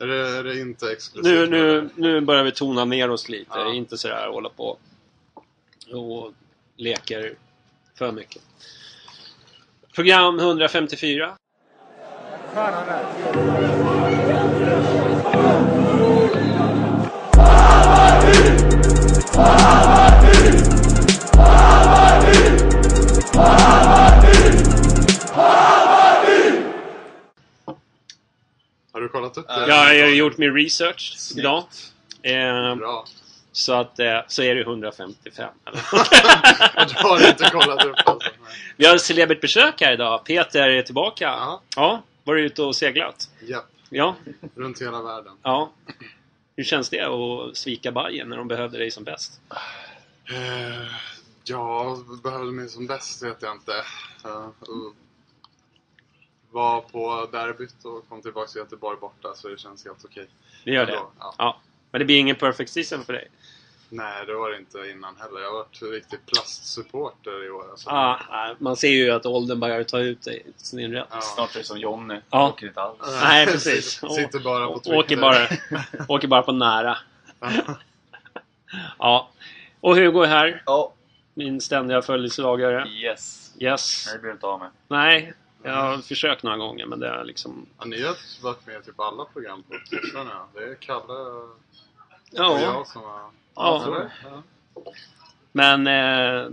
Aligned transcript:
Är 0.00 0.06
det, 0.06 0.38
är 0.38 0.44
det 0.44 0.60
inte 0.60 0.92
exklusivt? 0.92 1.24
Nu, 1.24 1.46
nu, 1.46 1.90
nu 1.94 2.20
börjar 2.20 2.44
vi 2.44 2.52
tona 2.52 2.84
ner 2.84 3.10
oss 3.10 3.28
lite. 3.28 3.50
Ja. 3.54 3.74
Inte 3.74 3.98
sådär 3.98 4.28
hålla 4.28 4.48
på 4.48 4.78
och 5.92 6.32
leker 6.76 7.34
för 7.94 8.12
mycket. 8.12 8.42
Program 9.94 10.38
154. 10.38 11.32
Har 23.34 23.77
du 29.08 29.12
kollat 29.12 29.36
upp 29.38 29.48
det? 29.48 29.66
Jag 29.68 29.74
har 29.74 29.92
ju 29.92 30.14
gjort 30.14 30.38
min 30.38 30.54
research 30.54 31.16
idag. 31.36 31.64
Eh, 32.22 32.74
Bra. 32.74 33.04
så 33.52 33.72
att 33.72 33.98
eh, 33.98 34.20
så 34.28 34.42
är 34.42 34.54
det 34.54 34.60
155. 34.60 35.50
eller? 35.66 35.82
Jag 36.74 37.02
har 37.08 37.28
inte 37.28 37.50
kollat 37.50 37.84
upp 37.84 37.96
alltså. 38.04 38.30
Vi 38.76 38.86
har 38.86 38.98
celebert 38.98 39.40
besök 39.40 39.80
här 39.80 39.92
idag. 39.92 40.24
Peter 40.24 40.68
är 40.68 40.82
tillbaka. 40.82 41.24
Ja. 41.24 41.62
Ja, 41.76 42.02
var 42.24 42.34
du 42.34 42.42
ute 42.46 42.62
och 42.62 42.76
seglat? 42.76 43.28
Ja, 43.46 43.64
Ja, 43.90 44.14
runt 44.56 44.82
hela 44.82 45.02
världen. 45.02 45.32
ja. 45.42 45.70
Hur 46.56 46.64
känns 46.64 46.90
det 46.90 47.00
att 47.00 47.56
svika 47.56 47.92
Bayern 47.92 48.28
när 48.28 48.36
de 48.36 48.48
behövde 48.48 48.78
dig 48.78 48.90
som 48.90 49.04
bäst? 49.04 49.40
Eh, 50.30 50.86
ja, 51.44 51.96
behövde 52.24 52.52
mig 52.52 52.68
som 52.68 52.86
bäst 52.86 53.22
vet 53.22 53.36
jag 53.42 53.52
inte. 53.54 53.72
Var 56.50 56.80
på 56.80 57.28
derbyt 57.32 57.84
och 57.84 58.08
kom 58.08 58.22
tillbaka 58.22 58.48
till 58.48 58.58
Göteborg 58.58 58.98
borta 59.00 59.34
så 59.34 59.48
det 59.48 59.58
känns 59.60 59.84
helt 59.84 60.04
okej. 60.04 60.28
Det 60.64 60.70
gör 60.70 60.86
det? 60.86 60.92
Ja. 61.18 61.34
Ja. 61.38 61.60
Men 61.90 61.98
det 61.98 62.04
blir 62.04 62.18
ingen 62.18 62.36
perfect 62.36 62.70
season 62.72 63.04
för 63.04 63.12
dig? 63.12 63.28
Nej, 63.90 64.26
det 64.26 64.34
var 64.34 64.50
det 64.50 64.56
inte 64.58 64.78
innan 64.78 65.16
heller. 65.16 65.40
Jag 65.40 65.50
har 65.50 65.58
varit 65.58 65.82
riktig 65.82 66.18
plastsupporter 66.26 67.46
i 67.46 67.50
år. 67.50 67.70
Alltså. 67.70 67.90
Ja, 67.90 68.20
nej, 68.30 68.54
man 68.58 68.76
ser 68.76 68.88
ju 68.88 69.10
att 69.10 69.26
åldern 69.26 69.60
börjar 69.60 69.82
ta 69.84 69.98
ut 69.98 70.28
sin 70.56 70.92
rätt. 70.92 71.06
Ja. 71.10 71.20
Snart 71.20 71.54
är 71.54 71.58
det 71.58 71.64
som 71.64 71.78
Jonny. 71.78 72.20
Ja. 72.30 72.48
Åker 72.48 72.66
inte 72.66 72.80
alls. 72.80 72.98
Nej, 73.22 73.46
precis. 73.46 73.90
Sitter- 73.90 74.08
Sitter 74.14 74.38
bara 74.40 74.66
på 74.66 74.78
Twitter. 74.78 74.98
åker, 74.98 75.16
bara, 75.16 75.48
åker 76.08 76.28
bara 76.28 76.42
på 76.42 76.52
nära. 76.52 76.98
Ja. 78.98 79.30
Och 79.80 79.96
Hugo 79.96 80.22
är 80.22 80.26
här. 80.26 80.62
Ja. 80.66 80.92
Min 81.34 81.60
ständiga 81.60 82.02
följeslagare. 82.02 82.88
Yes. 82.88 83.52
Yes. 83.58 84.12
Det 84.12 84.18
blir 84.18 84.30
inte 84.32 84.46
av 84.46 84.58
med. 84.60 84.70
Nej, 84.88 85.32
jag 85.62 85.72
har 85.72 85.98
försökt 85.98 86.42
några 86.42 86.56
gånger 86.56 86.86
men 86.86 87.00
det 87.00 87.08
är 87.08 87.24
liksom... 87.24 87.66
Ja, 87.78 87.84
ni 87.84 88.02
har 88.02 88.16
varit 88.42 88.66
med 88.66 88.80
i 88.80 88.84
typ 88.84 89.00
alla 89.00 89.24
program 89.24 89.62
på 89.62 89.74
ja. 90.14 90.48
Det 90.54 90.64
är 90.64 90.74
Kalle 90.74 91.12
och 91.12 91.58
Ja, 92.30 92.60
jag 92.60 92.86
som 92.86 93.02
har... 93.02 93.30
Ja. 93.54 94.08
Ja. 94.74 94.92
men 95.52 95.86
eh, 95.86 96.50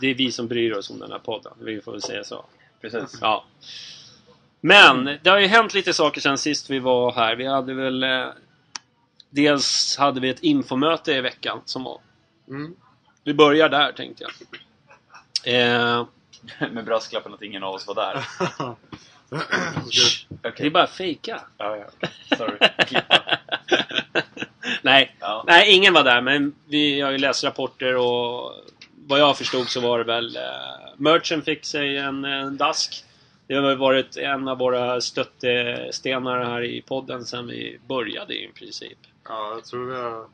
det 0.00 0.10
är 0.10 0.14
vi 0.14 0.32
som 0.32 0.48
bryr 0.48 0.72
oss 0.72 0.90
om 0.90 0.98
den 0.98 1.12
här 1.12 1.18
podden. 1.18 1.52
Vi 1.58 1.80
får 1.80 1.92
väl 1.92 2.02
säga 2.02 2.24
så. 2.24 2.44
Precis. 2.80 3.18
Ja. 3.20 3.44
Men 4.60 5.18
det 5.22 5.30
har 5.30 5.38
ju 5.38 5.46
hänt 5.46 5.74
lite 5.74 5.92
saker 5.92 6.20
sen 6.20 6.38
sist 6.38 6.70
vi 6.70 6.78
var 6.78 7.12
här. 7.12 7.36
Vi 7.36 7.46
hade 7.46 7.74
väl... 7.74 8.02
Eh, 8.02 8.26
dels 9.30 9.96
hade 9.96 10.20
vi 10.20 10.28
ett 10.28 10.42
infomöte 10.42 11.12
i 11.12 11.20
veckan 11.20 11.60
som 11.64 11.84
var... 11.84 12.00
Mm. 12.48 12.74
Vi 13.24 13.34
börjar 13.34 13.68
där 13.68 13.92
tänkte 13.92 14.24
jag. 14.24 14.32
Eh, 15.44 16.06
Med 16.70 16.84
brasklappen 16.84 17.34
att 17.34 17.42
ingen 17.42 17.62
av 17.62 17.74
oss 17.74 17.86
var 17.86 17.94
där. 17.94 18.20
Ska- 19.90 20.50
det 20.56 20.66
är 20.66 20.70
bara 20.70 20.86
fejka. 20.86 21.40
Ja, 21.58 21.76
ja. 21.76 22.08
Sorry. 22.36 22.58
Nej, 24.82 25.16
Ja. 25.20 25.44
nej, 25.46 25.76
ingen 25.76 25.94
var 25.94 26.04
där 26.04 26.20
men 26.20 26.54
vi 26.68 27.00
har 27.00 27.10
ju 27.10 27.18
läst 27.18 27.44
rapporter 27.44 27.96
och 27.96 28.52
vad 29.06 29.20
jag 29.20 29.38
förstod 29.38 29.68
så 29.68 29.80
var 29.80 29.98
det 29.98 30.04
väl 30.04 30.36
eh, 30.36 30.42
Merchant 30.96 31.44
fick 31.44 31.64
sig 31.64 31.96
en, 31.96 32.24
en 32.24 32.56
dask. 32.56 33.04
Det 33.46 33.54
har 33.54 33.62
väl 33.62 33.76
varit 33.78 34.16
en 34.16 34.48
av 34.48 34.58
våra 34.58 35.00
stöttestenar 35.00 36.44
här 36.44 36.64
i 36.64 36.82
podden 36.82 37.24
sen 37.24 37.46
vi 37.46 37.78
började 37.88 38.34
i 38.34 38.48
princip. 38.54 38.98
Ja, 39.28 39.50
jag 39.54 39.64
tror 39.64 39.86
vi 39.86 39.94
har... 40.00 40.26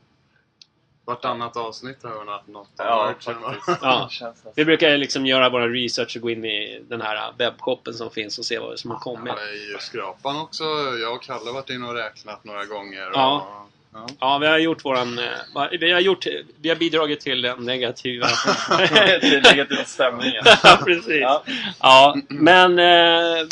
Vartannat 1.07 1.57
avsnitt 1.57 2.03
har 2.03 2.23
vi 2.25 2.31
haft 2.31 2.47
något 2.47 2.69
Ja, 2.77 3.13
faktiskt. 3.21 3.79
Ja. 3.81 4.09
Det. 4.21 4.51
Vi 4.55 4.65
brukar 4.65 4.97
liksom 4.97 5.25
göra 5.25 5.49
vår 5.49 5.69
research 5.69 6.15
och 6.15 6.21
gå 6.21 6.29
in 6.29 6.45
i 6.45 6.81
den 6.89 7.01
här 7.01 7.33
webbshoppen 7.37 7.93
som 7.93 8.09
finns 8.11 8.39
och 8.39 8.45
se 8.45 8.59
vad 8.59 8.79
som 8.79 8.91
har 8.91 8.99
kommit. 8.99 9.33
Ja, 9.37 9.43
i 9.43 9.81
skrapan 9.81 10.37
också. 10.41 10.63
Jag 11.01 11.13
och 11.15 11.23
Kalle 11.23 11.45
har 11.45 11.53
varit 11.53 11.69
inne 11.69 11.87
och 11.87 11.93
räknat 11.93 12.43
några 12.43 12.65
gånger. 12.65 13.09
Ja. 13.13 13.35
Och, 13.37 13.69
ja. 13.93 14.07
Ja, 14.19 14.37
vi 14.37 14.47
har 14.47 14.57
gjort 14.57 14.85
våran... 14.85 15.19
eh, 15.19 15.67
Vi 15.79 15.91
har, 15.91 15.99
gjort, 15.99 16.25
vi 16.61 16.69
har 16.69 16.75
bidragit 16.75 17.19
till 17.19 17.41
den 17.41 17.65
negativa... 17.65 18.27
Till 19.21 19.41
negativ 19.43 19.83
stämning. 19.85 20.31
ja, 20.63 20.79
precis. 20.85 21.07
Ja. 21.21 21.43
Ja, 21.79 22.17
men 22.27 22.79
eh, 22.79 23.47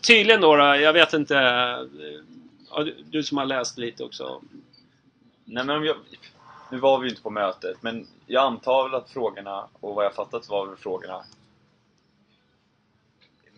tydligen 0.00 0.40
då, 0.40 0.56
då, 0.56 0.64
jag 0.64 0.92
vet 0.92 1.12
inte. 1.12 1.36
eh, 1.38 2.84
du, 2.84 2.96
du 3.10 3.22
som 3.22 3.38
har 3.38 3.44
läst 3.44 3.78
lite 3.78 4.04
också. 4.04 4.40
Nej, 5.44 5.64
men 5.64 5.76
om 5.76 5.84
jag, 5.84 5.96
nu 6.70 6.78
var 6.78 6.98
vi 6.98 7.04
ju 7.04 7.10
inte 7.10 7.22
på 7.22 7.30
mötet, 7.30 7.82
men 7.82 8.06
jag 8.26 8.42
antar 8.44 8.82
väl 8.88 8.94
att 8.94 9.10
frågorna, 9.10 9.68
och 9.80 9.94
vad 9.94 10.04
jag 10.04 10.14
fattat 10.14 10.48
var 10.48 10.66
väl 10.66 10.76
frågorna 10.76 11.24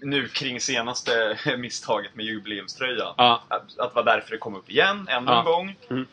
nu 0.02 0.28
kring 0.28 0.60
senaste 0.60 1.38
misstaget 1.58 2.14
med 2.14 2.26
jubileumströjan. 2.26 3.14
Ja, 3.16 3.42
Att, 3.48 3.78
att 3.78 3.94
vara 3.94 4.04
därför 4.04 4.30
det 4.30 4.38
kom 4.38 4.56
upp 4.56 4.70
igen, 4.70 5.08
ännu 5.10 5.26
Ja. 5.30 5.38
en 5.38 5.44
gång. 5.44 5.76
Mm. 5.90 6.06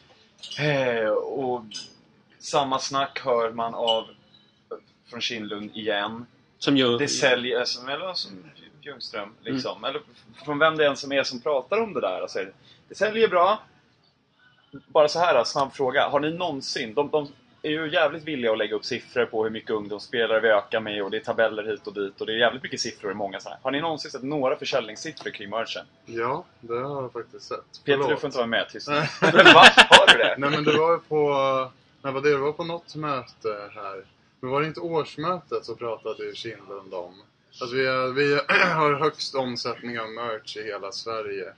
Eh, 0.59 1.09
och 1.11 1.63
samma 2.39 2.79
snack 2.79 3.21
hör 3.25 3.51
man 3.51 3.73
av 3.73 4.07
från 5.09 5.21
Kindlund 5.21 5.71
igen. 5.77 6.25
som 6.57 6.77
ju... 6.77 6.97
Det 6.97 7.07
säljer, 7.07 7.65
som, 7.65 7.89
eller 7.89 8.13
som 8.13 8.43
Ljungström 8.81 9.33
liksom. 9.41 9.83
Eller 9.83 10.01
från 10.45 10.59
vem 10.59 10.77
det 10.77 10.87
än 10.87 10.97
som 10.97 11.11
är 11.11 11.23
som 11.23 11.41
pratar 11.41 11.77
om 11.81 11.93
det 11.93 12.01
där. 12.01 12.21
Alltså, 12.21 12.39
det 12.87 12.95
säljer 12.95 13.27
bra. 13.27 13.59
Bara 14.87 15.07
så 15.07 15.19
här, 15.19 15.43
snabb 15.43 15.73
fråga. 15.73 16.09
Har 16.09 16.19
ni 16.19 16.31
någonsin, 16.31 16.93
de, 16.93 17.09
de 17.09 17.27
är 17.61 17.69
ju 17.69 17.89
jävligt 17.89 18.23
villiga 18.23 18.51
att 18.51 18.57
lägga 18.57 18.75
upp 18.75 18.85
siffror 18.85 19.25
på 19.25 19.43
hur 19.43 19.49
mycket 19.49 19.69
ungdomsspelare 19.69 20.39
vi 20.39 20.47
ökar 20.49 20.79
med 20.79 21.03
och 21.03 21.11
det 21.11 21.17
är 21.17 21.21
tabeller 21.21 21.63
hit 21.63 21.87
och 21.87 21.93
dit 21.93 22.21
och 22.21 22.27
det 22.27 22.33
är 22.33 22.37
jävligt 22.37 22.63
mycket 22.63 22.79
siffror 22.79 23.11
i 23.11 23.15
många 23.15 23.39
sådana. 23.39 23.59
Har 23.63 23.71
ni 23.71 23.81
någonsin 23.81 24.11
sett 24.11 24.23
några 24.23 24.55
försäljningssiffror 24.55 25.31
kring 25.31 25.49
merchen? 25.49 25.85
ja, 26.05 26.45
det 26.59 26.73
har 26.73 27.01
jag 27.01 27.13
faktiskt 27.13 27.47
sett. 27.47 27.83
Peter, 27.85 27.97
du 27.97 28.03
Förlåt. 28.03 28.19
får 28.19 28.27
inte 28.27 28.37
vara 28.37 28.47
med. 28.47 28.69
Tyst. 28.69 28.87
Men 28.87 28.97
va? 29.33 29.63
Har 29.89 30.13
du 30.13 30.17
det? 30.17 30.35
Nej 30.37 30.49
men 30.49 30.63
det 30.63 30.77
var 30.77 30.91
ju 30.91 30.99
på... 30.99 31.29
När 32.01 32.11
var 32.11 32.21
det? 32.21 32.29
Det 32.29 32.37
var 32.37 32.51
på 32.51 32.63
något 32.63 32.95
möte 32.95 33.69
här. 33.75 34.03
Men 34.39 34.51
var 34.51 34.61
det 34.61 34.67
inte 34.67 34.79
årsmötet 34.79 35.65
så 35.65 35.75
pratade 35.75 36.25
ju 36.25 36.35
Kindlund 36.35 36.93
om? 36.93 37.13
Alltså 37.61 37.75
vi, 37.75 37.87
har, 37.87 38.07
vi 38.07 38.33
har 38.73 38.93
högst 38.93 39.35
omsättning 39.35 39.99
av 39.99 40.09
merch 40.09 40.57
i 40.57 40.63
hela 40.63 40.91
Sverige. 40.91 41.53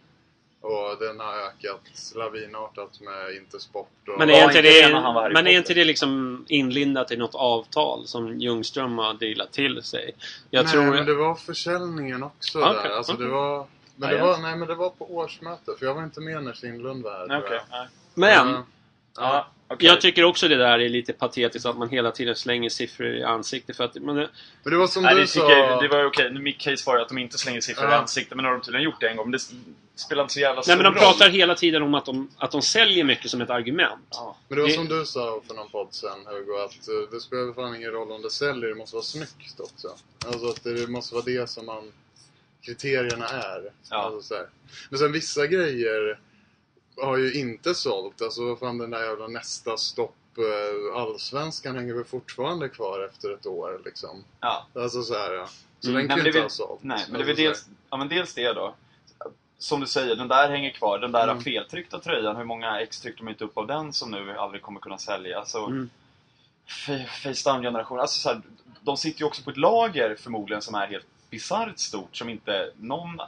Och 0.62 0.98
den 1.00 1.20
har 1.20 1.34
ökat 1.34 2.14
lavinartat 2.16 3.00
med 3.02 3.36
Intersport 3.36 3.90
och... 4.08 4.20
Men 4.20 4.30
är 4.30 4.44
inte 4.44 4.62
det, 4.62 4.92
men 5.34 5.48
är 5.48 5.58
inte 5.58 5.74
det 5.74 5.84
liksom 5.84 6.46
inlindat 6.50 7.12
i 7.12 7.18
något 7.18 7.36
avtal 7.36 8.08
som 8.08 8.40
Ljungström 8.40 8.98
har 8.98 9.14
dealat 9.14 9.52
till 9.52 9.84
sig? 9.84 10.16
Jag 10.50 10.64
nej, 10.64 10.74
tror... 10.74 10.86
men 10.86 11.06
det 11.06 11.14
var 11.14 11.36
försäljningen 11.36 12.24
också 12.24 12.62
Okej, 12.62 12.74
där. 12.84 12.90
Alltså 12.90 13.14
det 13.14 13.28
var... 13.28 13.68
Men 13.96 14.10
det 14.10 14.22
var, 14.22 14.38
nej 14.38 14.58
men 14.58 14.68
det 14.68 14.76
var 14.76 14.90
på 14.90 15.16
årsmötet, 15.16 15.80
för 15.80 15.86
jag 15.86 15.94
var 15.94 16.04
inte 16.04 16.22
med 16.22 16.44
när 16.44 16.54
Kindlund 16.54 17.04
var 17.04 17.12
här. 17.12 17.64
Nej. 17.72 17.88
Men! 18.14 18.48
Ja. 18.48 18.64
Ja, 19.18 19.48
okej. 19.74 19.88
Jag 19.88 20.02
tycker 20.02 20.24
också 20.24 20.48
det 20.48 20.56
där 20.56 20.80
är 20.80 20.90
lite 20.90 21.14
patetiskt 21.14 21.66
att 21.66 21.78
man 21.78 21.90
hela 21.90 22.12
tiden 22.12 22.36
slänger 22.36 22.70
siffror 22.70 23.08
i 23.08 23.24
ansiktet 23.24 23.78
för 23.78 23.84
att... 23.84 23.96
Men 23.96 24.16
det, 24.16 24.30
Men 24.64 24.74
det 24.74 24.80
var 24.80 24.88
som 24.88 25.04
Nej, 25.04 25.16
du 25.16 25.22
det, 25.22 25.28
sa... 25.28 25.52
jag, 25.52 25.82
det 25.84 25.88
var 25.88 26.00
ju 26.00 26.06
okej. 26.06 26.32
Mitt 26.34 26.58
case 26.60 26.84
var 26.86 26.96
ju 26.96 27.02
att 27.02 27.10
de 27.10 27.18
inte 27.18 27.38
slänger 27.38 27.62
siffror 27.62 27.88
i 27.90 27.92
Ja. 27.92 27.96
ansiktet, 27.98 28.36
men 28.36 28.44
nu 28.44 28.50
har 28.50 28.56
de 28.58 28.62
tydligen 28.64 28.84
gjort 28.86 29.00
det 29.02 29.10
en 29.10 29.18
gång. 29.18 29.26
Men 29.26 29.32
det 29.32 30.02
spelar 30.02 30.22
inte 30.24 30.34
så 30.34 30.40
jävla 30.40 30.62
stor 30.64 30.72
nej 30.76 30.84
men 30.84 30.94
de 30.94 31.00
roll. 31.00 31.04
pratar 31.14 31.30
hela 31.30 31.56
tiden 31.56 31.84
om 31.84 31.94
att 31.94 32.06
de, 32.06 32.30
att 32.38 32.52
de 32.52 32.62
säljer 32.62 33.04
mycket 33.04 33.32
som 33.32 33.42
ett 33.42 33.50
argument. 33.50 34.08
Ja. 34.12 34.38
Men 34.48 34.56
det 34.56 34.62
var 34.62 34.70
Det- 34.70 34.76
som 34.76 34.88
du 34.88 35.06
sa 35.06 35.42
för 35.48 35.54
någon 35.56 35.70
podd 35.70 35.88
sen 35.92 36.10
Hugo, 36.26 36.64
att 36.66 36.88
eh, 36.88 37.12
det 37.12 37.20
spelar 37.22 37.54
fan 37.54 37.76
ingen 37.76 37.92
roll 37.92 38.12
om 38.12 38.22
det 38.22 38.30
säljer, 38.32 38.70
det 38.70 38.76
måste 38.76 38.96
vara 38.96 39.04
snyggt 39.04 39.60
också. 39.60 39.88
Alltså 40.26 40.48
att 40.50 40.64
det 40.64 40.88
måste 40.90 41.16
vara 41.16 41.26
det 41.26 41.50
som 41.50 41.66
man, 41.66 41.92
kriterierna 42.66 43.26
är. 43.28 43.62
Ja. 43.90 43.98
Alltså 43.98 44.22
så 44.22 44.34
här. 44.36 44.46
Men 44.90 45.00
sen 45.00 45.12
vissa 45.12 45.48
grejer 45.48 46.20
har 47.02 47.18
ju 47.18 47.34
inte 47.34 47.76
sålt. 47.76 48.22
Alltså 48.22 48.56
fan 48.56 48.78
den 48.78 48.90
där 48.92 49.04
jävla 49.04 49.28
nästa 49.28 49.78
stopp 49.78 50.16
eh, 50.38 51.02
Allsvenskan 51.02 51.76
hänger 51.76 51.94
väl 51.94 52.04
fortfarande 52.06 52.70
kvar 52.70 53.10
efter 53.10 53.34
ett 53.34 53.46
år 53.46 53.82
liksom. 53.86 54.24
Ja. 54.40 54.68
Alltså 54.76 55.04
så 55.04 55.14
här, 55.14 55.32
ja. 55.34 55.48
Så 55.80 55.90
Mm. 55.90 55.98
den 55.98 56.08
Nej, 56.08 56.08
kan 56.08 56.18
men 56.18 56.18
ju 56.18 56.24
det 56.24 56.28
inte 56.30 56.40
är 56.40 56.44
ha 56.44 56.50
sålt. 56.50 56.84
nej, 56.84 57.06
men 57.10 57.22
det 57.22 57.26
är 57.26 57.30
Alltså, 57.30 57.36
så 57.36 57.48
dels, 57.48 57.66
ja, 57.90 57.98
men 57.98 58.08
dels 58.10 58.34
det 58.34 58.54
då. 58.54 58.76
Som 59.58 59.80
du 59.80 59.88
säger, 59.88 60.16
den 60.16 60.28
där 60.28 60.50
hänger 60.50 60.72
kvar. 60.72 61.00
Den 61.00 61.12
där 61.12 61.28
Mm. 61.28 61.44
feltryckta 61.44 62.00
tröjan, 62.00 62.36
hur 62.36 62.44
många 62.44 62.80
ex 62.82 63.00
tryckte 63.02 63.24
de 63.24 63.30
inte 63.30 63.44
upp 63.44 63.58
av 63.58 63.68
den 63.68 63.94
som 63.94 64.12
nu 64.12 64.38
aldrig 64.38 64.62
kommer 64.62 64.80
kunna 64.80 64.98
sälja? 64.98 65.40
Alltså, 65.40 65.58
Mm. 65.66 65.90
Fa- 66.68 67.06
Facetime-generationen. 67.06 68.02
Alltså, 68.02 68.20
så 68.20 68.30
här, 68.30 68.42
de 68.82 68.98
sitter 68.98 69.20
ju 69.20 69.26
också 69.26 69.44
på 69.44 69.50
ett 69.50 69.58
lager 69.58 70.16
förmodligen 70.16 70.62
som 70.62 70.76
är 70.76 70.88
helt 70.88 71.06
bisarrt 71.30 71.80
stort 71.80 72.16
som 72.16 72.30
inte 72.30 72.72
någon 72.80 73.22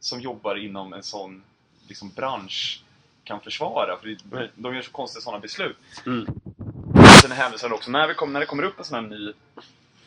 som 0.00 0.20
jobbar 0.20 0.56
inom 0.56 0.92
en 0.92 1.02
sån 1.02 1.42
liksom, 1.88 2.10
bransch 2.16 2.82
kan 3.28 3.40
försvara. 3.40 3.96
För 3.96 4.06
det, 4.08 4.50
de 4.54 4.74
gör 4.74 4.82
så 4.82 4.90
konstiga 4.90 5.20
sådana 5.22 5.40
beslut. 5.40 5.76
Mm. 6.06 6.26
Sen 7.22 7.32
hänvisar 7.32 7.72
också, 7.72 7.90
när, 7.90 8.08
vi 8.08 8.14
kom, 8.14 8.32
när 8.32 8.40
det 8.40 8.46
kommer 8.46 8.62
upp 8.62 8.78
en 8.78 8.84
sån 8.84 8.94
här 8.94 9.18
ny 9.18 9.32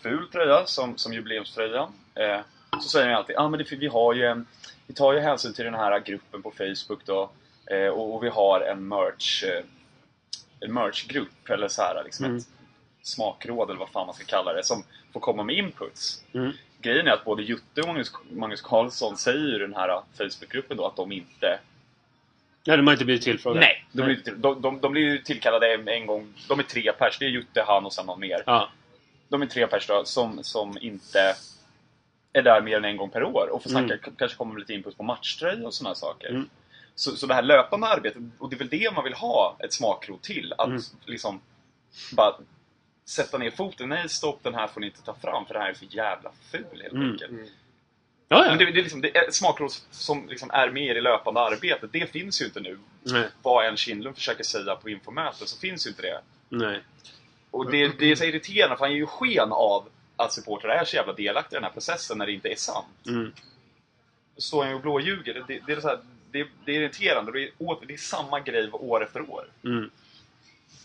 ful 0.02 0.28
tröja 0.32 0.66
som, 0.66 0.98
som 0.98 1.14
jubileumströjan 1.14 1.94
eh, 2.16 2.40
så 2.82 2.90
säger 2.90 3.08
de 3.08 3.16
alltid 3.16 3.36
ah, 3.38 3.50
men 3.50 3.60
det, 3.60 3.72
vi, 3.72 3.88
har 3.88 4.14
ju 4.14 4.26
en, 4.26 4.46
vi 4.88 4.94
tar 4.94 5.14
ju 5.14 5.20
hänsyn 5.20 5.54
till 5.54 5.66
den 5.66 5.74
här 5.74 6.00
gruppen 6.00 6.42
på 6.42 6.52
Facebook 6.52 7.06
då 7.06 7.30
eh, 7.66 7.88
och, 7.88 8.16
och 8.16 8.24
vi 8.24 8.30
har 8.30 8.62
en 8.62 8.88
merch 8.88 9.44
eh, 9.44 9.64
en 10.60 10.74
merchgrupp 10.74 11.50
eller 11.50 11.68
så 11.68 11.82
här 11.82 12.04
liksom 12.04 12.26
Mm. 12.26 12.38
ett 12.38 12.48
smakråd 13.02 13.70
eller 13.70 13.80
vad 13.80 13.90
fan 13.90 14.06
man 14.06 14.16
ska 14.16 14.26
kalla 14.26 14.54
det 14.54 14.64
som 14.64 14.84
får 15.14 15.20
komma 15.20 15.44
med 15.44 15.56
inputs. 15.56 16.24
Mm. 16.34 16.52
Grejen 16.82 17.08
är 17.08 17.12
att 17.12 17.26
både 17.26 17.44
Jutte 17.44 17.82
och 17.82 17.88
Magnus, 17.88 18.12
Magnus 18.32 18.62
Karlsson 18.62 19.18
säger 19.18 19.56
i 19.56 19.60
den 19.60 19.74
här 19.74 20.02
Facebookgruppen 20.18 20.78
då 20.78 20.86
att 20.86 20.96
de 20.96 21.12
inte 21.12 21.60
Nej, 22.68 22.78
de 22.78 22.88
har 22.88 22.94
inte 22.94 23.06
blivit 23.06 23.24
tillfrågade. 23.24 23.60
Nej, 23.66 23.86
de 23.92 24.02
blir, 24.06 24.22
de, 24.36 24.62
de, 24.62 24.80
de 24.82 24.92
blir 24.92 25.02
ju 25.02 25.18
tillkallade 25.18 25.74
en, 25.74 25.88
en 25.88 26.06
gång. 26.06 26.34
De 26.48 26.60
är 26.60 26.64
tre 26.64 26.92
pers. 26.92 27.20
Det 27.20 27.26
är 27.26 27.30
Jutte, 27.30 27.64
han 27.68 27.86
och 27.86 27.94
sen 27.94 28.06
någon 28.06 28.20
mer. 28.20 28.44
Ja. 28.46 28.70
De 29.30 29.42
är 29.42 29.46
tre 29.46 29.68
pers 29.68 29.88
då, 29.88 30.06
som, 30.06 30.44
som 30.44 30.78
inte 30.82 31.36
är 32.34 32.42
där 32.42 32.62
mer 32.62 32.78
än 32.78 32.86
en 32.86 32.98
gång 32.98 33.10
per 33.10 33.24
år 33.24 33.50
och 33.52 33.64
får 33.64 33.70
snacka, 33.70 33.98
k- 33.98 34.12
kanske 34.18 34.38
kommer 34.38 34.60
lite 34.60 34.74
input 34.74 34.98
på 34.98 35.04
matchtröja 35.04 35.68
och 35.68 35.74
sådana 35.74 35.96
saker. 35.96 36.30
Mm. 36.30 36.50
Så, 36.96 37.16
så 37.16 37.28
det 37.28 37.34
här 37.34 37.42
löpande 37.42 37.88
arbetet, 37.88 38.22
och 38.40 38.50
det 38.50 38.56
är 38.56 38.58
väl 38.58 38.70
det 38.70 38.94
man 38.96 39.04
vill 39.04 39.14
ha 39.14 39.58
ett 39.60 39.74
smakprov 39.74 40.18
till. 40.18 40.54
Att 40.58 40.68
Mm. 40.68 40.82
liksom 41.06 41.42
bara 42.16 42.36
sätta 43.06 43.38
ner 43.38 43.52
foten. 43.52 43.90
Nej, 43.90 44.10
stopp, 44.10 44.40
den 44.44 44.56
här 44.56 44.68
får 44.68 44.82
ni 44.82 44.88
inte 44.88 45.02
ta 45.02 45.14
fram 45.14 45.46
för 45.46 45.54
den 45.54 45.64
här 45.64 45.70
är 45.70 45.74
för 45.74 45.88
jävla 45.96 46.32
ful 46.52 46.82
helt 46.82 46.94
Mm. 46.94 47.12
enkelt. 47.12 47.32
Ja, 48.32 48.46
ja. 48.46 48.50
Men 48.50 48.58
det, 48.58 48.66
det 48.66 48.80
är 48.80 48.84
liksom, 48.84 49.02
det 49.02 49.18
är 49.18 49.32
smakprov 49.32 49.70
som 49.92 50.30
liksom 50.30 50.52
är 50.52 50.70
med 50.70 50.84
i 50.84 50.94
det 50.94 51.02
löpande 51.02 51.40
arbetet, 51.40 51.90
det 51.94 52.12
finns 52.12 52.42
ju 52.42 52.46
inte 52.46 52.60
nu. 52.60 52.78
Nej. 53.04 53.28
Vad 53.42 53.66
än 53.66 53.78
Kindlund 53.78 54.16
försöker 54.16 54.44
säga 54.44 54.76
på 54.76 54.90
infomöten 54.90 55.48
så 55.48 55.60
finns 55.60 55.86
ju 55.86 55.90
inte 55.90 56.02
det. 56.02 56.22
Nej. 56.50 56.80
Och 57.52 57.72
det, 57.72 58.00
det 58.00 58.12
är 58.12 58.16
så 58.16 58.24
irriterande 58.24 58.78
för 58.78 58.86
han 58.86 58.92
ger 58.92 59.00
ju 59.00 59.06
sken 59.06 59.52
av 59.52 59.90
att 60.16 60.34
supportrar 60.34 60.70
är 60.70 60.86
så 60.86 60.96
jävla 60.96 61.14
delaktiga 61.14 61.58
i 61.58 61.60
den 61.60 61.64
här 61.64 61.74
processen 61.74 62.18
när 62.18 62.26
det 62.26 62.32
inte 62.32 62.50
är 62.50 62.56
sant. 62.56 63.08
Mm. 63.08 63.34
Står 64.38 64.62
han 64.62 64.70
ju 64.70 64.76
och 64.76 64.82
blåljuger. 64.82 65.44
Det, 65.48 65.60
det, 65.68 65.74
är 65.74 65.82
så 65.82 65.88
här, 65.88 66.00
det, 66.32 66.48
det 66.66 66.72
är 66.72 66.76
irriterande. 66.76 67.32
Det 67.32 67.44
är, 67.44 67.88
det 67.88 67.94
är 67.94 67.98
samma 67.98 68.40
grej 68.40 68.70
år 68.72 69.04
efter 69.04 69.30
år. 69.30 69.46
Mm. 69.64 69.90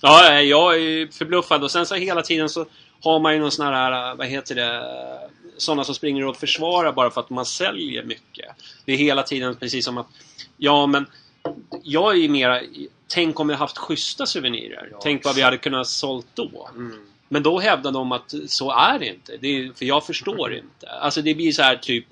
Ja, 0.01 0.41
jag 0.41 0.77
är 0.77 1.07
förbluffad. 1.07 1.65
Och 1.65 1.71
sen 1.71 1.87
så 1.87 1.95
hela 1.95 2.23
tiden 2.23 2.49
så 2.49 2.67
har 3.03 3.19
man 3.19 3.35
ju 3.35 3.41
någon 3.41 3.51
sån 3.51 3.67
här, 3.67 4.15
vad 4.15 4.27
heter 4.27 4.55
det, 4.55 5.31
sådana 5.57 5.85
som 5.85 5.95
springer 5.95 6.27
och 6.27 6.37
försvarar 6.37 6.93
bara 6.93 7.11
för 7.11 7.21
att 7.21 7.31
man 7.31 7.47
säljer 7.47 8.05
mycket. 8.05 8.47
Det 8.85 8.93
är 8.93 8.97
hela 8.97 9.23
tiden 9.23 9.57
precis 9.57 9.85
som 9.85 9.99
att, 9.99 10.07
ja 10.57 10.87
men, 10.87 11.07
jag 11.83 12.13
är 12.13 12.17
ju 12.17 12.29
mera, 12.29 12.61
tänk 13.07 13.41
om 13.41 13.49
vi 13.49 13.55
haft 13.55 13.79
schyssta 13.79 14.27
souvenirer. 14.27 14.93
tänk 15.03 15.25
vad 15.25 15.35
vi 15.35 15.43
hade 15.43 15.59
kunnat 15.59 15.87
sålt 15.87 16.27
då. 16.35 16.69
Mm. 16.75 17.07
Men 17.29 17.43
då 17.43 17.59
hävdar 17.59 17.93
de 17.93 18.13
att 18.13 18.35
så 18.47 18.71
är 18.71 18.99
det 18.99 19.07
inte. 19.07 19.37
Det 19.37 19.49
är, 19.49 19.73
för 19.73 19.85
jag 19.85 20.07
förstår 20.07 20.55
inte. 20.55 20.89
Alltså 20.89 21.23
det 21.23 21.35
blir 21.35 21.53
så 21.53 21.63
här 21.63 21.77
typ 21.77 22.05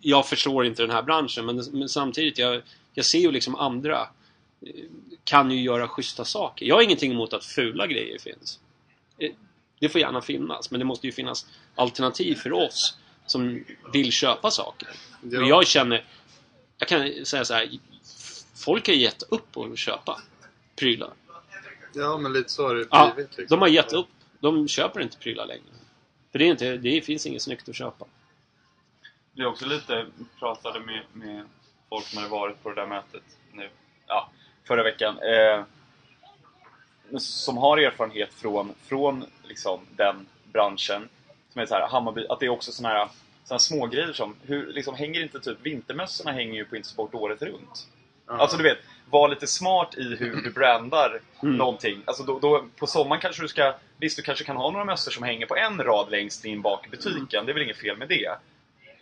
Jag 0.00 0.28
förstår 0.28 0.66
inte 0.66 0.82
den 0.82 0.90
här 0.90 1.02
branschen 1.02 1.46
men, 1.46 1.64
men 1.72 1.88
samtidigt 1.88 2.38
jag, 2.38 2.62
jag 2.94 3.04
ser 3.04 3.18
ju 3.18 3.32
liksom 3.32 3.54
andra 3.54 4.00
eh, 4.66 4.84
Kan 5.24 5.50
ju 5.50 5.62
göra 5.62 5.88
schyssta 5.88 6.24
saker. 6.24 6.66
Jag 6.66 6.74
har 6.74 6.82
ingenting 6.82 7.12
emot 7.12 7.32
att 7.32 7.44
fula 7.44 7.86
grejer 7.86 8.18
finns. 8.18 8.58
Det 9.84 9.88
får 9.88 10.00
gärna 10.00 10.20
finnas 10.20 10.70
men 10.70 10.78
det 10.80 10.84
måste 10.84 11.06
ju 11.06 11.12
finnas 11.12 11.46
alternativ 11.74 12.34
för 12.34 12.52
oss 12.52 12.98
som 13.26 13.64
vill 13.92 14.12
köpa 14.12 14.50
saker. 14.50 14.88
Ja. 15.22 15.40
Och 15.40 15.48
jag 15.48 15.66
känner 15.66 16.04
Jag 16.78 16.88
kan 16.88 17.24
säga 17.24 17.44
så 17.44 17.54
här 17.54 17.70
Folk 18.64 18.86
har 18.86 18.94
gett 18.94 19.22
upp 19.22 19.52
på 19.52 19.64
att 19.64 19.78
köpa 19.78 20.20
prylar. 20.76 21.12
Ja, 21.94 22.18
men 22.18 22.32
lite 22.32 22.48
så 22.52 22.66
har 22.66 22.74
det 22.74 22.86
Ja, 22.90 23.12
blivit. 23.14 23.38
liksom. 23.38 23.58
de 23.58 23.60
har 23.62 23.68
gett 23.68 23.92
upp. 23.92 24.08
De 24.40 24.68
köper 24.68 25.00
inte 25.00 25.18
prylar 25.18 25.46
längre. 25.46 25.62
För 26.32 26.38
det, 26.38 26.44
är 26.44 26.50
inte, 26.50 26.76
det 26.76 27.00
finns 27.00 27.26
inget 27.26 27.42
snyggt 27.42 27.68
att 27.68 27.76
köpa. 27.76 28.04
Det 29.32 29.42
är 29.42 29.46
också 29.46 29.66
lite, 29.66 30.06
pratade 30.38 30.80
med, 30.80 31.02
med 31.12 31.44
folk 31.88 32.04
som 32.04 32.18
hade 32.18 32.30
varit 32.30 32.62
på 32.62 32.68
det 32.68 32.74
där 32.74 32.86
mötet 32.86 33.22
nu, 33.52 33.70
ja, 34.06 34.30
förra 34.64 34.82
veckan. 34.82 35.18
Eh, 35.18 35.64
som 37.18 37.56
har 37.56 37.78
erfarenhet 37.78 38.34
från, 38.34 38.74
från 38.86 39.24
liksom, 39.42 39.80
den 39.96 40.26
branschen. 40.52 41.08
Som 41.52 41.62
är 41.62 41.66
så 41.66 41.74
här, 41.74 41.88
Hammarby, 41.88 42.26
att 42.28 42.40
det 42.40 42.46
är 42.46 42.50
också 42.50 42.72
såna 42.72 42.88
här, 42.88 43.08
såna 43.44 43.54
här 43.54 43.58
små 43.58 43.86
grejer 43.86 44.12
som, 44.12 44.36
hur, 44.42 44.72
liksom, 44.72 44.94
hänger 44.94 45.22
inte 45.22 45.40
typ 45.40 45.58
vintermössorna 45.62 46.32
hänger 46.32 46.54
ju 46.54 46.64
på 46.64 46.76
Intersport 46.76 47.14
året 47.14 47.42
runt. 47.42 47.86
Ja. 48.26 48.38
Alltså 48.38 48.56
du 48.56 48.62
vet, 48.62 48.78
var 49.10 49.28
lite 49.28 49.46
smart 49.46 49.94
i 49.98 50.16
hur 50.16 50.36
du 50.42 50.50
brandar 50.50 51.20
Mm. 51.42 51.56
någonting. 51.56 52.02
Alltså 52.04 52.22
då, 52.22 52.38
då, 52.38 52.64
på 52.76 52.86
sommaren 52.86 53.20
kanske 53.20 53.42
du 53.42 53.48
ska... 53.48 53.74
Visst, 53.98 54.16
du 54.16 54.22
kanske 54.22 54.44
kan 54.44 54.56
ha 54.56 54.70
några 54.70 54.84
mössor 54.84 55.10
som 55.10 55.22
hänger 55.22 55.46
på 55.46 55.56
en 55.56 55.78
rad 55.82 56.10
längst 56.10 56.44
in 56.44 56.62
bak 56.62 56.86
i 56.86 56.90
butiken. 56.90 57.46
Det 57.46 57.52
är 57.52 57.54
väl 57.54 57.62
inget 57.62 57.76
fel 57.76 57.96
med 57.96 58.08
det. 58.08 58.38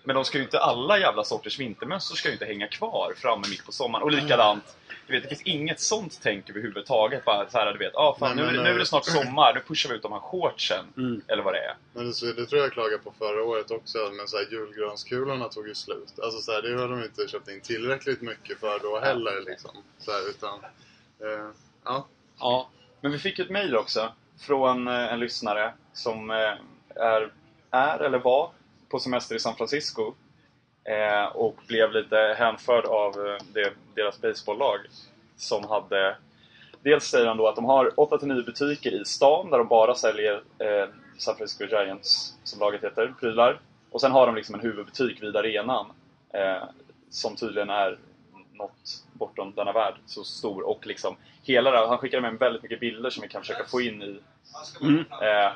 Men 0.05 0.15
de 0.15 0.25
ska 0.25 0.39
ju 0.39 0.45
inte, 0.45 0.59
alla 0.61 0.99
jävla 0.99 1.25
sorters 1.25 1.59
vintermössor 1.59 2.15
ska 2.17 2.29
ju 2.29 2.33
inte 2.33 2.45
hänga 2.45 2.69
kvar 2.69 3.13
framme 3.17 3.45
mitt 3.51 3.67
på 3.67 3.73
sommaren. 3.73 4.03
Och 4.03 4.13
likadant, 4.13 4.77
du 5.07 5.13
vet, 5.13 5.23
det 5.23 5.29
finns 5.29 5.43
inget 5.43 5.81
sånt 5.81 6.21
tänk 6.23 6.51
överhuvudtaget. 6.51 7.25
Bara 7.25 7.51
så 7.51 7.59
här, 7.59 7.73
du 7.73 7.79
vet, 7.79 7.95
ah, 7.95 8.17
fan, 8.19 8.37
Nej, 8.37 8.45
nu, 8.45 8.51
är 8.51 8.53
det- 8.53 8.53
men, 8.57 8.65
nu 8.65 8.71
är 8.71 8.75
det 8.75 8.81
eh, 8.81 8.85
snart 8.85 9.05
sommar, 9.05 9.55
nu 9.55 9.61
pushar 9.61 9.91
vi 9.91 9.97
ut 9.97 10.03
de 10.03 10.13
här 10.13 10.19
shortsen. 10.21 10.85
Mm. 10.97 11.23
Eller 11.29 11.43
vad 11.43 11.55
det 11.55 11.59
är. 11.59 11.75
Men 11.93 12.05
det, 12.21 12.33
det 12.33 12.47
tror 12.47 12.63
jag 12.63 12.73
klagade 12.73 12.99
på 12.99 13.13
förra 13.19 13.43
året 13.45 13.71
också, 13.71 13.99
men 14.13 14.29
så 14.29 14.37
här, 14.37 14.47
julgranskulorna 14.51 15.49
tog 15.49 15.69
ju 15.69 15.75
slut. 15.75 16.19
Alltså 16.23 16.41
så 16.41 16.53
här, 16.53 16.63
det 16.63 16.81
har 16.81 16.89
de 16.89 17.03
inte 17.05 17.29
köpt 17.29 17.49
in 17.49 17.61
tillräckligt 17.61 18.21
mycket 18.23 18.61
för 18.61 18.79
då 18.79 19.01
heller 19.01 19.41
liksom. 19.47 19.71
Så 19.99 20.11
här, 20.13 20.31
utan, 20.31 20.59
eh, 21.21 21.49
ja. 21.85 22.07
Ja. 22.39 22.69
Men 23.01 23.13
vi 23.13 23.19
fick 23.19 23.39
ett 23.39 23.51
mejl 23.51 23.77
också 23.77 24.13
från 24.41 24.89
eh, 24.89 25.13
en 25.13 25.21
lyssnare 25.21 25.73
som 25.93 26.31
eh, 26.31 26.37
är, 26.97 27.33
är 27.71 27.99
eller 27.99 28.19
var 28.19 28.51
på 28.93 28.99
semester 28.99 29.35
i 29.35 29.39
San 29.39 29.57
Francisco 29.57 30.15
eh, 30.85 31.25
och 31.25 31.57
blev 31.67 31.93
lite 31.93 32.35
hänförd 32.39 32.85
av 32.85 33.27
eh, 33.27 33.37
det, 33.53 33.73
deras 33.95 34.21
baseballlag 34.21 34.79
som 35.37 35.65
hade 35.65 36.17
Dels 36.83 37.05
säger 37.05 37.27
han 37.27 37.37
då 37.37 37.49
att 37.49 37.57
de 37.57 37.65
har 37.65 37.91
8-9 37.91 38.45
butiker 38.47 39.01
i 39.03 39.05
stan 39.05 39.51
där 39.51 39.59
de 39.59 39.69
bara 39.69 39.95
säljer 39.95 40.43
eh, 40.59 40.89
San 41.19 41.37
Francisco 41.37 41.65
Giants, 41.65 42.35
som 42.45 42.61
laget 42.61 42.85
heter, 42.85 43.15
prylar. 43.21 43.61
Och 43.91 44.01
sen 44.01 44.13
har 44.13 44.27
de 44.27 44.35
liksom 44.35 44.55
en 44.55 44.61
huvudbutik 44.61 45.23
vid 45.23 45.37
arenan 45.37 45.87
eh, 46.35 46.63
som 47.11 47.37
tydligen 47.37 47.71
är 47.71 47.99
något 48.53 49.05
bortom 49.13 49.53
denna 49.57 49.73
värld 49.73 49.95
så 50.07 50.25
stor 50.25 50.63
och 50.63 50.87
liksom 50.87 51.17
hela 51.43 51.71
det, 51.71 51.89
han 51.89 51.99
skickade 51.99 52.23
med 52.23 52.39
väldigt 52.39 52.63
mycket 52.63 52.81
bilder 52.81 53.11
som 53.11 53.23
vi 53.23 53.29
kan 53.29 53.41
försöka 53.41 53.65
få 53.65 53.81
in 53.81 54.03
i 54.03 54.21
Mm. 54.81 54.99
eh, 54.99 55.53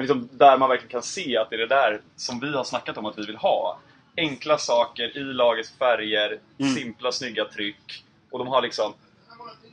men 0.00 0.06
liksom 0.06 0.28
där 0.32 0.58
man 0.58 0.68
verkligen 0.68 0.90
kan 0.90 1.02
se 1.02 1.36
att 1.36 1.50
det 1.50 1.56
är 1.56 1.58
det 1.58 1.66
där 1.66 2.00
som 2.16 2.40
vi 2.40 2.56
har 2.56 2.64
snackat 2.64 2.98
om 2.98 3.06
att 3.06 3.18
vi 3.18 3.26
vill 3.26 3.36
ha. 3.36 3.78
Enkla 4.16 4.58
saker 4.58 5.16
i 5.18 5.20
lagets 5.20 5.70
färger, 5.78 6.38
Mm. 6.58 6.74
simpla 6.74 7.12
snygga 7.12 7.44
tryck 7.44 8.04
och 8.30 8.38
de 8.38 8.48
har 8.48 8.62
liksom 8.62 8.94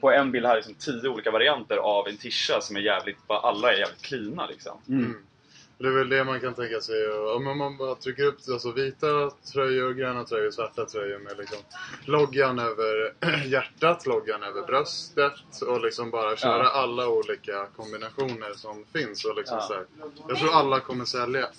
på 0.01 0.11
en 0.11 0.31
bild 0.31 0.45
här 0.45 0.55
liksom 0.55 0.73
tio 0.73 1.09
olika 1.09 1.31
varianter 1.31 1.77
av 1.77 2.07
en 2.07 2.17
tisha 2.17 2.61
som 2.61 2.75
är 2.75 2.79
jävligt, 2.79 3.27
bara 3.27 3.39
alla 3.39 3.73
är 3.73 3.77
jävligt 3.77 4.01
cleana 4.01 4.47
liksom. 4.47 4.77
Det 5.79 5.87
är 5.87 5.91
väl 5.91 6.09
det 6.09 6.23
man 6.23 6.39
kan 6.39 6.53
tänka 6.53 6.81
sig. 6.81 7.07
Om 7.09 7.57
man 7.57 7.77
bara 7.77 7.95
trycker 7.95 8.23
upp 8.23 8.37
alltså, 8.51 8.71
vita 8.71 9.31
tröjor, 9.53 9.93
gröna 9.93 10.23
tröjor, 10.23 10.51
svarta 10.51 10.85
tröjor 10.85 11.19
med 11.19 11.37
liksom 11.37 11.57
loggan 12.05 12.59
över 12.59 13.13
hjärtat, 13.45 14.05
loggan 14.05 14.43
över 14.43 14.61
bröstet 14.61 15.61
och 15.67 15.81
liksom 15.81 16.11
bara 16.11 16.35
köra 16.37 16.63
Ja. 16.63 16.69
alla 16.71 17.07
olika 17.07 17.65
kombinationer 17.75 18.53
som 18.55 18.85
finns. 18.93 19.25
Och 19.25 19.35
liksom 19.35 19.57
Ja. 19.57 19.67
så 19.67 19.73
här, 19.73 19.85
jag 20.27 20.37
tror 20.37 20.53
alla 20.53 20.79
kommer 20.79 21.05
sälja. 21.05 21.49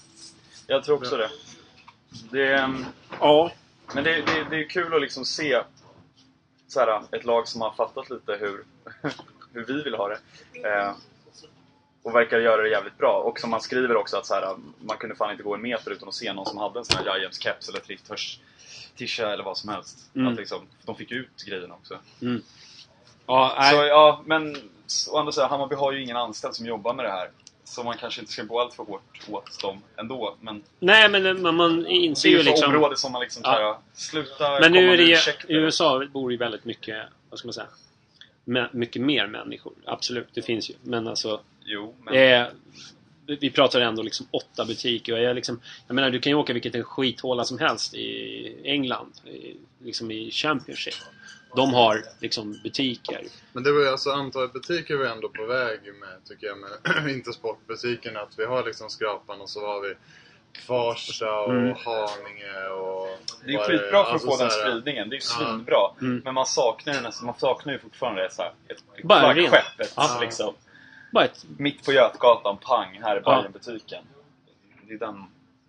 Jag 0.66 0.84
tror 0.84 0.96
också 0.96 1.16
det. 1.16 1.30
det 2.30 2.46
är, 2.46 2.74
Ja. 3.20 3.52
men 3.94 4.04
det, 4.04 4.12
det, 4.12 4.46
det 4.50 4.56
är 4.56 4.68
kul 4.68 4.94
att 4.94 5.00
liksom 5.00 5.24
se 5.24 5.62
så 6.68 6.80
här, 6.80 7.02
ett 7.12 7.24
lag 7.24 7.48
som 7.48 7.60
har 7.60 7.72
fattat 7.72 8.10
lite 8.10 8.32
hur, 8.32 8.64
hur 9.52 9.64
vi 9.64 9.82
vill 9.82 9.94
ha 9.94 10.08
det. 10.08 10.18
Eh, 10.68 10.92
och 12.08 12.14
verkar 12.14 12.38
göra 12.38 12.62
det 12.62 12.68
jävligt 12.68 12.98
bra. 12.98 13.12
Och 13.12 13.40
som 13.40 13.50
man 13.50 13.60
skriver 13.60 13.96
också 13.96 14.16
att 14.16 14.26
så 14.26 14.34
här, 14.34 14.56
man 14.80 14.96
kunde 14.96 15.16
fan 15.16 15.30
inte 15.30 15.42
gå 15.42 15.54
en 15.54 15.62
meter 15.62 15.90
utan 15.90 16.08
att 16.08 16.14
se 16.14 16.32
någon 16.32 16.46
som 16.46 16.58
hade 16.58 16.78
en 16.78 16.84
sån 16.84 16.96
här 16.96 17.18
Giants 17.18 17.40
keps 17.40 17.68
eller 17.68 17.80
Trifthörs 17.80 18.38
tisha 18.96 19.32
eller 19.32 19.44
vad 19.44 19.58
som 19.58 19.70
helst. 19.70 20.10
Mm. 20.14 20.28
Att 20.28 20.38
liksom, 20.38 20.66
de 20.84 20.96
fick 20.96 21.12
ut 21.12 21.44
grejerna 21.46 21.74
också. 21.74 21.98
Ja, 23.26 23.56
nej. 23.58 23.70
Så 23.70 23.84
ja, 23.84 24.22
men 24.26 24.56
å 25.10 25.18
andra 25.18 25.32
sidan, 25.32 25.50
Hammarby 25.50 25.74
har 25.74 25.92
ju 25.92 26.02
ingen 26.02 26.16
anställd 26.16 26.54
som 26.54 26.66
jobbar 26.66 26.94
med 26.94 27.04
det 27.04 27.10
här. 27.10 27.30
Så 27.64 27.82
man 27.82 27.96
kanske 27.96 28.20
inte 28.20 28.32
ska 28.32 28.42
gå 28.42 28.60
allt 28.60 28.74
för 28.74 28.84
hårt 28.84 29.20
åt 29.28 29.60
dem 29.62 29.82
ändå. 29.96 30.36
Men 30.40 30.62
nej, 30.78 31.08
men 31.08 31.42
man, 31.42 31.54
man 31.54 31.82
det 31.82 31.90
inser 31.90 32.28
är 32.28 32.30
ju 32.30 32.36
ju 32.36 32.40
ett 32.40 32.46
liksom... 32.46 32.74
område 32.74 32.96
som 32.96 33.12
man 33.12 33.20
liksom 33.20 33.42
Ja. 33.44 33.52
tar, 33.52 33.60
ja. 33.60 33.80
sluta 33.92 34.60
Men 34.60 34.72
nu 34.72 34.92
är 34.92 34.96
det 34.96 35.12
ursäkter. 35.12 35.50
i 35.50 35.54
USA 35.54 36.06
bor 36.12 36.32
ju 36.32 36.38
väldigt 36.38 36.64
mycket, 36.64 37.06
vad 37.30 37.38
ska 37.38 37.48
man 37.48 37.52
säga, 37.52 38.68
mycket 38.72 39.02
mer 39.02 39.26
människor. 39.26 39.72
Absolut, 39.84 40.28
det 40.34 40.42
finns 40.42 40.70
ju. 40.70 40.74
Men 40.82 41.08
alltså, 41.08 41.40
Jo, 41.70 41.94
men... 42.04 42.14
eh, 42.14 42.46
vi 43.40 43.50
pratar 43.50 43.80
ändå 43.80 44.02
liksom 44.02 44.26
åtta 44.30 44.64
butiker. 44.64 45.12
Och 45.12 45.20
jag, 45.20 45.34
liksom, 45.36 45.60
jag 45.86 45.94
menar, 45.94 46.10
du 46.10 46.20
kan 46.20 46.30
ju 46.30 46.36
åka 46.36 46.52
vilket 46.52 46.74
en 46.74 46.84
skithåla 46.84 47.44
som 47.44 47.58
helst 47.58 47.94
i 47.94 48.60
England. 48.64 49.12
I, 49.24 49.56
liksom 49.84 50.10
i 50.10 50.30
Championship. 50.30 50.94
De 51.56 51.74
har 51.74 52.02
liksom 52.20 52.60
butiker. 52.62 53.22
Men 53.52 53.62
det 53.62 53.72
var 53.72 53.80
ju 53.80 53.88
alltså 53.88 54.10
antalet 54.10 54.52
butiker 54.52 54.96
vi 54.96 55.06
ändå 55.06 55.28
på 55.28 55.46
väg 55.46 55.80
med 55.84 56.24
tycker 56.28 56.46
jag 56.46 56.56
med 56.58 57.10
Intersportbutikerna. 57.14 58.20
Att 58.20 58.38
vi 58.38 58.44
har 58.44 58.64
liksom 58.64 58.90
Skrapan 58.90 59.40
och 59.40 59.50
så 59.50 59.66
har 59.66 59.80
vi 59.80 59.94
Farsta 60.66 61.40
och 61.40 61.52
Mm. 61.52 61.64
Haninge 61.84 62.68
och... 62.68 63.08
Det 63.46 63.54
är 63.54 63.58
skitbra 63.58 63.90
för 63.90 64.00
att 64.00 64.08
alltså 64.12 64.26
få 64.28 64.36
den 64.36 64.48
här- 64.50 64.60
spridningen. 64.70 65.08
Det 65.08 65.16
är 65.16 65.18
ju 65.18 65.22
Ja. 65.40 65.46
svinbra. 65.46 65.90
Mm. 66.00 66.22
Men 66.24 66.34
man 66.34 66.46
saknar 66.46 66.94
ju 66.94 67.00
nästan, 67.00 67.26
man 67.26 67.38
saknar 67.38 67.72
ju 67.72 67.78
fortfarande 67.78 68.26
ett, 68.26 68.32
så 68.32 68.42
här, 68.42 68.52
ett, 68.68 68.78
flaggskepp. 69.06 69.88
Ja. 69.96 70.18
liksom, 70.20 70.54
Bara 71.12 71.24
ett, 71.24 71.44
mitt 71.56 71.84
på 71.84 71.92
Götgatan, 71.92 72.56
pang, 72.56 73.00
här 73.02 73.16
är 73.16 73.22
Ja. 73.24 73.36
Bajenbutiken. 73.36 74.04
Det 74.88 74.94
är 74.94 74.98
den 74.98 75.24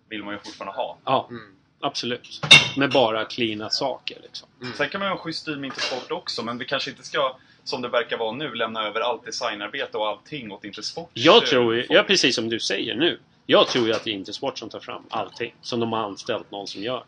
vill 0.08 0.22
man 0.24 0.34
ju 0.34 0.40
fortfarande 0.40 0.76
ha. 0.76 0.96
ja, 1.04 1.26
Mm. 1.30 1.54
absolut. 1.80 2.40
Med 2.76 2.90
bara 2.92 3.24
cleana 3.24 3.70
saker 3.70 4.18
liksom. 4.22 4.48
Sen 4.76 4.88
kan 4.88 4.98
man 4.98 5.06
ju 5.08 5.10
ha 5.10 5.16
en 5.18 5.22
schysst 5.22 5.40
stil 5.42 5.56
med 5.58 5.64
Intersport 5.66 6.10
också, 6.10 6.42
men 6.42 6.58
vi 6.58 6.64
kanske 6.64 6.90
inte 6.90 7.02
ska, 7.02 7.36
som 7.64 7.82
det 7.82 7.88
verkar 7.88 8.18
vara 8.18 8.32
nu, 8.32 8.54
lämna 8.54 8.86
över 8.86 9.00
allt 9.00 9.24
designarbete 9.24 9.96
och 9.98 10.08
allting 10.08 10.52
åt 10.52 10.64
Intersport. 10.64 11.10
Jag 11.14 11.46
tror 11.46 11.74
ju, 11.76 11.86
ja, 11.88 12.02
precis 12.02 12.34
som 12.34 12.48
du 12.48 12.60
säger 12.60 12.94
nu. 12.94 13.20
Jag 13.46 13.68
tror 13.68 13.86
ju 13.86 13.92
att 13.92 14.04
det 14.04 14.10
är 14.10 14.14
Intersport 14.14 14.58
som 14.58 14.68
tar 14.68 14.80
fram 14.80 15.02
allting. 15.10 15.54
Som 15.62 15.80
de 15.80 15.92
har 15.92 16.00
anställt 16.00 16.50
någon 16.50 16.66
som 16.66 16.82
gör. 16.82 17.04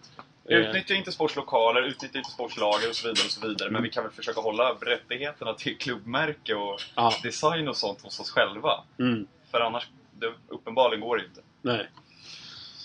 Eh, 0.51 0.57
Utnyttja 0.59 0.95
Intersports 0.95 1.37
lokaler, 1.37 1.83
utnyttja 1.83 2.19
Intersports 2.19 2.57
lager 2.57 2.89
och 2.89 2.97
så 2.97 3.09
vidare. 3.09 3.25
och 3.27 3.31
så 3.33 3.49
vidare. 3.49 3.71
Men 3.71 3.83
vi 3.83 3.91
kan 3.91 4.03
väl 4.05 4.13
försöka 4.13 4.41
hålla 4.41 4.71
rättigheterna 4.73 5.55
till 5.55 5.79
klubbmärke 5.79 6.55
och 6.55 6.81
Ja. 6.95 7.15
design 7.23 7.69
och 7.69 7.77
sånt 7.77 8.03
hos 8.03 8.21
oss 8.21 8.31
själva. 8.31 8.85
Mm, 8.99 9.27
För 9.51 9.61
annars, 9.61 9.87
det, 10.13 10.33
uppenbarligen 10.49 11.01
går 11.01 11.17
det 11.17 11.25
inte. 11.25 11.41
nej. 11.63 11.89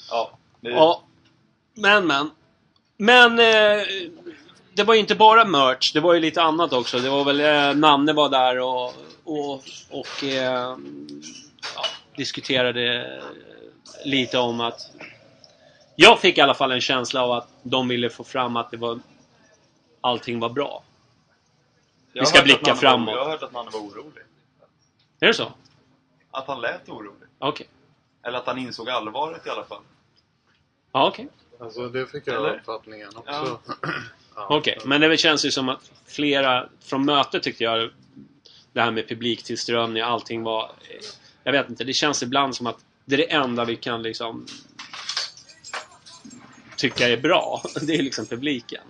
Ja, 0.09 0.31
det, 0.61 0.69
Ja. 0.69 1.03
Men, 1.73 2.07
men. 2.07 2.29
Men 2.97 3.39
eh, 3.39 3.85
det 4.73 4.83
var 4.83 4.93
ju 4.93 4.99
inte 4.99 5.15
bara 5.15 5.45
merch. 5.45 5.93
Det 5.93 5.99
var 5.99 6.13
ju 6.13 6.19
lite 6.19 6.41
annat 6.41 6.73
också. 6.73 6.99
Det 6.99 7.09
var 7.09 7.23
väl 7.23 7.39
eh, 7.39 7.75
Nanne 7.79 8.13
var 8.13 8.29
där 8.29 8.59
och, 8.59 8.93
och, 9.23 9.63
och 9.89 10.23
eh, 10.23 10.77
ja, 11.75 11.85
diskuterade 12.17 13.19
lite 14.05 14.37
om 14.37 14.61
att 14.61 14.79
jag 15.99 16.19
fick 16.19 16.37
i 16.37 16.41
alla 16.41 16.53
fall 16.53 16.71
en 16.71 16.81
känsla 16.81 17.21
av 17.23 17.31
att 17.31 17.49
de 17.63 17.87
ville 17.87 18.09
få 18.09 18.23
fram 18.23 18.55
att 18.55 18.71
det 18.71 18.77
var 18.77 18.99
allting 20.01 20.39
var 20.39 20.49
bra. 20.49 20.83
jag 22.13 22.21
vi 22.21 22.25
ska 22.25 22.41
blicka 22.41 22.75
framåt. 22.75 23.07
Var, 23.07 23.13
jag 23.17 23.23
har 23.23 23.31
hört 23.31 23.43
att 23.43 23.53
Nanne 23.53 23.69
var 23.71 23.79
orolig. 23.79 24.23
Är 25.19 25.27
det 25.27 25.33
så? 25.33 25.51
Att 26.31 26.47
han 26.47 26.61
lät 26.61 26.89
orolig. 26.89 27.27
Okej. 27.39 27.67
Eller 28.23 28.37
att 28.37 28.45
han 28.47 28.57
insåg 28.57 28.89
allvaret 28.89 29.47
i 29.47 29.49
alla 29.49 29.63
fall. 29.65 29.81
Ja, 30.91 31.07
okej. 31.07 31.27
Alltså 31.59 31.89
det 31.89 32.07
fick 32.07 32.27
jag 32.27 32.35
Eller? 32.35 32.55
uppfattningen 32.55 33.09
också. 33.15 33.59
Ja. 34.39 34.47
Okej, 34.49 34.77
men 34.85 35.01
det 35.01 35.17
känns 35.17 35.45
ju 35.45 35.51
som 35.51 35.69
att 35.69 35.91
flera 36.05 36.69
från 36.79 37.05
mötet 37.05 37.43
tyckte 37.43 37.63
jag 37.63 37.89
det 38.73 38.81
här 38.81 38.91
med 38.91 39.07
publiktillströmning, 39.09 40.03
allting 40.03 40.43
var... 40.43 40.63
eh, 40.63 40.99
Jag 41.43 41.51
vet 41.51 41.69
inte, 41.69 41.83
det 41.83 41.93
känns 41.93 42.23
ibland 42.23 42.55
som 42.55 42.67
att 42.67 42.77
det 43.05 43.15
är 43.15 43.17
det 43.17 43.31
enda 43.31 43.65
vi 43.65 43.75
kan 43.75 44.01
liksom 44.01 44.45
tycka 46.77 47.09
är 47.09 47.17
bra. 47.17 47.61
Det 47.81 47.95
är 47.95 48.03
liksom 48.03 48.25
publiken. 48.25 48.81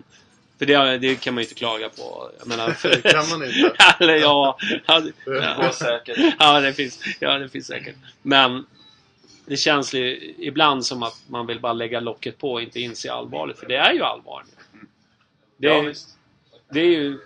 För 0.57 0.65
det, 0.65 0.97
det 0.97 1.15
kan 1.15 1.33
man 1.33 1.41
ju 1.41 1.45
inte 1.45 1.55
klaga 1.55 1.89
på. 1.89 2.31
Jag 2.39 2.47
menar, 2.47 2.71
för, 2.71 2.89
Det 2.89 3.01
kan 3.01 3.29
man 3.29 3.43
inte. 3.43 3.73
Eller 3.99 4.15
ja, 4.15 4.57
ja, 4.85 5.01
ja, 5.25 5.71
säkert. 5.73 6.35
ja, 6.39 6.59
det 6.59 6.73
finns, 6.73 6.99
ja, 7.19 7.37
det 7.37 7.49
finns 7.49 7.67
säkert. 7.67 7.95
Men 8.21 8.65
det 9.45 9.57
känns 9.57 9.93
ju 9.93 10.33
ibland 10.37 10.85
som 10.85 11.03
att 11.03 11.21
man 11.27 11.47
vill 11.47 11.59
bara 11.59 11.73
lägga 11.73 11.99
locket 11.99 12.37
på 12.37 12.51
och 12.51 12.61
inte 12.61 12.79
inse 12.79 13.11
allvaret. 13.11 13.59
För 13.59 13.67
det 13.67 13.75
är 13.75 13.93
ju 13.93 14.03
allvar. 14.03 14.43
Det, 15.57 15.67
Ja, 15.67 15.93
det 16.71 16.79
är 16.79 16.89
ju 16.89 17.19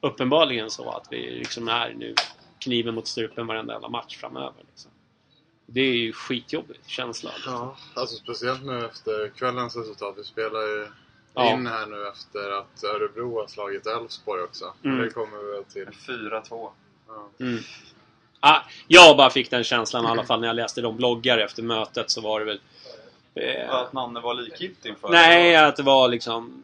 uppenbarligen 0.00 0.70
så 0.70 0.90
att 0.90 1.06
vi 1.10 1.30
liksom 1.30 1.68
är 1.68 1.94
nu 1.94 2.14
kniven 2.58 2.94
mot 2.94 3.08
strupen 3.08 3.46
varenda 3.46 3.72
jävla 3.72 3.88
match 3.88 4.16
framöver. 4.16 4.64
Liksom. 4.70 4.90
Det 5.70 5.80
är 5.80 5.94
ju 5.94 6.12
skitjobbigt 6.12 6.88
känsla. 6.88 7.30
Ja, 7.46 7.76
alltså 7.94 8.16
speciellt 8.16 8.64
nu 8.64 8.86
efter 8.86 9.28
kvällens 9.28 9.76
resultat. 9.76 10.14
Vi 10.18 10.24
spelar 10.24 10.60
ju 10.60 10.86
Ja. 11.34 11.52
in 11.52 11.66
här 11.66 11.86
nu 11.86 12.08
efter 12.08 12.50
att 12.58 12.84
Örebro 12.84 13.40
har 13.40 13.46
slagit 13.46 13.86
Elfsborg 13.86 14.42
också. 14.42 14.72
Mm. 14.84 14.98
Det 14.98 15.10
kommer 15.10 15.38
vi 15.38 15.52
väl 15.52 15.64
till. 15.64 15.86
4-2. 16.06 16.70
Ja. 17.08 17.28
Mm. 17.40 17.58
Ah, 18.40 18.60
jag 18.88 19.16
bara 19.16 19.30
fick 19.30 19.50
den 19.50 19.64
känslan 19.64 20.04
i 20.04 20.08
alla 20.08 20.24
fall 20.24 20.40
när 20.40 20.46
jag 20.46 20.56
läste 20.56 20.80
de 20.80 20.96
bloggar 20.96 21.38
efter 21.38 21.62
mötet 21.62 22.10
så 22.10 22.20
var 22.20 22.40
det 22.40 22.46
väl... 22.46 22.60
Eh, 23.34 23.70
Att 23.74 23.92
Nanne 23.92 24.20
var 24.20 24.34
likgiltig 24.34 24.90
inför 24.90 25.08
nej, 25.08 25.56
att 25.56 25.76
det 25.76 25.82
var 25.82 26.08
liksom... 26.08 26.62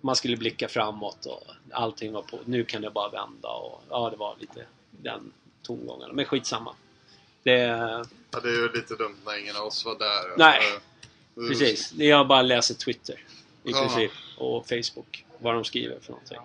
Man 0.00 0.16
skulle 0.16 0.36
blicka 0.36 0.68
framåt 0.68 1.26
och 1.26 1.42
allting 1.72 2.12
var 2.12 2.22
på... 2.22 2.38
Nu 2.44 2.64
kan 2.64 2.82
det 2.82 2.90
bara 2.90 3.08
vända 3.08 3.48
och... 3.48 3.82
Ja, 3.90 4.10
det 4.10 4.16
var 4.16 4.34
lite 4.38 4.64
den 4.90 5.32
tongången. 5.62 6.10
Men 6.12 6.24
skitsamma. 6.24 6.74
Det... 7.42 8.04
Ja, 8.36 8.40
det 8.42 8.48
är 8.48 8.52
ju 8.52 8.72
lite 8.72 8.94
dumt 8.94 9.16
när 9.26 9.38
ingen 9.38 9.56
av 9.56 9.66
oss 9.66 9.84
var 9.84 9.98
där. 9.98 10.36
Nej. 10.36 10.58
Eh, 11.36 11.48
Precis. 11.48 11.92
Jag 11.92 12.26
bara 12.26 12.42
läser 12.42 12.74
Twitter. 12.74 13.14
I 13.64 13.70
Ja. 13.70 13.80
princip. 13.80 14.10
Och 14.38 14.68
Facebook. 14.68 15.24
Vad 15.38 15.54
de 15.54 15.64
skriver 15.64 15.96
för 16.00 16.10
någonting. 16.12 16.38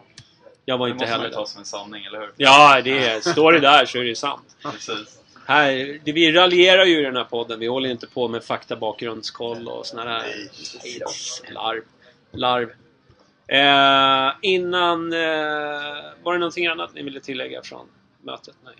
Jag 0.65 0.77
var 0.77 0.87
Det 0.87 0.91
inte 0.91 1.03
måste 1.05 1.11
man 1.11 1.19
heller 1.21 1.29
ju 1.29 1.35
ta 1.35 1.45
som 1.45 1.59
en 1.59 1.65
sanning, 1.65 2.05
eller 2.05 2.19
hur? 2.19 2.33
Ja, 2.37 2.81
det 2.83 3.05
är, 3.07 3.21
står 3.21 3.51
det 3.51 3.59
där 3.59 3.85
så 3.85 3.97
är 3.99 4.03
det 4.03 4.15
sant. 4.15 4.55
Precis. 4.63 5.19
Här, 5.45 5.99
det, 6.03 6.11
vi 6.11 6.31
raljerar 6.31 6.85
ju 6.85 6.99
i 6.99 7.03
den 7.03 7.15
här 7.15 7.23
podden. 7.23 7.59
Vi 7.59 7.67
håller 7.67 7.89
inte 7.89 8.07
på 8.07 8.27
med 8.27 8.43
faktabakgrundskoll 8.43 9.67
och 9.67 9.85
såna 9.85 10.05
där 10.05 10.23
larv. 11.53 11.83
larv. 12.31 12.69
Eh, 13.47 14.33
innan... 14.41 15.13
Eh, 15.13 15.19
var 16.23 16.33
det 16.33 16.39
någonting 16.39 16.67
annat 16.67 16.93
ni 16.93 17.03
ville 17.03 17.19
tillägga 17.19 17.61
från 17.61 17.87
mötet? 18.21 18.55
Nej. 18.65 18.73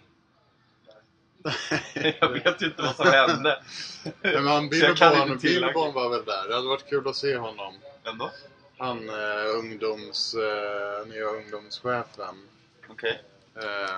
Jag 2.20 2.30
vet 2.30 2.62
ju 2.62 2.66
inte 2.66 2.82
vad 2.82 2.96
som 2.96 3.06
hände. 3.08 3.64
Men 4.22 4.48
han, 4.48 4.70
Billborn. 4.70 5.38
Billborn 5.38 5.94
var 5.94 6.10
väl 6.10 6.26
där. 6.26 6.48
Det 6.48 6.56
hade 6.56 6.68
varit 6.68 6.90
kul 6.90 7.08
att 7.08 7.16
se 7.16 7.38
honom. 7.38 7.74
Vem 8.04 8.18
då? 8.18 8.32
Han 8.78 9.10
eh, 9.10 9.58
ungdoms, 9.58 10.34
eh, 10.34 11.08
nya 11.08 11.26
ungdomschefen. 11.26 12.48
Okej. 12.90 13.22
Eh, 13.56 13.98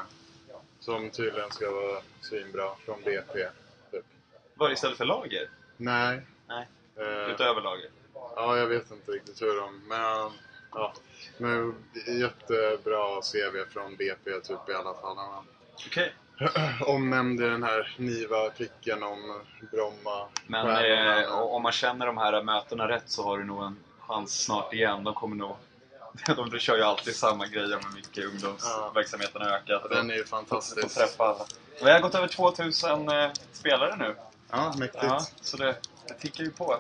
som 0.80 1.10
tydligen 1.10 1.52
ska 1.52 1.72
vara 1.72 2.02
svinbra 2.22 2.70
från 2.86 3.02
BP. 3.02 3.48
Typ. 3.92 4.06
Var 4.56 4.68
det 4.68 4.74
istället 4.74 4.98
för 4.98 5.06
lager? 5.06 5.50
Nej. 5.78 6.22
Nej. 6.48 6.68
Eh, 6.96 7.32
Utöver 7.32 7.62
lager? 7.62 7.90
ja, 8.14 8.58
jag 8.58 8.68
vet 8.68 8.92
inte 8.92 9.12
riktigt 9.12 9.42
hur 9.42 9.62
de... 9.62 9.82
Men 9.88 10.32
Ja, 10.76 10.94
men 11.38 11.76
jättebra 12.08 13.22
CV 13.22 13.74
från 13.74 13.96
BP 13.96 14.40
typ 14.40 14.70
i 14.70 14.74
alla 14.74 14.94
fall. 14.94 15.18
Okej. 15.88 16.14
omnämnde 16.86 17.50
den 17.50 17.64
här 17.64 17.96
Niva-artikeln 17.98 19.04
om 19.04 19.42
Bromma. 19.72 20.28
Men 20.48 20.68
eh, 20.68 21.32
om 21.32 21.64
man 21.64 21.72
känner 21.72 22.06
de 22.06 22.18
här 22.18 22.44
mötena 22.44 22.88
rätt 22.88 23.04
så 23.06 23.24
har 23.24 23.38
du 23.38 23.44
nog 23.44 23.64
en 23.64 23.76
chans 24.00 24.44
snart 24.44 24.74
igen. 24.74 25.04
De 25.04 25.14
kommer 25.14 25.36
nog... 25.36 25.56
De, 26.36 26.60
kör 26.60 26.78
ju 26.78 26.84
alltid 26.84 27.16
samma 27.16 27.48
grejer 27.48 27.80
med 27.84 27.94
mycket 27.96 28.26
ungdomsverksamheten 28.26 29.42
har 29.42 29.50
ökat. 29.50 29.82
Ja, 29.90 29.96
den 29.96 30.10
är 30.10 30.16
ju 30.16 30.26
fantastisk. 30.26 30.96
träffa 30.96 31.24
alla. 31.24 31.46
Vi 31.84 31.92
har 31.92 32.00
gått 32.00 32.16
över 32.16 32.28
2000 32.28 33.10
eh, 33.10 33.30
spelare 33.52 33.96
nu. 33.96 34.16
Ja, 34.52 34.74
mäktigt. 34.78 35.04
Ja, 35.04 35.26
så 35.42 35.58
det, 35.58 35.76
det 36.08 36.14
tickar 36.14 36.44
ju 36.44 36.52
på. 36.52 36.78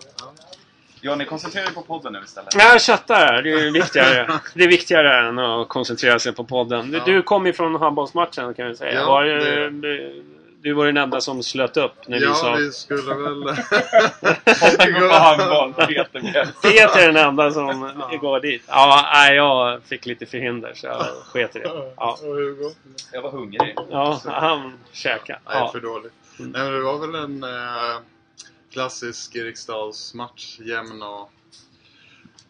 Johnny, 1.03 1.25
koncentrera 1.25 1.65
dig 1.65 1.73
på 1.73 1.81
podden 1.81 2.13
nu 2.13 2.19
istället. 2.25 2.55
Jag 2.55 2.81
chattar. 2.81 3.41
Det 3.41 3.51
är 3.51 3.71
viktigare. 3.71 4.39
Det 4.53 4.63
är 4.63 4.67
viktigare 4.67 5.27
än 5.27 5.39
att 5.39 5.69
koncentrera 5.69 6.19
sig 6.19 6.33
på 6.33 6.43
podden. 6.43 6.91
Du, 6.91 6.97
Ja. 6.97 7.03
du 7.05 7.21
kom 7.21 7.45
ju 7.45 7.53
från 7.53 7.75
handbollsmatchen 7.75 8.53
kan 8.53 8.67
vi 8.67 8.75
säga. 8.75 8.93
Ja, 8.99 9.05
var, 9.05 9.23
det- 9.23 10.23
Du 10.61 10.73
var 10.73 10.85
den 10.85 10.97
enda 10.97 11.21
som 11.21 11.43
slöt 11.43 11.77
upp 11.77 12.07
när 12.07 12.19
vi 12.19 12.25
Ja, 12.25 12.33
sa... 12.33 12.53
vi 12.55 12.71
skulle 12.71 13.01
väl... 13.01 13.43
Går 14.93 15.07
på 15.09 15.13
handboll. 15.15 15.73
Peter 16.61 16.99
är 16.99 17.07
den 17.13 17.17
enda 17.17 17.51
som 17.51 17.91
går 18.21 18.39
dit. 18.39 18.63
Ja, 18.67 19.09
nej, 19.13 19.35
jag 19.35 19.81
fick 19.83 20.05
lite 20.05 20.25
förhinder 20.25 20.71
så 20.75 20.87
jag 20.87 21.05
sket 21.33 21.55
i 21.55 21.59
det. 21.59 21.71
Ja? 21.97 22.17
Jag 23.11 23.21
var 23.21 23.31
hungrig. 23.31 23.75
ja 23.91 24.19
han 24.25 24.73
käkade. 24.91 25.39
Nej, 25.45 25.55
Ja. 25.59 25.69
för 25.71 25.79
dåligt. 25.79 26.13
Nej, 26.37 26.61
men 26.63 26.73
det 26.73 26.79
var 26.81 26.97
väl 27.07 27.15
en 27.23 27.43
eh, 27.43 27.49
klassisk 28.73 29.35
Eriksdalsmatch, 29.35 30.59
jämn 30.59 31.01
och... 31.01 31.31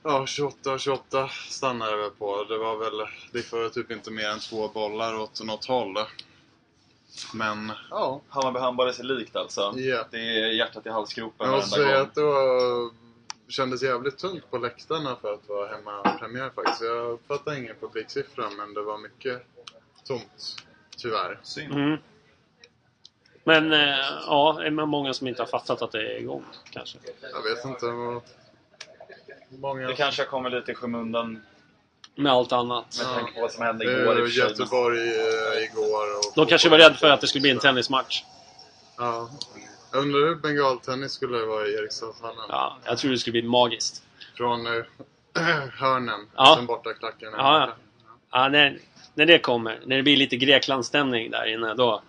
Ja, 0.03 0.25
28-28 0.27 1.27
stannade 1.49 1.91
det 1.91 1.97
väl 1.97 2.11
på. 2.11 2.43
Det 2.43 2.57
var 2.57 2.77
väl... 2.77 3.07
Det 3.31 3.41
får 3.41 3.69
typ 3.69 3.91
inte 3.91 4.11
mer 4.11 4.29
än 4.29 4.39
två 4.39 4.67
bollar 4.67 5.19
åt 5.19 5.43
något 5.43 5.65
håll. 5.65 5.97
Men, 7.33 7.71
ja. 7.89 8.21
Hammarby 8.29 8.59
handboll 8.59 8.87
är 8.87 8.91
sig 8.91 9.05
likt 9.05 9.35
alltså. 9.35 9.73
Ja. 9.75 10.05
Det 10.11 10.17
är 10.17 10.47
hjärtat 10.47 10.85
i 10.85 10.89
halsgropen 10.89 11.47
Jag 11.47 11.55
måste 11.55 11.79
varenda 11.79 11.91
säga 11.91 11.99
gång. 11.99 12.07
att 12.07 12.15
det 12.15 12.21
var, 12.21 12.91
kändes 13.47 13.83
jävligt 13.83 14.17
tunt 14.17 14.51
på 14.51 14.57
läktarna 14.57 15.15
för 15.21 15.33
att 15.33 15.49
vara 15.49 15.75
hemmapremiär 15.75 16.49
faktiskt. 16.55 16.81
Jag 16.81 17.11
uppfattade 17.11 17.59
ingen 17.59 17.75
publiksiffra 17.79 18.49
men 18.57 18.73
det 18.73 18.81
var 18.81 18.97
mycket 18.97 19.41
tomt. 20.07 20.55
Tyvärr. 20.97 21.39
Synd. 21.43 21.73
Mm. 21.73 21.97
Men 23.43 23.73
eh, 23.73 23.79
ja, 24.27 24.55
det 24.59 24.65
är 24.67 24.71
många 24.71 25.13
som 25.13 25.27
inte 25.27 25.41
har 25.41 25.47
fattat 25.47 25.81
att 25.81 25.91
det 25.91 25.99
är 26.13 26.17
igång 26.19 26.43
kanske. 26.71 26.97
Jag 27.21 27.55
vet 27.55 27.65
inte. 27.65 27.85
Många... 29.61 29.87
Det 29.87 29.93
kanske 29.93 30.21
har 30.21 30.27
kommit 30.27 30.53
lite 30.53 30.71
i 30.71 30.75
skymundan 30.75 31.41
Med 32.15 32.31
allt 32.31 32.51
annat. 32.51 32.85
med 32.97 33.07
Ja. 33.07 33.13
tanke 33.13 33.33
på 33.33 33.41
vad 33.41 33.51
som 33.51 33.63
hände 33.63 33.85
Det 33.85 34.01
igår. 34.01 34.13
i 34.19 34.21
för 34.21 34.27
sig. 34.27 34.43
Göteborg 34.43 34.99
eh, 34.99 35.63
igår 35.63 36.17
och... 36.17 36.33
De 36.35 36.45
kanske 36.45 36.69
var 36.69 36.77
rädda 36.77 36.95
för 36.95 37.09
att 37.09 37.21
det 37.21 37.27
skulle 37.27 37.41
bli 37.41 37.51
en 37.51 37.59
tennismatch. 37.59 38.23
Ja. 38.97 39.29
Jag 39.91 40.01
undrar 40.01 40.19
hur 40.19 40.35
bengaltennis 40.35 41.11
skulle 41.11 41.37
vara 41.45 41.67
i 41.67 41.73
Eriksdalshallen. 41.73 42.45
Ja, 42.49 42.77
jag 42.85 42.97
tror 42.97 43.11
det 43.11 43.17
skulle 43.17 43.31
bli 43.31 43.41
magiskt. 43.43 44.03
Från 44.37 44.67
eh, 44.67 44.83
hörnen. 45.79 46.27
Ja. 46.35 46.53
Sen 46.57 46.65
borta 46.65 46.93
klacken. 46.93 47.29
Ja, 47.37 47.59
ja. 47.59 47.73
Ja, 48.31 48.49
när, 48.49 48.79
när 49.13 49.25
det 49.25 49.39
kommer, 49.39 49.79
när 49.85 49.95
det 49.97 50.03
blir 50.03 50.17
lite 50.17 50.35
Greklandsstämning 50.35 51.31
där 51.31 51.45
inne, 51.53 51.73
då, 51.73 52.01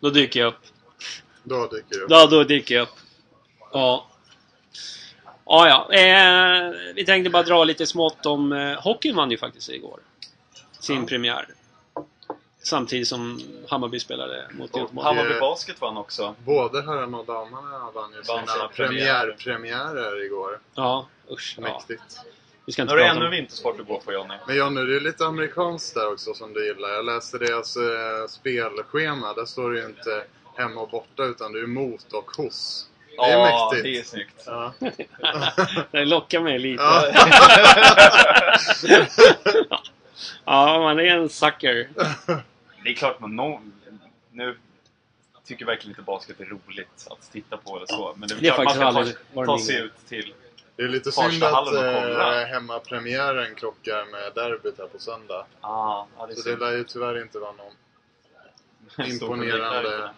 då 0.00 0.10
dyker 0.10 0.40
jag 0.40 0.46
upp. 0.48 0.60
Då 1.42 1.66
dyker 1.66 1.98
det 1.98 2.04
upp. 2.04 2.10
Ja, 2.10 2.26
då 2.26 2.44
dyker 2.44 2.74
jag 2.74 2.82
upp. 2.82 2.94
Ja. 3.72 4.06
Ja, 5.46 5.88
ja. 5.90 5.98
Eh, 5.98 6.72
vi 6.94 7.04
tänkte 7.06 7.30
bara 7.30 7.42
dra 7.42 7.64
lite 7.64 7.86
smått 7.86 8.26
om... 8.26 8.52
Eh, 8.52 8.80
hockeyn 8.82 9.16
vann 9.16 9.30
ju 9.30 9.38
faktiskt 9.38 9.68
igår. 9.70 10.00
Sin 10.80 11.00
Ja. 11.00 11.06
premiär. 11.06 11.46
Samtidigt 12.64 13.08
som 13.08 13.40
Hammarby 13.68 14.00
spelade 14.00 14.46
mot 14.50 14.76
Göteborg. 14.76 15.04
Hammarby 15.06 15.40
Basket 15.40 15.80
vann 15.80 15.96
också. 15.96 16.34
Både 16.44 16.82
herrarna 16.82 17.18
och 17.18 17.26
damerna 17.26 17.90
vann 17.94 18.10
ju 18.12 18.16
Vann 18.16 18.24
sina 18.24 18.46
sina 18.46 18.68
premiärer. 18.68 19.36
premiärpremiärer 19.36 20.24
igår. 20.24 20.58
Ja, 20.74 21.06
usch. 21.30 21.54
Ja. 21.58 21.62
Mäktigt. 21.62 22.20
Vi 22.66 22.72
ska 22.72 22.82
Nu 22.82 22.84
inte 22.84 22.92
har 22.92 22.98
du 22.98 23.04
ännu 23.16 23.24
om... 23.24 23.30
vintersport 23.30 23.80
att 23.80 23.86
gå 23.86 24.00
på 24.00 24.12
Johnny. 24.12 24.34
Men 24.46 24.56
Jonny, 24.56 24.84
det 24.84 24.96
är 24.96 25.00
lite 25.00 25.26
amerikanskt 25.26 25.94
där 25.94 26.12
också 26.12 26.34
som 26.34 26.52
du 26.52 26.66
gillar. 26.66 26.88
Jag 26.88 27.04
läste 27.04 27.38
deras 27.38 27.76
eh, 27.76 28.26
spelschema. 28.28 29.32
Där 29.34 29.44
står 29.44 29.70
det 29.72 29.80
ju 29.80 29.86
inte 29.86 30.24
hemma 30.56 30.80
och 30.80 30.90
borta 30.90 31.24
utan 31.24 31.52
det 31.52 31.60
är 31.60 31.66
mot 31.66 32.12
och 32.12 32.30
hos. 32.36 32.88
Det 33.16 33.22
är 33.22 33.38
ja, 33.38 33.70
mäktigt. 33.70 33.84
det 33.84 33.98
är 33.98 34.02
snyggt. 34.04 34.42
Ja. 34.46 34.72
Det 35.90 36.04
lockar 36.04 36.40
mig 36.40 36.58
lite. 36.58 36.82
Ja. 36.82 37.12
Ja, 40.44 40.80
man 40.80 41.00
är 41.00 41.04
en 41.04 41.28
sucker. 41.28 41.88
Det 42.84 42.90
är 42.90 42.94
klart 42.94 43.20
man 43.20 43.36
någon... 43.36 43.72
Nu 44.30 44.58
tycker 45.44 45.66
verkligen 45.66 45.90
inte 45.90 46.02
basket 46.02 46.40
är 46.40 46.44
roligt 46.44 47.06
att 47.10 47.32
titta 47.32 47.56
på 47.56 47.76
eller 47.76 47.86
så. 47.86 48.14
Men 48.16 48.28
det 48.28 48.34
är, 48.34 48.40
Det 48.40 48.48
är 48.48 48.54
klart 48.54 48.94
man 48.94 49.06
ska 49.06 49.14
ta, 49.34 49.46
ta 49.46 49.58
sig 49.58 49.80
ut 49.80 50.06
till... 50.08 50.34
Det 50.76 50.82
är 50.82 50.88
lite 50.88 51.12
synd 51.12 51.44
att 51.44 51.74
eh, 51.74 52.46
hemmapremiären 52.46 53.54
krockar 53.54 54.04
med 54.12 54.32
derbyt 54.34 54.78
här 54.78 54.86
på 54.86 54.98
söndag. 54.98 55.46
Ah, 55.60 56.04
ja, 56.18 56.26
det 56.26 56.32
är 56.32 56.36
Så 56.36 56.42
det 56.42 56.50
synd. 56.50 56.60
lär 56.60 56.72
ju 56.72 56.84
tyvärr 56.84 57.22
inte 57.22 57.38
vara 57.38 57.52
någon 57.52 59.06
imponerande 59.06 60.10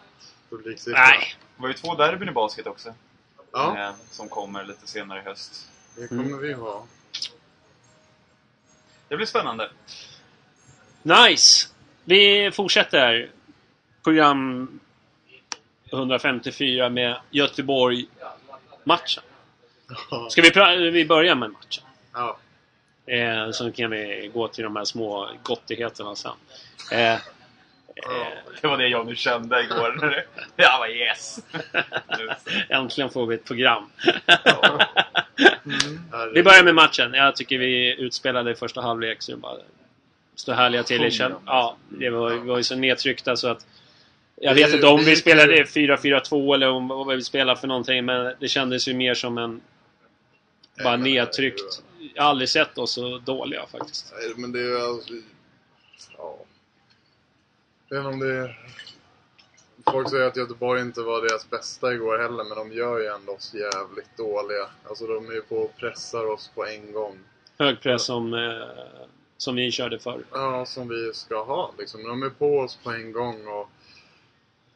ute. 0.49 0.55
publiksiffra. 0.63 0.99
Nej. 1.01 1.35
Det 1.55 1.61
var 1.61 1.67
ju 1.67 1.73
två 1.73 1.95
derbyn 1.95 2.29
i 2.29 2.31
basket 2.31 2.67
också. 2.67 2.93
Ja, 3.53 3.77
Eh, 3.77 3.91
som 4.11 4.29
kommer 4.29 4.63
lite 4.63 4.87
senare 4.87 5.19
i 5.19 5.23
höst. 5.23 5.67
det 5.95 6.07
kommer 6.07 6.37
vi 6.37 6.53
ha. 6.53 6.85
Det 9.07 9.15
blir 9.15 9.25
spännande. 9.25 9.69
Nice! 11.03 11.67
Vi 12.03 12.51
fortsätter 12.51 13.31
program 14.03 14.79
154 15.91 16.89
med 16.89 17.17
Göteborg-matchen. 17.31 19.23
Ska 20.29 20.41
vi, 20.41 20.89
vi 20.91 21.05
börja 21.05 21.35
med 21.35 21.51
matchen? 21.51 21.83
Ja. 22.13 22.37
Eh, 23.13 23.51
så 23.51 23.71
kan 23.71 23.89
vi 23.91 24.31
gå 24.33 24.47
till 24.47 24.63
de 24.63 24.75
här 24.75 24.83
små 24.85 25.29
gottigheterna 25.43 26.15
sen. 26.15 26.31
Eh, 26.91 27.19
Det 28.61 28.67
var 28.67 28.77
det 28.77 28.87
jag 28.87 29.05
nu 29.05 29.15
kände 29.15 29.63
igår. 29.63 30.23
Jag 30.55 30.79
var 30.79 30.87
yes! 30.87 31.39
äntligen 32.69 33.09
får 33.09 33.25
vi 33.25 33.35
ett 33.35 33.43
program. 33.45 33.89
Herregud. 36.11 36.33
vi 36.33 36.43
börjar 36.43 36.63
med 36.63 36.75
matchen. 36.75 37.13
Jag 37.13 37.35
tycker 37.35 37.57
vi 37.57 37.95
utspelade 37.99 38.51
i 38.51 38.55
första 38.55 38.81
halvlek 38.81 39.21
så 39.21 39.31
det 39.31 39.37
bara 39.37 39.57
stod 40.35 40.55
härliga 40.55 40.83
till. 40.83 41.11
Ja, 41.45 41.77
det 41.89 42.09
var, 42.09 42.29
vi 42.29 42.37
var 42.49 42.57
ju 42.57 42.63
så 42.63 42.75
nedtryckta 42.75 43.35
så 43.35 43.47
att 43.47 43.65
jag 44.35 44.55
vet 44.55 44.73
inte 44.73 44.87
om 44.87 45.03
vi 45.03 45.15
spelade 45.15 45.57
ju- 45.57 45.63
4-4-2 45.63 46.53
eller 46.53 46.69
om, 46.69 46.87
vad 46.87 47.15
vi 47.15 47.23
spelade 47.23 47.59
för 47.59 47.67
någonting 47.67 48.05
men 48.05 48.33
det 48.39 48.47
kändes 48.47 48.87
ju 48.87 48.93
mer 48.93 49.13
som 49.13 49.37
en 49.37 49.61
bara 50.83 50.97
nedtryckt. 50.97 51.83
Jag 52.13 52.23
har 52.23 52.29
aldrig 52.29 52.49
sett 52.49 52.77
oss 52.77 52.91
så 52.91 53.17
dåliga 53.17 53.65
faktiskt. 53.71 54.13
Nej, 54.19 54.33
men 54.37 54.51
det 54.51 54.59
är 54.59 54.89
alltså... 54.89 55.13
Ja. 56.17 56.37
Inte 57.95 58.07
om 58.07 58.19
det 58.19 58.31
är... 58.31 58.59
Folk 59.91 60.09
säger 60.09 60.27
att 60.27 60.37
Göteborg 60.37 60.81
inte 60.81 61.01
var 61.01 61.21
deras 61.21 61.49
bästa 61.49 61.93
igår 61.93 62.17
heller, 62.17 62.43
men 62.43 62.57
de 62.57 62.71
gör 62.71 62.99
ju 62.99 63.07
ändå 63.07 63.31
oss 63.31 63.53
jävligt 63.53 64.17
dåliga. 64.17 64.67
Alltså 64.89 65.07
de 65.07 65.29
är 65.29 65.33
ju 65.33 65.41
på 65.41 65.55
och 65.55 65.77
pressar 65.77 66.25
oss 66.25 66.51
på 66.55 66.65
en 66.65 66.93
gång. 66.93 67.19
Hög 67.57 67.81
press 67.81 68.05
som, 68.05 68.33
eh, 68.33 69.07
som 69.37 69.55
vi 69.55 69.71
körde 69.71 69.99
förr. 69.99 70.23
Ja, 70.31 70.65
som 70.65 70.87
vi 70.87 71.13
ska 71.13 71.43
ha 71.43 71.73
liksom. 71.77 72.03
De 72.03 72.23
är 72.23 72.29
på 72.29 72.59
oss 72.59 72.75
på 72.83 72.91
en 72.91 73.11
gång 73.11 73.47
och... 73.47 73.69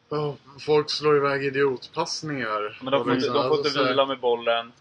Ja, 0.10 0.36
folk 0.60 0.89
slår 0.89 1.17
iväg 1.17 1.45
idiotpassningar. 1.45 2.79
Men 2.82 2.91
de 2.91 3.03
får, 3.03 3.13
inte, 3.13 3.25
liksom, 3.25 3.34
de 3.34 3.43
får 3.43 3.58
alltså, 3.58 3.79
inte 3.79 3.89
vila 3.89 4.05
med 4.05 4.19
bollen. 4.19 4.71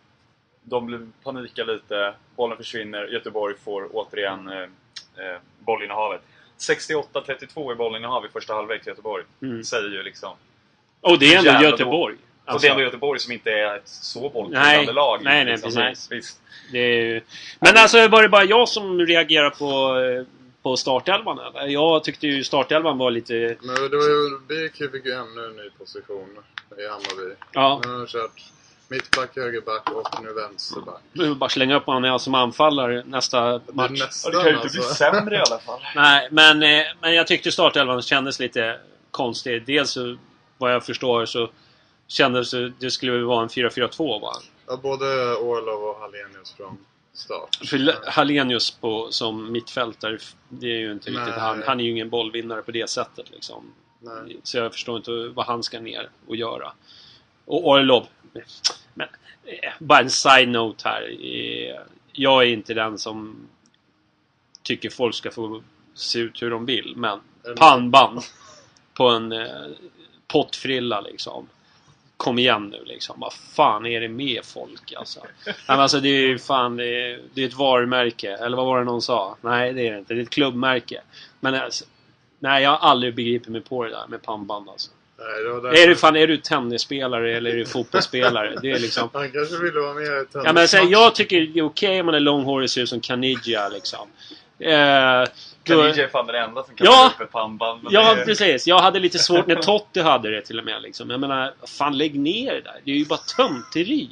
De 0.62 0.86
blir 0.86 1.08
panikar 1.22 1.64
lite. 1.64 2.14
Bollen 2.36 2.56
försvinner. 2.56 3.06
Göteborg 3.06 3.54
får 3.64 3.88
återigen 3.92 4.48
eh, 4.48 4.62
eh, 5.16 5.38
bollinnehavet. 5.58 6.22
68-32 6.58 7.72
i 7.72 7.74
bollinnehav 7.74 8.26
i 8.26 8.28
första 8.28 8.54
halvlek 8.54 8.82
till 8.82 8.90
Göteborg. 8.90 9.24
Mm. 9.42 9.64
Säger 9.64 9.88
ju 9.88 10.02
liksom. 10.02 10.30
Och 11.00 11.18
det 11.18 11.34
är 11.34 11.38
ändå 11.38 11.68
Göteborg. 11.68 12.14
och 12.14 12.52
Alltså, 12.52 12.66
det 12.66 12.70
är 12.70 12.72
ändå 12.72 12.84
Göteborg 12.84 13.20
som 13.20 13.32
inte 13.32 13.50
är 13.50 13.76
ett 13.76 13.88
så 13.88 14.20
Nej. 14.20 14.30
bolltryckande 14.30 14.92
lag. 14.92 15.20
Nej, 15.22 15.44
nej, 15.44 15.52
liksom. 15.52 15.72
precis. 15.72 16.12
Visst. 16.12 16.40
det 16.72 16.78
är 16.78 17.02
ju... 17.04 17.20
Men 17.60 17.76
alltså 17.76 18.08
var 18.08 18.22
det 18.22 18.28
bara 18.28 18.44
jag 18.44 18.68
som 18.68 19.00
reagerar 19.06 19.50
på, 19.50 20.00
eh, 20.00 20.26
på 20.62 20.76
startelvan 20.76 21.38
eller? 21.38 21.66
Jag 21.66 22.04
tyckte 22.04 22.26
ju 22.26 22.44
startelvan 22.44 22.98
var 22.98 23.10
lite... 23.10 23.56
Men 23.60 23.74
det 23.74 23.96
var 23.96 24.08
ju... 24.08 24.38
BK 24.68 24.92
fick 24.92 25.06
ju 25.06 25.12
ännu 25.12 25.44
en 25.46 25.56
ny 25.56 25.70
position 25.78 26.38
i 26.78 26.88
Hammarby. 26.88 27.34
Ja, 27.52 27.80
Nu 27.84 27.90
har 27.90 27.98
de 27.98 28.06
kört 28.06 28.42
mittback, 28.88 29.36
högerback 29.36 29.90
och 29.90 30.22
nu 30.22 30.32
vänsterback. 30.32 31.00
nu 31.12 31.28
det 31.28 31.34
bara 31.34 31.50
slänga 31.50 31.76
upp 31.76 31.86
honom 31.86 32.18
som 32.18 32.34
anfallare 32.34 33.02
nästa 33.06 33.58
Det 33.58 33.72
match. 33.72 33.90
Ja, 33.94 34.04
nästan 34.06 34.32
det 34.32 34.38
kan 34.38 34.46
ju 34.46 34.54
inte 34.56 34.68
bli 34.68 34.78
alltså. 34.78 34.94
sämre 34.94 35.36
i 35.36 35.38
alla 35.38 35.58
fall. 35.58 35.80
Nej, 35.94 36.28
men, 36.30 36.62
eh, 36.62 36.86
men 37.00 37.14
jag 37.14 37.26
tyckte 37.26 37.52
startelvan 37.52 38.02
kändes 38.02 38.40
lite 38.40 38.80
konstig. 39.10 39.66
Dels 39.66 39.98
vad 40.58 40.74
jag 40.74 40.84
förstår 40.84 41.26
så 41.26 41.50
kändes 42.06 42.50
det, 42.50 42.72
det 42.80 42.90
skulle 42.90 43.24
vara 43.24 43.42
en 43.42 43.48
4-4-2 43.48 44.20
va? 44.20 44.32
Ja, 44.66 44.76
både 44.76 45.36
Orlov 45.36 45.82
och 45.82 46.00
Hallenius 46.00 46.52
från 46.56 46.78
start. 47.12 47.56
För 47.66 48.10
Hallenius 48.10 48.70
på, 48.70 49.08
som 49.10 49.52
mittfältare, 49.52 50.18
det 50.48 50.66
är 50.66 50.78
ju 50.78 50.92
inte 50.92 51.10
Nej. 51.10 51.20
riktigt 51.20 51.40
han. 51.40 51.62
Han 51.66 51.80
är 51.80 51.84
ju 51.84 51.90
ingen 51.90 52.10
bollvinnare 52.10 52.62
på 52.62 52.70
det 52.70 52.90
sättet 52.90 53.30
liksom. 53.30 53.72
Nej. 54.00 54.40
Så 54.42 54.58
jag 54.58 54.72
förstår 54.72 54.96
inte 54.96 55.10
vad 55.10 55.46
han 55.46 55.62
ska 55.62 55.80
ner 55.80 56.10
och 56.26 56.36
göra. 56.36 56.72
Och 57.48 57.68
Orlov. 57.68 58.06
Men, 58.94 59.08
eh, 59.44 59.72
bara 59.78 60.00
en 60.00 60.10
side-note 60.10 60.88
här. 60.88 61.02
Eh, 61.24 61.80
Jag 62.12 62.42
är 62.42 62.46
inte 62.46 62.74
den 62.74 62.98
som 62.98 63.48
tycker 64.62 64.90
folk 64.90 65.14
ska 65.14 65.30
få 65.30 65.62
se 65.94 66.18
ut 66.18 66.42
hur 66.42 66.50
de 66.50 66.66
vill. 66.66 66.92
Men 66.96 67.20
pannband 67.56 68.20
på 68.94 69.08
en 69.08 69.32
eh, 69.32 69.46
pottfrilla 70.26 71.00
liksom. 71.00 71.48
Kom 72.16 72.38
igen 72.38 72.68
nu 72.68 72.84
liksom. 72.84 73.20
Vad 73.20 73.32
fan 73.32 73.86
är 73.86 74.00
det 74.00 74.08
med 74.08 74.44
folk 74.44 74.92
alltså? 74.92 75.20
Nej, 75.46 75.54
men 75.68 75.80
alltså 75.80 76.00
det 76.00 76.08
är 76.08 76.26
ju 76.28 76.38
fan 76.38 76.76
det 76.76 76.86
är, 76.86 77.20
det 77.34 77.42
är 77.42 77.46
ett 77.46 77.54
varumärke. 77.54 78.36
Eller 78.36 78.56
vad 78.56 78.66
var 78.66 78.78
det 78.78 78.84
någon 78.84 79.02
sa? 79.02 79.36
Nej 79.40 79.72
det 79.72 79.86
är 79.88 79.92
det 79.92 79.98
inte. 79.98 80.14
Det 80.14 80.20
är 80.20 80.22
ett 80.22 80.30
klubbmärke. 80.30 81.02
Men 81.40 81.54
alltså, 81.54 81.84
Nej 82.38 82.62
jag 82.62 82.70
har 82.70 82.78
aldrig 82.90 83.14
begripit 83.14 83.48
mig 83.48 83.60
på 83.60 83.84
det 83.84 83.90
där 83.90 84.06
med 84.08 84.22
pannband 84.22 84.68
alltså. 84.68 84.90
Nej, 85.18 85.42
det 85.42 85.48
var 85.52 85.62
därför- 85.62 85.82
Är 85.82 85.86
du, 85.88 85.96
fan, 85.96 86.16
är 86.16 86.26
du 86.26 86.36
tennisspelare 86.36 87.36
eller 87.36 87.50
är 87.50 87.56
du 87.56 87.66
fotbollsspelare? 87.66 88.58
Det 88.62 88.70
är 88.70 88.78
liksom... 88.78 89.08
Han 89.12 89.30
kanske 89.30 89.56
ville 89.58 89.80
vara 89.80 89.94
med 89.94 90.02
i 90.04 90.06
tennis. 90.06 90.46
Ja, 90.46 90.52
men, 90.52 90.68
så, 90.68 90.86
jag 90.90 91.14
tycker 91.14 91.40
det 91.40 91.58
är 91.58 91.64
okej 91.64 92.00
om 92.00 92.06
man 92.06 92.14
är 92.14 92.20
långhårig 92.20 92.64
och 92.66 92.70
ser 92.70 92.80
ut 92.82 92.88
som 92.88 93.00
Caniggia 93.00 93.68
liksom. 93.68 94.08
Eh, 94.58 94.70
då- 95.64 95.82
Kanija 95.82 96.04
är 96.04 96.08
fan 96.08 96.26
den 96.26 96.36
enda 96.44 96.64
som 96.64 96.74
kan 96.74 96.84
Ja! 96.86 97.12
upp 97.14 97.20
ett 97.20 97.32
pannband. 97.32 97.80
Ja, 97.90 98.16
är- 98.16 98.24
precis. 98.24 98.66
Jag 98.66 98.78
hade 98.78 98.98
lite 98.98 99.18
svårt 99.18 99.46
när 99.46 99.54
Totti 99.56 100.00
hade 100.00 100.30
det 100.30 100.42
till 100.42 100.58
och 100.58 100.64
med. 100.64 100.82
Liksom. 100.82 101.10
Jag 101.10 101.20
menar, 101.20 101.54
fan 101.66 101.98
lägg 101.98 102.18
ner 102.20 102.52
det 102.54 102.60
där. 102.60 102.80
Det 102.84 102.90
är 102.90 102.96
ju 102.96 103.04
bara 103.04 103.18
tönteri. 103.36 104.08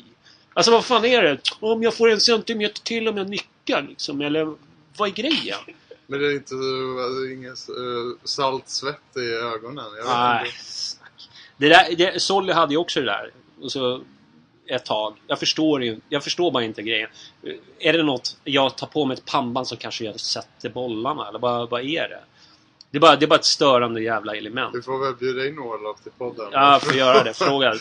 Alltså 0.55 0.71
vad 0.73 0.85
fan 0.85 1.05
är 1.05 1.23
det? 1.23 1.39
Om 1.61 1.83
jag 1.83 1.97
får 1.97 2.11
en 2.11 2.21
centimeter 2.21 2.83
till 2.83 3.09
om 3.09 3.17
jag 3.17 3.29
nickar 3.29 3.83
liksom. 3.89 4.21
Eller 4.21 4.55
vad 4.97 5.09
är 5.09 5.13
grejen? 5.13 5.59
Men 6.07 6.21
det 6.21 6.27
är 6.27 6.33
inte 6.35 6.55
alltså, 6.55 7.27
ingen 7.33 7.51
uh, 7.53 8.17
saltsvett 8.25 9.17
i 9.17 9.33
ögonen. 9.35 9.85
Jag 9.97 10.05
vet 10.05 10.17
Nej, 10.17 10.45
inte. 10.47 10.57
Det 11.57 11.69
där, 11.69 11.97
det, 11.97 12.23
Solly 12.23 12.53
hade 12.53 12.75
ju 12.75 12.79
också 12.79 13.01
det 13.01 13.07
där. 13.07 13.31
Och 13.63 13.73
så 13.73 14.01
ett 14.69 14.85
tag. 14.85 15.17
Jag 15.27 15.39
förstår 15.39 15.83
ju 15.83 16.01
Jag 16.09 16.25
förstår 16.25 16.51
bara 16.51 16.65
inte 16.65 16.83
grejen. 16.83 17.09
Är 17.79 17.93
det 17.93 18.03
något 18.03 18.37
jag 18.45 18.77
tar 18.77 18.87
på 18.87 19.05
mig 19.05 19.15
ett 19.15 19.25
pannband 19.25 19.69
som 19.69 19.79
kanske 19.79 20.05
jag 20.05 20.21
sätter 20.21 20.71
bollarna? 20.71 21.29
Eller 21.29 21.39
vad, 21.39 21.71
vad 21.71 21.81
är 21.81 22.09
det? 22.09 22.21
Det 22.91 22.99
är, 22.99 23.01
bara, 23.01 23.17
det 23.17 23.25
är 23.25 23.29
bara 23.29 23.39
ett 23.39 23.45
störande 23.45 24.03
jävla 24.03 24.37
element. 24.37 24.73
Du 24.73 24.83
får 24.83 25.05
väl 25.05 25.15
bjuda 25.15 25.47
in 25.47 25.59
Orlov 25.59 25.95
till 26.03 26.13
podden. 26.19 26.49
Ja, 26.53 26.73
jag 26.73 26.83
får 26.83 26.95
göra 26.95 27.23
det. 27.23 27.35
Fråga, 27.39 27.75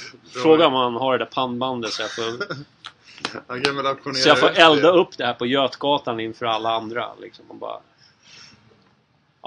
fråga 0.44 0.68
om 0.68 0.74
han 0.74 0.94
har 0.96 1.18
det 1.18 1.26
där 1.26 1.32
pannbandet 1.32 1.92
så 1.92 2.02
jag 2.02 2.16
får, 2.16 3.88
auktionera 3.88 4.14
så 4.14 4.30
jag 4.30 4.40
får 4.40 4.50
elda 4.50 4.90
upp 4.90 5.18
det 5.18 5.26
här 5.26 5.34
på 5.34 5.46
Götgatan 5.46 6.20
inför 6.20 6.46
alla 6.46 6.70
andra. 6.70 7.10
Liksom, 7.22 7.46
och 7.48 7.56
bara... 7.56 7.80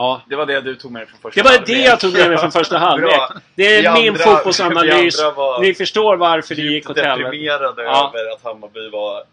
Ja, 0.01 0.23
Det 0.29 0.37
var 0.37 0.47
det 0.47 0.61
du 0.61 0.75
tog 0.77 0.93
med 0.93 1.03
dig 1.03 1.09
från 1.09 1.21
första 1.21 1.43
det 1.43 1.49
var 1.49 1.51
halvlek. 1.51 1.69
det 1.77 1.83
jag 1.85 2.01
tog 2.01 2.13
med 2.13 2.29
mig 2.29 2.39
från 2.39 2.53
första 2.53 2.79
halvlek. 2.79 3.21
Det 3.55 3.77
är 3.77 3.95
Vi 3.95 4.01
min 4.03 4.09
andra- 4.13 4.25
fotbollsanalys. 4.37 5.23
var 5.37 5.61
Ni 5.61 5.75
förstår 5.75 6.17
varför 6.17 6.55
det 6.55 6.63
gick 6.63 6.91
åt 6.91 6.97
helvete. 6.99 7.23
deprimerade 7.31 7.83
Ja. 7.83 8.13
över 8.15 8.33
att 8.33 8.45
Hammarby 8.45 8.89
var... 8.91 9.25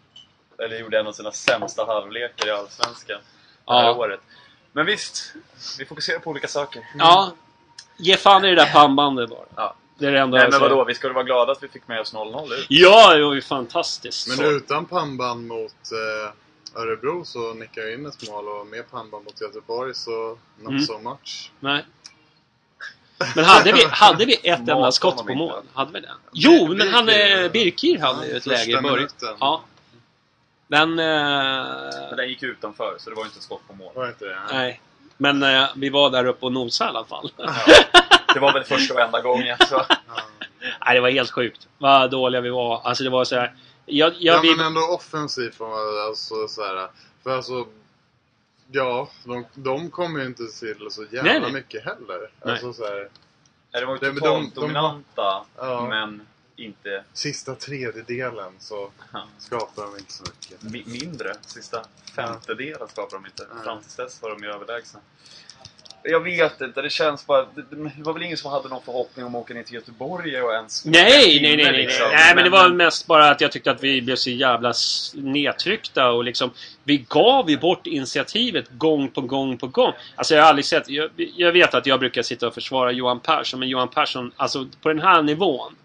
Eller 0.64 0.78
gjorde 0.80 0.98
en 0.98 1.06
av 1.06 1.12
sina 1.12 1.32
sämsta 1.32 1.84
halvlekar 1.84 2.46
i 2.48 2.50
Allsvenskan. 2.50 3.16
Det 3.18 3.22
Ja. 3.66 3.80
här 3.80 3.98
året. 3.98 4.20
Men 4.72 4.86
visst, 4.86 5.32
vi 5.78 5.84
fokuserar 5.84 6.18
på 6.18 6.30
olika 6.30 6.48
saker. 6.48 6.82
Ja, 6.98 7.32
ge 7.96 8.16
fan 8.16 8.44
i 8.44 8.48
det 8.48 8.54
där 8.54 8.72
pannbandet 8.72 9.30
bara. 9.30 9.38
Ja. 9.56 9.74
Det 9.98 10.06
är 10.06 10.12
det 10.12 10.20
enda 10.20 10.36
Nej 10.36 10.44
jag 10.44 10.52
men 10.52 10.60
vadå, 10.60 10.84
vi 10.84 10.94
skulle 10.94 11.14
vara 11.14 11.24
glada 11.24 11.52
att 11.52 11.62
vi 11.62 11.68
fick 11.68 11.88
med 11.88 12.00
oss 12.00 12.14
0-0 12.14 12.52
ut. 12.54 12.66
Ja, 12.68 13.14
det 13.14 13.24
var 13.24 13.34
ju 13.34 13.42
fantastiskt. 13.42 14.38
Men 14.38 14.56
utan 14.56 14.84
pannband 14.84 15.46
mot 15.46 15.72
eh, 15.92 16.32
Örebro 16.76 17.24
så 17.24 17.54
nickar 17.54 17.82
jag 17.82 17.92
in 17.94 18.06
ett 18.06 18.28
mål 18.30 18.48
och 18.48 18.66
med 18.66 18.90
pannband 18.90 19.24
mot 19.24 19.40
Göteborg 19.40 19.94
så 19.94 20.38
not 20.58 20.68
Mm. 20.70 20.80
so 20.82 20.98
much. 20.98 21.50
Nej. 21.60 21.84
Men 23.36 23.44
hade 23.44 23.72
vi, 23.72 23.84
hade 23.90 24.24
vi 24.24 24.34
ett 24.34 24.58
enda 24.58 24.92
skott 24.92 25.26
på 25.26 25.34
mål? 25.34 25.62
Hade 25.74 25.92
vi 25.92 26.00
det? 26.00 26.12
Jo, 26.32 26.74
men 26.74 26.88
han... 26.88 27.06
Birkir. 27.52 27.98
hade 27.98 28.26
ju 28.26 28.36
ett 28.36 28.46
läge 28.46 28.78
i 28.78 28.82
början. 28.82 29.08
Ja. 29.40 29.62
Men... 30.68 30.94
Men 30.94 30.98
Eh, 30.98 32.16
den 32.16 32.28
gick 32.28 32.42
utanför, 32.42 32.94
så 32.98 33.10
det 33.10 33.16
var 33.16 33.22
ju 33.22 33.26
inte 33.26 33.38
ett 33.38 33.42
skott 33.42 33.62
på 33.68 33.72
mål. 33.74 33.92
Var 33.94 34.08
inte 34.08 34.24
det? 34.24 34.36
nej. 34.52 34.80
Men 35.16 35.42
eh, 35.42 35.64
vi 35.76 35.88
var 35.88 36.10
där 36.10 36.26
uppe 36.26 36.46
och 36.46 36.52
nosade 36.52 36.88
i 36.88 36.96
alla 36.96 37.04
fall. 37.04 37.32
Det 38.34 38.40
var 38.40 38.52
väl 38.52 38.64
första 38.64 38.94
och 38.94 39.00
enda 39.00 39.20
gången. 39.20 39.56
Så. 39.68 39.82
nej, 40.86 40.94
det 40.94 41.00
var 41.00 41.10
helt 41.10 41.30
sjukt. 41.30 41.68
Vad 41.78 42.10
dåliga 42.10 42.40
vi 42.40 42.50
var. 42.50 42.80
Alltså 42.84 43.04
det 43.04 43.10
var 43.10 43.24
så 43.24 43.34
här. 43.36 43.54
Jag, 43.86 44.12
Ja, 44.12 44.16
jag, 44.18 44.42
vi, 44.42 44.56
men 44.56 44.66
ändå 44.66 44.80
offensivt 44.80 45.60
alltså 45.60 46.48
så 46.48 46.62
här. 46.64 46.88
För 47.22 47.36
alltså... 47.36 47.66
Ja, 48.70 49.10
de, 49.24 49.44
de 49.54 49.90
kommer 49.90 50.20
ju 50.20 50.26
inte 50.26 50.46
till 50.46 50.86
så 50.90 51.02
jävla 51.04 51.22
Nej, 51.22 51.40
nej. 51.40 51.52
mycket 51.52 51.84
heller. 51.84 52.30
Nej. 52.44 52.52
Alltså 52.52 52.72
så 52.72 52.84
här, 52.84 53.08
Nej, 53.72 53.80
de 53.82 53.86
var 53.86 53.94
ju 53.94 54.14
totalt 54.14 54.20
de- 54.20 54.50
de- 54.54 54.60
dominanta, 54.60 55.44
Ja. 55.56 55.86
men 55.90 56.26
inte 56.56 57.04
sista 57.12 57.54
tredjedelen 57.54 58.52
så 58.58 58.90
Ja. 59.12 59.26
skapar 59.38 59.82
de 59.82 59.96
inte 59.98 60.12
så 60.12 60.22
mycket. 60.22 60.60
mi- 60.60 61.00
mindre. 61.04 61.34
Sista 61.46 61.84
femtedelen 62.16 62.88
skapade 62.88 63.16
de 63.22 63.26
inte. 63.26 63.46
Fram 63.64 63.80
tills 63.82 63.96
dess 63.96 64.22
var 64.22 64.30
de 64.30 64.42
ju 64.42 64.50
överlägsna. 64.50 65.00
Jag 66.02 66.20
vet 66.20 66.60
inte, 66.60 66.82
det 66.82 66.90
känns 66.90 67.26
bara... 67.26 67.42
Det, 67.42 68.02
var 68.02 68.12
väl 68.12 68.22
ingen 68.22 68.36
som 68.36 68.50
hade 68.50 68.68
någon 68.68 68.82
förhoppning 68.82 69.26
om 69.26 69.34
att 69.34 69.42
åka 69.42 69.54
ner 69.54 69.62
till 69.62 69.74
Göteborg 69.74 70.42
och 70.42 70.52
ens... 70.52 70.84
Nej, 70.84 71.40
nej, 71.42 71.56
nej, 71.56 71.56
nej, 71.56 71.72
liksom. 71.72 72.06
nej 72.12 72.34
men 72.34 72.44
det 72.44 72.50
var 72.50 72.68
mest 72.68 73.06
bara 73.06 73.30
att 73.30 73.40
jag 73.40 73.52
tyckte 73.52 73.70
att 73.70 73.82
vi 73.82 74.02
blev 74.02 74.16
så 74.16 74.30
jävla 74.30 74.72
nedtryckta 75.14 76.10
och 76.10 76.24
liksom 76.24 76.50
Vi 76.84 76.98
gav 77.08 77.50
ju 77.50 77.58
bort 77.58 77.86
initiativet 77.86 78.66
gång 78.70 79.08
på 79.08 79.20
gång 79.20 79.58
på 79.58 79.66
gång. 79.66 79.92
Alltså 80.14 80.34
jag 80.34 80.42
har 80.42 80.48
aldrig 80.48 80.64
sett... 80.64 80.88
Jag, 80.88 81.10
jag 81.16 81.52
vet 81.52 81.74
att 81.74 81.86
jag 81.86 82.00
brukar 82.00 82.22
sitta 82.22 82.46
och 82.46 82.54
försvara 82.54 82.92
Johan 82.92 83.20
Persson, 83.20 83.60
men 83.60 83.68
Johan 83.68 83.88
Persson, 83.88 84.32
alltså 84.36 84.66
på 84.82 84.88
den 84.88 85.00
här 85.00 85.22
nivån 85.22 85.76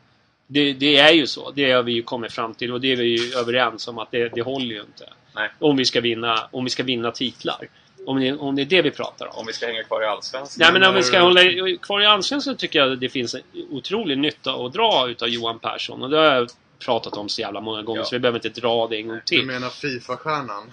det, 0.53 0.73
det 0.73 0.97
är 0.97 1.11
ju 1.11 1.27
så. 1.27 1.51
Det 1.51 1.71
har 1.71 1.83
vi 1.83 1.91
ju 1.91 2.03
kommit 2.03 2.33
fram 2.33 2.53
till 2.53 2.73
och 2.73 2.81
det 2.81 2.91
är 2.91 2.95
vi 2.95 3.03
ju 3.03 3.33
överens 3.33 3.87
om 3.87 3.97
att 3.97 4.11
det, 4.11 4.29
det 4.35 4.41
håller 4.41 4.65
ju 4.65 4.81
inte. 4.81 5.09
Nej. 5.35 5.49
Om 5.59 5.77
vi 5.77 5.85
ska 5.85 6.01
vinna, 6.01 6.47
om 6.51 6.63
vi 6.63 6.69
ska 6.69 6.83
vinna 6.83 7.11
titlar. 7.11 7.67
Om 8.05 8.19
det, 8.19 8.33
om 8.33 8.55
det 8.55 8.61
är 8.61 8.65
det 8.65 8.81
vi 8.81 8.91
pratar 8.91 9.25
om. 9.25 9.33
Om 9.37 9.45
vi 9.47 9.53
ska 9.53 9.65
hänga 9.67 9.83
kvar 9.83 10.01
i 10.03 10.05
Allsvenskan. 10.05 10.57
Nej 10.73 10.79
men 10.79 10.89
om 10.89 10.95
vi 10.95 11.03
ska 11.03 11.19
hålla 11.19 11.41
kvar 11.81 12.01
i 12.01 12.05
Allsvenskan 12.05 12.53
så 12.53 12.59
tycker 12.59 12.79
jag 12.79 12.91
att 12.93 12.99
det 12.99 13.09
finns 13.09 13.35
en 13.35 13.41
otrolig 13.69 14.17
nytta 14.17 14.53
att 14.53 14.73
dra 14.73 15.07
utav 15.09 15.27
Johan 15.29 15.59
Persson. 15.59 16.03
Och 16.03 16.09
det 16.09 16.17
har 16.17 16.25
jag 16.25 16.49
pratat 16.79 17.13
om 17.13 17.29
så 17.29 17.41
jävla 17.41 17.61
många 17.61 17.81
gånger 17.81 18.01
Ja. 18.01 18.05
så 18.05 18.15
vi 18.15 18.19
behöver 18.19 18.45
inte 18.45 18.61
dra 18.61 18.87
det 18.87 18.97
en 18.97 19.07
gång 19.07 19.15
Du 19.17 19.21
till. 19.25 19.45
menar 19.45 19.69
Fifa-stjärnan? 19.69 20.71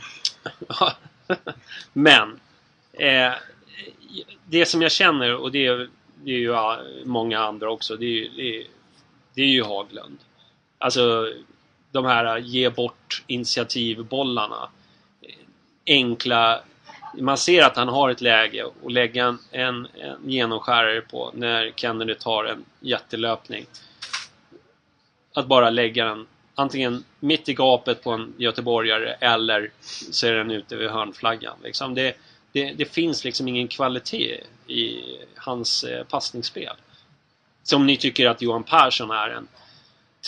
Men 1.93 2.41
eh, 2.93 3.33
Det 4.45 4.67
som 4.67 4.83
jag 4.83 4.93
känner 4.93 5.35
och 5.35 5.53
det 5.53 5.67
är, 5.67 5.89
det 6.25 6.31
är 6.31 6.39
ju 6.39 6.55
många 7.05 7.39
andra 7.41 7.71
också. 7.71 7.97
Det 7.97 8.05
är, 8.07 8.11
ju- 8.11 8.31
det 8.37 8.57
är, 8.61 8.65
det 9.35 9.43
är 9.43 9.47
ju 9.47 9.63
Haglund. 9.65 10.19
Alltså 10.79 11.33
de 11.93 12.05
här 12.05 12.39
ge 12.39 12.71
bort 12.71 13.23
initiativbollarna. 13.27 14.69
Enkla 15.87 16.61
man 17.15 17.39
ser 17.39 17.63
att 17.63 17.77
han 17.77 17.89
har 17.89 18.11
ett 18.11 18.21
läge 18.21 18.65
och 18.83 18.91
lägga 18.91 19.25
en, 19.25 19.39
en, 19.51 19.87
en 19.95 20.31
genomskärare 20.31 21.01
på 21.01 21.31
när 21.35 21.73
Kennedy 21.77 22.15
tar 22.15 22.45
en 22.45 22.65
jättelöpning. 22.81 23.67
Att 25.35 25.47
bara 25.47 25.71
lägga 25.71 26.05
den 26.05 26.27
antingen 26.55 27.05
mitt 27.21 27.49
i 27.49 27.55
gapet 27.55 28.03
på 28.03 28.11
en 28.11 28.35
göteborgare 28.39 29.17
eller 29.21 29.71
så 30.11 30.27
är 30.27 30.33
den 30.33 30.51
ute 30.51 30.77
vid 30.77 30.91
hörnflaggan. 30.91 31.57
Liksom 31.63 31.95
det, 31.95 32.17
det, 32.53 32.73
det 32.73 32.85
finns 32.85 33.25
liksom 33.25 33.49
ingen 33.49 33.69
kvalitet 33.69 34.41
i 34.67 35.03
hans 35.37 35.85
eh, 35.85 36.05
passningsspel. 36.05 36.75
Som 37.63 37.87
ni 37.87 37.97
tycker 37.97 38.27
att 38.27 38.43
Johan 38.43 38.65
Persson 38.65 39.11
är 39.11 39.29
en 39.29 39.49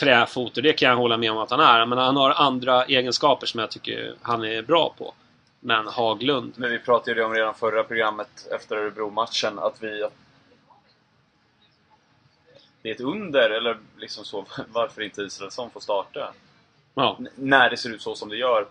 träfot 0.00 0.56
och 0.56 0.62
det 0.62 0.72
kan 0.72 0.88
jag 0.88 0.96
hålla 0.96 1.16
med 1.16 1.30
om 1.32 1.38
att 1.38 1.50
han 1.50 1.60
är. 1.60 1.86
Men 1.86 1.98
han 1.98 2.16
har 2.16 2.30
andra 2.30 2.84
egenskaper 2.84 3.46
som 3.46 3.60
jag 3.60 3.70
tycker 3.70 4.14
han 4.22 4.44
är 4.44 4.62
bra 4.62 4.94
på. 4.98 5.14
Men 5.60 5.86
Haglund 5.86 6.52
Men 6.56 6.70
vi 6.70 6.78
pratade 6.78 7.10
ju 7.10 7.14
det 7.14 7.24
om 7.24 7.34
redan 7.34 7.54
förra 7.54 7.84
programmet 7.84 8.46
efter 8.50 8.76
Örebro-matchen 8.76 9.58
att 9.58 9.82
vi... 9.82 10.06
Det 12.82 12.90
är 12.90 12.94
ett 12.94 13.00
under, 13.00 13.50
eller 13.50 13.78
liksom 13.98 14.24
så, 14.24 14.44
varför 14.68 15.02
inte 15.02 15.22
Israelsson 15.22 15.70
får 15.70 15.80
starta. 15.80 16.32
Ja, 16.94 17.16
N- 17.18 17.28
när 17.34 17.70
det 17.70 17.76
ser 17.76 17.90
ut 17.90 18.02
så 18.02 18.14
som 18.14 18.28
det 18.28 18.36
gör. 18.36 18.66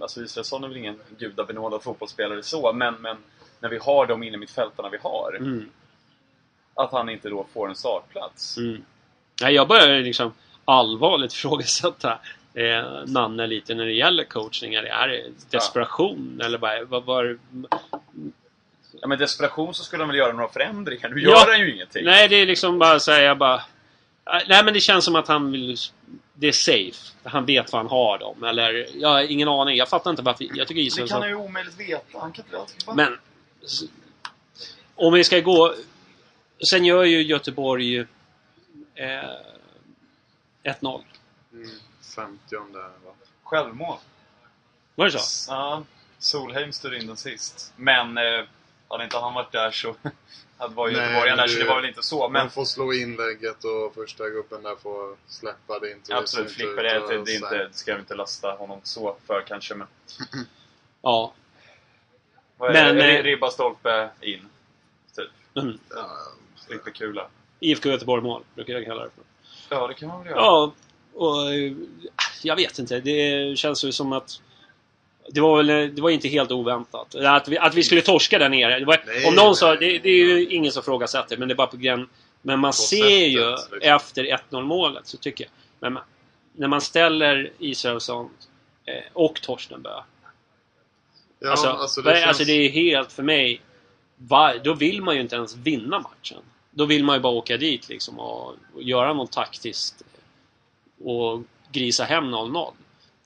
Alltså 0.00 0.22
Israelsson 0.22 0.64
är 0.64 0.68
väl 0.68 0.76
ingen 0.76 1.00
gudabenådad 1.18 1.82
fotbollsspelare 1.82 2.42
så, 2.42 2.72
men, 2.72 2.94
men 2.94 3.16
när 3.60 3.68
vi 3.68 3.78
har 3.78 4.06
de 4.06 4.22
inne 4.22 4.36
mittfältarna 4.36 4.88
vi 4.88 4.98
har. 4.98 5.36
mm, 5.36 5.70
Att 6.74 6.92
han 6.92 7.08
inte 7.08 7.28
då 7.28 7.46
får 7.52 7.68
en 7.68 7.76
startplats. 7.76 8.56
mm. 8.58 8.84
Nej, 9.42 9.54
jag 9.54 9.68
börjar 9.68 10.00
liksom 10.02 10.32
allvarligt 10.64 11.32
ifrågasätta 11.34 12.18
eh, 12.54 13.04
Nanne 13.06 13.46
lite 13.46 13.74
när 13.74 13.84
det 13.86 13.92
gäller 13.92 14.24
coachning. 14.24 14.74
Är 14.74 14.82
det 14.82 14.88
det 15.08 15.32
desperation 15.50 16.40
eller 16.44 16.58
bara, 16.58 16.84
vad 16.84 17.04
var 17.04 17.38
Ja, 19.00 19.06
men 19.08 19.18
desperation 19.18 19.74
så 19.74 19.84
skulle 19.84 20.02
han 20.02 20.08
väl 20.08 20.18
göra 20.18 20.32
några 20.32 20.48
förändringar. 20.48 21.08
Nu 21.08 21.20
Ja. 21.20 21.30
gör 21.30 21.50
han 21.52 21.60
ju 21.60 21.74
ingenting. 21.74 22.04
Nej, 22.04 22.28
det 22.28 22.36
är 22.36 22.46
liksom 22.46 22.78
bara 22.78 23.00
säga 23.00 23.34
bara... 23.34 23.62
Nej, 24.48 24.64
men 24.64 24.74
det 24.74 24.80
känns 24.80 25.04
som 25.04 25.16
att 25.16 25.28
han 25.28 25.52
vill... 25.52 25.76
Det 25.76 25.78
det 26.36 26.48
är 26.48 26.52
safe. 26.52 27.12
Han 27.22 27.46
vet 27.46 27.72
vad 27.72 27.80
han 27.82 27.90
har 27.90 28.18
dem. 28.18 28.44
Eller, 28.44 28.88
jag 29.00 29.08
har 29.08 29.22
ingen 29.22 29.48
aning. 29.48 29.76
Jag 29.76 29.88
fattar 29.88 30.10
inte 30.10 30.22
varför. 30.22 30.44
Jag 30.54 30.68
tycker 30.68 30.80
Det 30.80 30.86
Israelsson... 30.86 31.14
kan 31.14 31.22
han 31.22 31.30
ju 31.30 31.34
omöjligt 31.36 31.80
veta. 31.80 32.18
Han 32.18 32.32
kan 32.32 32.44
inte... 32.44 32.92
Men... 32.94 33.18
Om 34.94 35.12
vi 35.12 35.24
ska 35.24 35.40
gå... 35.40 35.74
Sen 36.68 36.84
gör 36.84 37.04
ju 37.04 37.22
Göteborg 37.22 37.98
eh, 37.98 38.06
1-0. 40.64 41.02
Mm, 41.52 41.68
50 42.14 42.38
där 42.72 42.80
va? 42.82 43.12
Självmål. 43.42 43.96
Var 44.94 45.04
det 45.04 45.10
så? 45.18 45.52
Ja, 45.52 45.82
Solheim 46.18 46.72
stod 46.72 46.94
in 46.94 47.06
den 47.06 47.16
sist. 47.16 47.72
Men 47.76 48.18
eh, 48.18 48.44
hade 48.88 49.04
inte 49.04 49.18
han 49.18 49.34
varit 49.34 49.52
där 49.52 49.70
så 49.70 49.94
hade 50.58 50.74
var 50.74 50.88
ju 50.88 50.94
Nej, 50.96 51.02
Göteborgaren 51.02 51.36
där, 51.36 51.44
det- 51.46 51.52
så 51.52 51.58
det 51.58 51.64
var 51.68 51.76
väl 51.76 51.84
inte 51.88 52.02
så. 52.02 52.28
Men 52.28 52.32
Men 52.42 52.50
får 52.50 52.64
slå 52.64 52.92
inlägget 52.92 53.64
och 53.64 53.94
första 53.94 54.28
gruppen 54.30 54.62
där 54.62 54.76
får 54.76 55.16
släppa 55.28 55.78
det 55.78 55.92
inte. 55.92 56.16
absolut, 56.16 56.48
det 56.48 56.54
ser 56.54 56.70
inte 56.70 56.82
det, 56.82 56.98
det, 57.08 57.24
det, 57.24 57.34
inte, 57.34 57.58
det 57.58 57.74
ska 57.74 57.90
jag 57.90 58.00
inte 58.00 58.14
lasta 58.14 58.52
honom 58.52 58.80
så 58.82 59.16
för 59.26 59.40
kanske. 59.46 59.74
Men, 59.74 59.86
Ja. 61.02 61.32
vad 62.56 62.76
är 62.76 62.84
Men, 62.84 62.96
det? 62.96 63.18
eh, 63.18 63.22
Ribba, 63.22 63.50
stolpe, 63.50 64.08
in. 64.20 64.48
Typ. 65.16 65.30
Mm. 65.56 65.78
Ja, 65.90 66.10
Flipper, 66.66 66.90
kula. 66.90 67.26
IFK 67.60 67.88
Göteborg-mål, 67.88 68.42
brukar 68.54 68.72
jag 68.74 68.84
kalla 68.84 69.04
det 69.04 69.10
för. 69.10 69.24
Ja, 69.76 69.86
det 69.86 69.94
kan 69.94 70.08
man 70.08 70.18
väl 70.22 70.30
göra. 70.30 70.40
Ja, 70.40 70.72
och 71.14 71.54
eh, 71.54 71.72
jag 72.42 72.56
vet 72.56 72.78
inte. 72.78 73.00
Det 73.00 73.58
känns 73.58 73.84
ju 73.84 73.92
som 73.92 74.12
att 74.12 74.40
det 75.28 75.40
var 75.40 75.56
väl 75.56 75.94
det 75.94 76.02
var 76.02 76.10
inte 76.10 76.28
helt 76.28 76.50
oväntat. 76.50 77.14
Att 77.14 77.48
vi, 77.48 77.58
att 77.58 77.74
vi 77.74 77.82
skulle 77.82 78.00
torska 78.00 78.38
där 78.38 78.48
nere. 78.48 78.78
Det 78.78 78.84
var, 78.84 79.02
Nej, 79.06 79.26
om 79.26 79.34
någon 79.34 79.46
nej, 79.46 79.56
sa, 79.56 79.76
det, 79.76 79.98
det 79.98 80.08
är 80.08 80.24
ju 80.24 80.46
ingen 80.46 80.72
som 80.72 80.82
frågasätter, 80.82 81.36
men 81.36 81.48
det 81.48 81.54
är 81.54 81.56
bara 81.56 81.66
på 81.66 81.76
grann. 81.76 82.08
Men 82.42 82.58
man 82.60 82.72
ser 82.72 82.96
sättet, 82.96 83.10
ju 83.10 83.50
liksom. 83.50 83.78
efter 83.82 84.24
1-0 84.50 84.62
målet 84.62 85.06
så 85.06 85.16
tycker 85.16 85.44
jag. 85.44 85.50
Men 85.80 85.92
man, 85.92 86.02
när 86.52 86.68
man 86.68 86.80
ställer 86.80 87.52
Israelsson 87.58 88.30
eh, 88.84 88.94
och 89.12 89.42
Torstenbö. 89.42 89.90
Ja, 91.40 91.50
alltså, 91.50 91.68
alltså, 91.68 92.02
det 92.02 92.10
det 92.10 92.16
känns... 92.16 92.26
alltså 92.28 92.44
det 92.44 92.52
är 92.52 92.68
helt 92.68 93.12
för 93.12 93.22
mig. 93.22 93.60
Va, 94.16 94.54
då 94.64 94.74
vill 94.74 95.02
man 95.02 95.14
ju 95.14 95.20
inte 95.20 95.36
ens 95.36 95.56
vinna 95.56 95.98
matchen. 95.98 96.42
Då 96.70 96.84
vill 96.84 97.04
man 97.04 97.16
ju 97.16 97.20
bara 97.20 97.32
åka 97.32 97.56
dit 97.56 97.88
liksom 97.88 98.18
och, 98.18 98.54
och 98.74 98.82
göra 98.82 99.12
något 99.12 99.32
taktiskt. 99.32 100.02
Och 101.00 101.42
grisa 101.72 102.04
hem 102.04 102.24
0-0. 102.24 102.72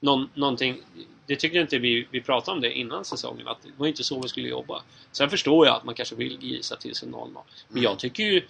Någon, 0.01 0.31
någonting, 0.35 0.83
det 1.27 1.37
tyckte 1.37 1.59
jag 1.59 1.65
inte 1.65 1.79
vi, 1.79 2.07
vi 2.11 2.21
pratade 2.21 2.55
om 2.55 2.61
det 2.61 2.73
innan 2.73 3.05
säsongen. 3.05 3.49
Att 3.49 3.63
det 3.63 3.69
var 3.77 3.87
inte 3.87 4.05
så 4.05 4.21
vi 4.21 4.29
skulle 4.29 4.49
jobba. 4.49 4.83
Sen 5.13 5.31
förstår 5.31 5.67
jag 5.67 5.77
att 5.77 5.85
man 5.85 5.95
kanske 5.95 6.15
vill 6.15 6.39
grisa 6.39 6.77
till 6.77 6.95
sig 6.95 7.09
0-0. 7.09 7.39
Men 7.69 7.83
jag 7.83 7.99
tycker 7.99 8.23
ju... 8.23 8.43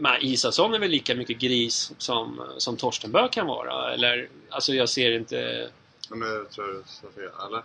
Men 0.00 0.22
Isaksson 0.22 0.74
är 0.74 0.78
väl 0.78 0.90
lika 0.90 1.14
mycket 1.14 1.38
gris 1.38 1.92
som, 1.98 2.42
som 2.58 2.76
Torstenbö 2.76 3.28
kan 3.28 3.46
vara. 3.46 3.94
Eller, 3.94 4.28
alltså 4.50 4.74
jag 4.74 4.88
ser 4.88 5.12
inte... 5.12 5.70
Men 6.10 6.18
nu 6.18 6.46
tror 6.54 6.66
jag 6.66 6.76
du 6.76 7.20
fel, 7.22 7.46
eller? 7.46 7.62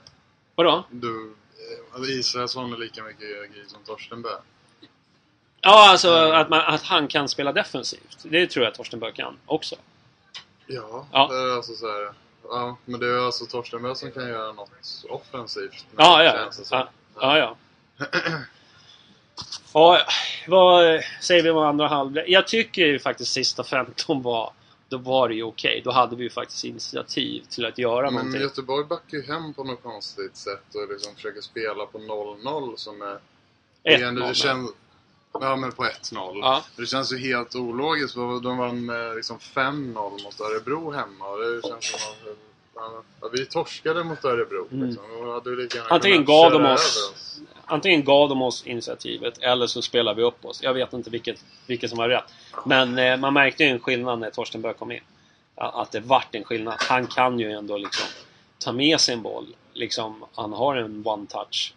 Vadå? 0.55 0.83
Du, 0.89 1.33
alltså 1.93 2.11
Israelsson 2.11 2.73
är 2.73 2.77
lika 2.77 3.03
mycket 3.03 3.55
gris 3.55 3.71
som 3.71 3.83
Torstenbö. 3.83 4.29
Ja, 5.61 5.89
alltså 5.89 6.09
att, 6.09 6.49
man, 6.49 6.59
att 6.59 6.81
han 6.81 7.07
kan 7.07 7.29
spela 7.29 7.53
defensivt. 7.53 8.17
Det 8.23 8.47
tror 8.47 8.65
jag 8.65 8.75
Torstenbö 8.75 9.11
kan 9.11 9.37
också. 9.45 9.75
Ja, 10.73 11.07
Ja. 11.11 11.27
det 11.31 11.37
är 11.37 11.55
alltså 11.55 11.73
så 11.75 11.87
här, 11.87 12.13
Ja, 12.43 12.77
men 12.85 12.99
det 12.99 13.07
är 13.07 13.25
alltså 13.25 13.45
Torstenbö 13.45 13.95
som 13.95 14.11
kan 14.11 14.27
göra 14.29 14.51
något 14.53 15.05
offensivt. 15.09 15.85
Ja, 15.97 16.23
ja. 16.23 16.49
Ja, 16.71 16.87
ja. 17.21 17.37
ja. 17.37 18.05
ja 19.73 19.99
vad 20.47 21.01
säger 21.21 21.43
vi 21.43 21.49
om 21.49 21.57
andra 21.57 21.87
halvlek? 21.87 22.25
Jag 22.27 22.47
tycker 22.47 22.85
ju 22.85 22.99
faktiskt 22.99 23.33
sista 23.33 23.63
15 23.63 24.21
var... 24.21 24.53
Då 24.89 24.97
var 24.97 25.29
det 25.29 25.35
ju 25.35 25.43
okej. 25.43 25.81
Då 25.85 25.91
hade 25.91 26.15
vi 26.15 26.23
ju 26.23 26.29
faktiskt 26.29 26.63
initiativ 26.63 27.43
till 27.49 27.65
att 27.65 27.77
göra 27.77 28.01
Men 28.05 28.13
någonting. 28.13 28.41
Göteborg 28.41 28.85
backar 28.85 29.17
ju 29.17 29.23
hem 29.23 29.53
på 29.53 29.63
något 29.63 29.83
konstigt 29.83 30.37
sätt 30.37 30.75
och 30.75 30.91
liksom 30.93 31.15
försöker 31.15 31.41
spela 31.41 31.85
på 31.85 31.97
0-0 31.97 32.75
som 32.75 33.01
är... 33.01 33.19
det 33.83 33.93
är 33.93 34.07
ändå- 34.07 34.25
1-0. 34.25 34.67
Ja, 35.33 35.55
men 35.55 35.71
på 35.71 35.83
1-0. 35.83 36.39
Ja. 36.41 36.63
Det 36.77 36.85
känns 36.85 37.13
ju 37.13 37.17
helt 37.17 37.55
ologiskt. 37.55 38.13
för 38.13 38.39
De 38.43 38.57
vann 38.57 38.85
med 38.85 39.15
liksom 39.15 39.39
5-0 39.39 39.93
mot 39.93 40.41
Örebro 40.41 40.91
hemma 40.91 41.25
det 41.35 41.67
känns 41.67 41.85
som 41.85 41.99
att... 42.11 42.37
Ja, 42.75 43.03
vi 43.33 43.45
torskade 43.45 44.03
mot 44.03 44.25
Örebro. 44.25 44.67
Liksom. 44.71 45.03
Och 45.27 45.33
hade 45.33 45.49
ju 45.49 45.55
lika 45.55 45.77
gärna 45.77 45.89
Mm. 45.89 45.95
Antingen 45.95 46.25
gav 46.25 46.51
de 46.51 46.65
oss- 46.65 47.11
oss. 47.13 47.39
Antingen 47.65 48.03
gav 48.03 48.29
de 48.29 48.41
oss 48.41 48.65
initiativet 48.65 49.37
eller 49.37 49.67
så 49.67 49.81
spelade 49.81 50.17
vi 50.17 50.23
upp 50.23 50.45
oss. 50.45 50.63
Jag 50.63 50.73
vet 50.73 50.93
inte 50.93 51.09
vilket, 51.09 51.43
vilket 51.67 51.89
som 51.89 51.97
var 51.99 52.09
rätt. 52.09 52.23
Men 52.65 52.97
eh, 52.97 53.17
man 53.17 53.33
märkte 53.33 53.63
ju 53.63 53.69
en 53.69 53.79
skillnad 53.79 54.19
när 54.19 54.29
Torstenberg 54.29 54.73
kom 54.73 54.91
in. 54.91 55.01
Att 55.55 55.91
det 55.91 55.99
vart 55.99 56.35
en 56.35 56.43
skillnad. 56.43 56.73
Han 56.77 57.07
kan 57.07 57.39
ju 57.39 57.51
ändå 57.51 57.77
liksom 57.77 58.05
ta 58.59 58.71
med 58.71 58.99
sig 58.99 59.13
en 59.13 59.21
boll. 59.21 59.55
Liksom, 59.73 60.25
han 60.35 60.53
har 60.53 60.75
en 60.75 61.03
one-touch. 61.05 61.73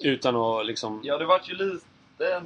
Utan 0.00 0.36
att 0.36 0.66
liksom... 0.66 1.00
Ja, 1.04 1.18
det 1.18 1.24
vart 1.24 1.48
ju 1.48 1.54
lite... 1.54 2.42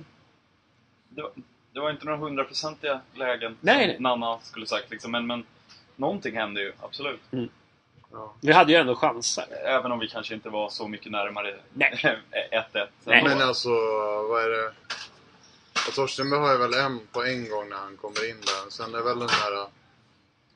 Det 1.08 1.22
var, 1.22 1.30
det 1.72 1.80
var 1.80 1.90
inte 1.90 2.04
några 2.04 2.18
hundraprocentiga 2.18 3.00
lägen 3.14 3.56
Nej, 3.60 3.78
som 3.78 3.86
nej. 3.86 3.96
Nanna 4.00 4.38
skulle 4.42 4.66
sagt 4.66 4.90
liksom. 4.90 5.10
Men, 5.10 5.26
men 5.26 5.44
någonting 5.96 6.36
hände 6.36 6.60
ju, 6.60 6.72
absolut. 6.82 7.20
Ja. 8.12 8.34
Vi 8.40 8.52
hade 8.52 8.72
ju 8.72 8.78
ändå 8.78 8.94
chanser. 8.94 9.44
Även 9.64 9.92
om 9.92 9.98
vi 9.98 10.08
kanske 10.08 10.34
inte 10.34 10.48
var 10.48 10.70
så 10.70 10.88
mycket 10.88 11.12
närmare 11.12 11.56
Nej. 11.72 12.00
1-1. 12.72 12.86
Nej. 13.04 13.24
Men 13.24 13.42
alltså, 13.42 13.68
vad 14.28 14.44
är 14.44 14.48
det? 14.48 14.72
Och 15.88 15.94
Torstenberg 15.94 16.40
har 16.40 16.52
ju 16.52 16.58
väl 16.58 16.74
en 16.74 17.00
på 17.12 17.24
en 17.24 17.48
gång 17.48 17.68
när 17.68 17.76
han 17.76 17.96
kommer 17.96 18.30
in 18.30 18.40
där. 18.40 18.70
Sen 18.70 18.94
är 18.94 19.02
väl 19.02 19.18
den 19.18 19.28
här 19.28 19.52
uh, 19.52 19.66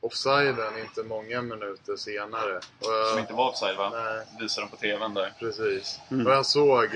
offsiden 0.00 0.78
inte 0.78 1.02
många 1.02 1.42
minuter 1.42 1.96
senare. 1.96 2.56
Och 2.56 2.92
jag, 2.92 3.08
Som 3.08 3.18
inte 3.18 3.32
var 3.32 3.48
offside 3.48 3.76
va? 3.76 3.90
Nej. 3.94 4.26
Visar 4.40 4.62
de 4.62 4.68
på 4.68 4.76
TVn 4.76 5.14
där. 5.14 5.32
Precis. 5.38 6.00
Mm. 6.10 6.26
Och 6.26 6.32
jag 6.32 6.46
såg... 6.46 6.88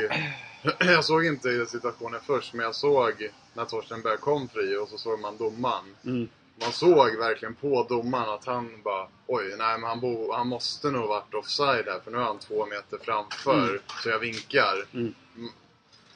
Jag 0.78 1.04
såg 1.04 1.24
inte 1.24 1.66
situationen 1.66 2.20
först, 2.26 2.54
men 2.54 2.64
jag 2.64 2.74
såg 2.74 3.30
när 3.54 3.64
Torstenberg 3.64 4.16
kom 4.16 4.48
fri 4.48 4.76
och 4.76 4.88
så 4.88 4.98
såg 4.98 5.20
man 5.20 5.36
domaren. 5.36 5.96
Mm. 6.04 6.28
Man 6.60 6.72
såg 6.72 7.16
verkligen 7.16 7.54
på 7.54 7.86
domaren 7.88 8.28
att 8.28 8.44
han 8.44 8.82
bara 8.82 9.08
Oj, 9.28 9.54
nej 9.58 9.78
men 9.78 9.88
han, 9.88 10.00
bo, 10.00 10.32
han 10.32 10.48
måste 10.48 10.90
nog 10.90 11.08
varit 11.08 11.34
offside 11.34 11.84
där 11.84 12.00
för 12.04 12.10
nu 12.10 12.18
är 12.18 12.22
han 12.22 12.38
två 12.38 12.66
meter 12.66 12.98
framför. 13.02 13.68
Mm. 13.68 13.80
Så 14.02 14.08
jag 14.08 14.18
vinkar. 14.18 14.86
Mm. 14.94 15.14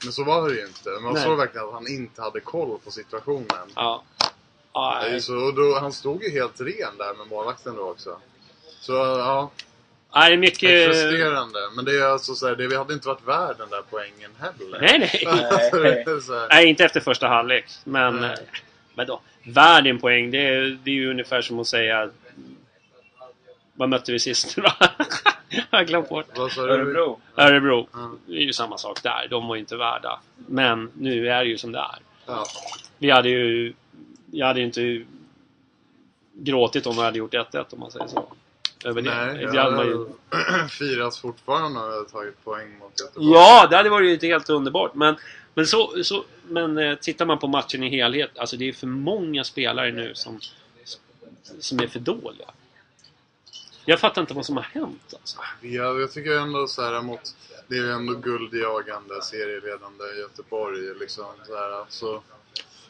Men 0.03 0.13
så 0.13 0.23
var 0.23 0.49
det 0.49 0.55
ju 0.55 0.67
inte. 0.67 0.89
Man 0.89 1.13
Nej. 1.13 1.23
såg 1.23 1.37
verkligen 1.37 1.67
att 1.67 1.73
han 1.73 1.87
inte 1.87 2.21
hade 2.21 2.39
koll 2.39 2.79
på 2.83 2.91
situationen. 2.91 3.71
Ja. 3.75 4.03
Nej. 4.73 5.21
Så, 5.21 5.51
då, 5.51 5.79
han 5.79 5.93
stod 5.93 6.23
ju 6.23 6.29
helt 6.29 6.61
ren 6.61 6.97
där 6.97 7.13
med 7.17 7.27
målvakten 7.27 7.75
då 7.75 7.81
också. 7.81 8.17
Så 8.79 8.93
ja, 8.93 9.51
Nej, 10.13 10.29
det 10.29 10.35
är 10.35 10.37
mycket... 10.37 10.85
frustrerande. 10.85 11.59
Men 11.75 11.85
det 11.85 11.91
är 11.91 12.05
alltså 12.05 12.35
så 12.35 12.47
här, 12.47 12.55
det, 12.55 12.67
vi 12.67 12.75
hade 12.75 12.93
inte 12.93 13.07
varit 13.07 13.27
värd 13.27 13.55
den 13.57 13.69
där 13.69 13.81
poängen 13.89 14.31
heller. 14.39 14.81
Nej, 14.81 14.99
nej. 14.99 15.25
Alltså. 16.07 16.47
Nej, 16.49 16.65
inte 16.65 16.85
efter 16.85 16.99
första 16.99 17.27
halvlek. 17.27 17.65
Men... 17.83 18.15
Nej. 18.15 18.31
eh, 18.31 18.37
Men 18.93 19.07
då, 19.07 19.21
värd 19.43 19.87
en 19.87 19.99
poäng. 19.99 20.31
Det 20.31 20.37
är, 20.37 20.77
det 20.83 20.91
är 20.91 20.95
ju 20.95 21.09
ungefär 21.09 21.41
som 21.41 21.59
att 21.59 21.67
säga... 21.67 22.09
Vad 23.73 23.89
mötte 23.89 24.11
vi 24.11 24.19
sist? 24.19 24.57
Jag 25.49 25.77
har 25.79 25.83
glömt 25.83 26.09
bort. 26.09 26.37
Örebro. 26.37 27.19
Örebro. 27.37 27.87
Ja. 27.93 28.11
Det 28.25 28.33
är 28.33 28.41
ju 28.41 28.53
samma 28.53 28.77
sak 28.77 29.03
där. 29.03 29.27
De 29.29 29.47
var 29.47 29.55
ju 29.55 29.59
inte 29.59 29.75
värda. 29.77 30.19
Men 30.47 30.91
nu 30.97 31.27
är 31.29 31.43
det 31.43 31.49
ju 31.49 31.57
som 31.57 31.71
det 31.71 31.79
är. 31.79 31.99
Ja. 32.25 32.45
Vi 32.97 33.09
hade 33.09 33.29
ju... 33.29 33.73
Jag 34.31 34.47
hade 34.47 34.59
ju 34.59 34.65
inte 34.65 35.05
gråtit 36.33 36.87
om 36.87 36.95
vi 36.95 37.01
hade 37.01 37.17
gjort 37.17 37.33
1-1 37.33 37.65
om 37.69 37.79
man 37.79 37.91
säger 37.91 38.07
så. 38.07 38.33
Över. 38.83 39.01
Nej, 39.01 39.47
det 39.51 39.61
hade 39.61 39.75
man 39.75 39.85
ju... 39.85 40.05
jag 40.47 40.71
firas 40.71 41.19
fortfarande 41.19 41.79
har 41.79 42.03
tagit 42.03 42.43
poäng 42.43 42.77
mot 42.79 42.99
Göteborg. 42.99 43.31
Ja, 43.31 43.67
det 43.69 43.77
hade 43.77 43.89
varit 43.89 44.23
helt 44.23 44.49
underbart. 44.49 44.95
Men, 44.95 45.15
men, 45.53 45.67
så, 45.67 46.03
så, 46.03 46.23
men 46.47 46.77
eh, 46.77 46.95
tittar 46.95 47.25
man 47.25 47.39
på 47.39 47.47
matchen 47.47 47.83
i 47.83 47.89
helhet. 47.89 48.31
Alltså 48.37 48.57
det 48.57 48.69
är 48.69 48.73
för 48.73 48.87
många 48.87 49.43
spelare 49.43 49.91
nu 49.91 50.15
som, 50.15 50.39
som 51.59 51.79
är 51.79 51.87
för 51.87 51.99
dåliga. 51.99 52.47
Jag 53.85 53.99
fattar 53.99 54.21
inte 54.21 54.33
vad 54.33 54.45
som 54.45 54.57
har 54.57 54.63
hänt 54.63 55.13
alltså. 55.13 55.37
Ja, 55.61 55.99
jag 55.99 56.11
tycker 56.11 56.37
ändå 56.37 56.67
så 56.67 56.81
här 56.81 57.01
mot... 57.01 57.35
Det 57.67 57.77
är 57.77 57.81
ju 57.81 57.91
ändå 57.91 58.13
guldjagande, 58.13 59.21
serieledande 59.21 60.03
Göteborg 60.19 60.99
liksom. 60.99 61.25
Så 61.47 61.55
här, 61.55 61.71
alltså, 61.71 62.21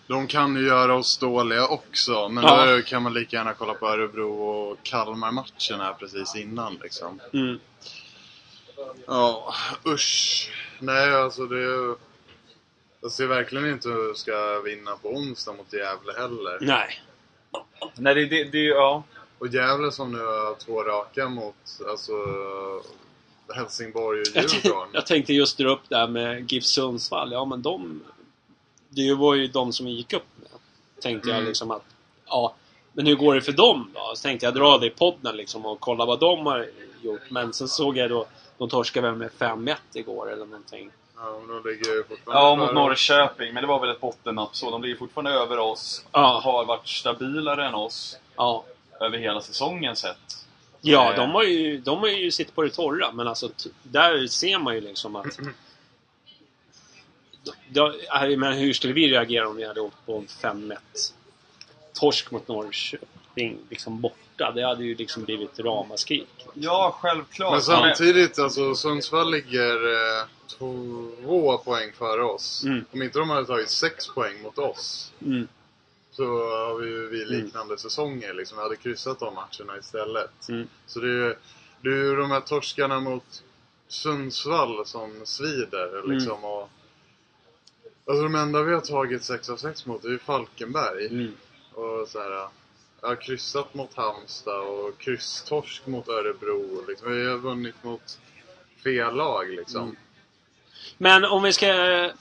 de 0.07 0.27
kan 0.27 0.55
ju 0.55 0.67
göra 0.67 0.95
oss 0.95 1.17
dåliga 1.17 1.67
också, 1.67 2.29
men 2.29 2.43
Ja. 2.43 2.65
då 2.75 2.81
kan 2.81 3.03
man 3.03 3.13
lika 3.13 3.37
gärna 3.37 3.53
kolla 3.53 3.73
på 3.73 3.87
Örebro 3.87 4.31
och 4.43 4.77
Kalmar-matchen 4.83 5.79
här 5.79 5.93
precis 5.93 6.35
innan 6.35 6.79
liksom. 6.83 7.19
Mm. 7.33 7.59
Ja, 9.07 9.53
usch. 9.87 10.51
Nej, 10.79 11.13
alltså 11.15 11.45
det... 11.45 11.55
är 11.55 11.59
ju- 11.61 11.95
Jag 13.01 13.11
ser 13.11 13.27
verkligen 13.27 13.69
inte 13.69 13.89
hur 13.89 14.07
vi 14.09 14.15
ska 14.15 14.59
vinna 14.65 14.91
på 14.95 15.09
onsdag 15.09 15.53
mot 15.53 15.73
Gävle 15.73 16.13
heller. 16.17 16.57
Nej. 16.61 17.01
Nej, 17.95 18.15
det, 18.15 18.25
det, 18.25 18.43
det 18.43 18.57
är 18.57 18.61
ju... 18.61 18.69
Ja. 18.69 19.03
Och 19.39 19.47
Gävle 19.47 19.91
som 19.91 20.11
nu 20.11 20.17
har 20.19 20.55
två 20.55 20.83
raka 20.83 21.29
mot 21.29 21.55
alltså, 21.89 22.13
Helsingborg 23.55 24.21
och 24.21 24.27
Jag, 24.33 24.45
Djurgården. 24.45 24.89
jag 24.93 25.05
tänkte 25.05 25.33
just 25.33 25.57
dra 25.57 25.69
upp 25.69 25.81
det 25.89 25.97
här 25.97 26.07
med 26.07 26.51
GIF 26.51 26.63
Sundsvall. 26.63 27.31
Ja 27.31 27.45
men 27.45 27.61
de... 27.61 28.03
Det 28.93 29.13
var 29.13 29.35
ju 29.35 29.47
de 29.47 29.73
som 29.73 29.85
vi 29.85 29.91
gick 29.91 30.13
upp 30.13 30.25
med. 30.35 30.47
Tänkte 31.01 31.29
jag 31.29 31.37
Mm. 31.37 31.47
liksom 31.47 31.71
att... 31.71 31.83
Ja, 32.27 32.53
Men 32.93 33.05
hur 33.07 33.15
går 33.15 33.35
det 33.35 33.41
för 33.41 33.51
dem 33.51 33.91
då? 33.93 34.11
Så 34.15 34.21
tänkte 34.23 34.45
jag 34.45 34.53
dra 34.55 34.77
det 34.77 34.87
i 34.87 34.89
podden 34.89 35.37
liksom 35.37 35.65
och 35.65 35.79
kolla 35.79 36.05
vad 36.05 36.19
de 36.19 36.45
har 36.45 36.67
gjort. 37.01 37.21
Men 37.29 37.53
sen 37.53 37.67
såg 37.67 37.97
jag 37.97 38.09
då, 38.09 38.25
de 38.57 38.69
torskade 38.69 39.07
väl 39.07 39.17
med 39.17 39.29
5-1 39.39 39.75
igår 39.93 40.31
eller 40.33 40.45
någonting. 40.45 40.89
Ja, 41.17 41.39
men 41.47 41.55
de 41.63 41.69
ligger 41.69 41.91
ju 41.95 42.03
fortfarande 42.03 42.41
Ja, 42.49 42.55
mot. 42.55 42.73
Norrköping. 42.75 43.53
Men 43.53 43.63
det 43.63 43.67
var 43.67 43.79
väl 43.79 43.89
ett 43.89 44.01
bottennapp 44.01 44.55
så. 44.55 44.71
De 44.71 44.81
ligger 44.83 44.95
fortfarande 44.95 45.31
över 45.31 45.59
oss. 45.59 46.05
Ja. 46.11 46.41
Har 46.43 46.65
varit 46.65 46.87
stabilare 46.87 47.67
än 47.67 47.73
oss 47.75 48.17
Ja. 48.35 48.63
över 48.99 49.17
hela 49.17 49.41
säsongen 49.41 49.95
sett. 49.95 50.17
Ja, 50.81 51.09
Eh. 51.11 51.15
de 51.15 51.29
har 51.31 51.43
ju, 51.43 51.77
de 51.77 51.97
har 51.99 52.07
ju 52.07 52.31
sitt 52.31 52.55
på 52.55 52.61
det 52.61 52.69
torra. 52.69 53.11
Men 53.11 53.27
alltså, 53.27 53.49
där 53.83 54.27
ser 54.27 54.59
man 54.59 54.75
ju 54.75 54.81
liksom 54.81 55.15
att... 55.15 55.39
Då, 57.69 57.93
jag 58.07 58.39
menar, 58.39 58.53
hur 58.53 58.73
skulle 58.73 58.93
vi 58.93 59.11
reagera 59.11 59.47
om 59.47 59.55
vi 59.55 59.67
hade 59.67 59.81
åkt 59.81 60.05
på 60.05 60.17
en 60.17 60.27
5-1 60.27 60.77
torsk 61.93 62.31
mot 62.31 62.47
Norrköping 62.47 63.57
liksom 63.69 64.01
borta? 64.01 64.51
Det 64.55 64.65
hade 64.65 64.83
ju 64.83 64.95
liksom 64.95 65.23
blivit 65.23 65.59
ramaskrik. 65.59 66.47
Ja, 66.53 66.97
självklart. 67.01 67.51
Men 67.51 67.61
samtidigt, 67.61 68.39
alltså 68.39 68.75
Sundsvall 68.75 69.31
ligger 69.31 69.93
eh, 69.93 70.25
två 70.57 71.57
poäng 71.57 71.91
före 71.97 72.23
oss. 72.23 72.63
Mm. 72.63 72.85
Om 72.91 73.01
inte 73.01 73.19
de 73.19 73.29
hade 73.29 73.45
tagit 73.45 73.69
sex 73.69 74.07
poäng 74.07 74.41
mot 74.41 74.57
oss 74.57 75.11
Mm. 75.21 75.47
så 76.11 76.23
har 76.49 76.79
vi 76.79 76.87
ju 76.87 77.09
vi 77.09 77.25
liknande 77.25 77.77
säsonger. 77.77 78.33
Liksom. 78.33 78.57
Vi 78.57 78.63
hade 78.63 78.75
kryssat 78.75 79.19
de 79.19 79.33
matcherna 79.35 79.77
istället. 79.79 80.49
Mm. 80.49 80.67
Så 80.87 80.99
det 80.99 81.07
är 81.07 81.13
ju 81.27 81.35
det 81.81 81.89
är 81.89 81.95
ju 81.95 82.15
de 82.15 82.31
här 82.31 82.41
torskarna 82.41 82.99
mot 82.99 83.43
Sundsvall 83.87 84.85
som 84.85 85.21
svider. 85.25 86.07
Liksom, 86.07 86.43
och, 86.45 86.69
alltså 88.05 88.23
de 88.23 88.35
enda 88.35 88.63
vi 88.63 88.73
har 88.73 88.81
tagit 88.81 89.23
6 89.23 89.49
av 89.49 89.57
6 89.57 89.85
mot 89.85 90.05
är 90.05 90.09
ju 90.09 90.19
Falkenberg. 90.19 91.07
Mm. 91.07 91.37
Och 91.73 92.07
så 92.07 92.19
här, 92.19 92.31
jag 93.01 93.07
har 93.07 93.15
kryssat 93.15 93.73
mot 93.73 93.93
Halmstad 93.93 94.59
och 94.59 94.97
krysstorsk 94.97 95.87
mot 95.87 96.07
Örebro. 96.07 96.85
Liksom. 96.87 97.11
Vi 97.11 97.29
har 97.29 97.37
vunnit 97.37 97.83
mot 97.83 98.19
fel 98.83 99.15
lag 99.15 99.49
liksom. 99.49 99.83
Mm. 99.83 99.95
Men 100.97 101.25
om 101.25 101.43
vi 101.43 101.53
ska... 101.53 102.11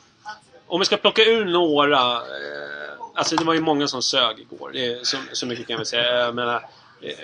Om 0.66 0.80
vi 0.80 0.84
ska 0.84 0.96
plocka 0.96 1.22
ur 1.22 1.44
några... 1.44 2.16
Eh, 2.16 2.94
alltså 3.14 3.36
det 3.36 3.44
var 3.44 3.54
ju 3.54 3.60
många 3.60 3.88
som 3.88 4.02
sög 4.02 4.38
igår. 4.38 4.70
Det 4.72 5.06
så, 5.06 5.16
så 5.32 5.46
mycket 5.46 5.66
kan 5.66 5.78
vi 5.78 5.84
säga. 5.84 6.18
Jag 6.18 6.34
menar, 6.34 6.68
eh, 7.00 7.16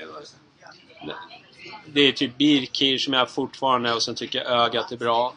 det 1.86 2.00
är 2.00 2.12
typ 2.12 2.38
Birkir 2.38 2.98
som 2.98 3.12
jag 3.12 3.30
fortfarande 3.30 3.92
och 3.92 4.02
sen 4.02 4.14
tycker 4.14 4.38
jag 4.38 4.64
ögat 4.64 4.92
är 4.92 4.96
bra. 4.96 5.34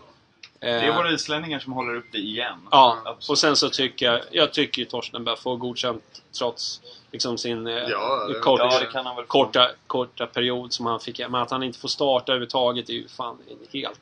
Eh, 0.62 0.70
Det 0.74 0.80
är 0.88 0.96
våra 0.96 1.12
islänningar 1.12 1.60
som 1.60 1.74
håller 1.74 1.96
upp 1.96 2.06
det 2.12 2.18
igen. 2.18 2.68
Ja, 2.72 2.98
Absolut. 3.06 3.30
och 3.30 3.38
sen 3.38 3.56
så 3.56 3.70
tycker 3.70 4.06
jag... 4.06 4.22
Jag 4.32 4.54
tycker 4.54 4.80
ju 4.82 4.86
Torsten 4.86 5.24
bör 5.24 5.36
få 5.36 5.56
godkänt 5.56 6.22
trots 6.38 6.82
liksom 7.12 7.38
sin 7.38 7.68
eh, 7.68 7.74
Ja, 7.74 8.28
det- 8.28 8.40
kort, 8.40 8.60
ja, 8.60 8.80
det 8.80 8.86
kan 8.86 9.06
han 9.06 9.16
väl 9.16 9.26
få. 9.26 9.30
korta, 9.30 9.72
korta 9.88 10.26
period 10.28 10.74
som 10.74 10.86
han 10.86 11.00
fick. 11.00 11.20
Men 11.20 11.36
att 11.36 11.52
han 11.52 11.64
inte 11.64 11.80
får 11.80 11.88
starta 11.90 12.32
överhuvudtaget 12.32 12.90
är 12.90 12.94
ju 12.94 13.08
fan 13.08 13.38
helt... 13.74 14.00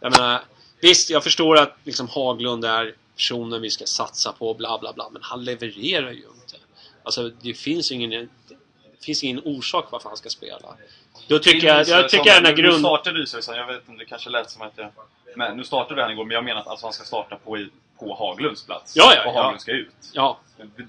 Jag 0.00 0.18
menar, 0.18 0.42
visst, 0.80 1.10
jag 1.10 1.24
förstår 1.24 1.56
att 1.58 1.76
liksom 1.84 2.08
Haglund 2.08 2.64
är 2.64 2.94
personen 3.16 3.62
vi 3.62 3.70
ska 3.70 3.86
satsa 3.86 4.32
på, 4.32 4.54
bla 4.54 4.78
bla 4.78 4.92
bla. 4.92 5.08
Men 5.12 5.22
han 5.22 5.44
levererar 5.44 6.10
ju 6.10 6.16
inte. 6.34 6.56
Alltså, 7.02 7.28
det 7.28 7.54
finns 7.54 7.90
ju 7.92 7.94
ingen... 7.94 8.28
Det 9.06 9.08
finns 9.08 9.24
ingen 9.24 9.40
orsak 9.44 9.86
varför 9.92 10.08
han 10.08 10.16
ska 10.16 10.28
spela. 10.28 10.76
Då 11.28 11.38
tycker 11.38 11.66
jag... 11.66 11.88
Jag 11.88 12.08
tycker 12.08 12.34
den 12.34 12.44
här 12.44 12.52
Nu 12.56 12.62
grund... 12.62 12.78
startade 12.78 13.22
Israelsson, 13.22 13.56
jag 13.56 13.66
vet 13.66 13.88
inte, 13.88 14.02
det 14.04 14.08
kanske 14.08 14.30
lät 14.30 14.50
som 14.50 14.62
att 14.62 14.72
jag... 14.76 14.88
Men 15.36 15.56
nu 15.56 15.64
startade 15.64 16.02
han 16.02 16.10
igår, 16.10 16.24
men 16.24 16.34
jag 16.34 16.44
menar 16.44 16.60
att 16.60 16.66
alltså, 16.66 16.86
han 16.86 16.92
ska 16.92 17.04
starta 17.04 17.36
på, 17.36 17.66
på 17.98 18.14
Haglunds 18.14 18.66
plats. 18.66 18.96
Ja, 18.96 19.12
ja, 19.16 19.30
och 19.30 19.36
ja. 19.36 19.42
Haglund 19.42 19.60
ska 19.60 19.72
ut. 19.72 19.88
Ja, 20.12 20.38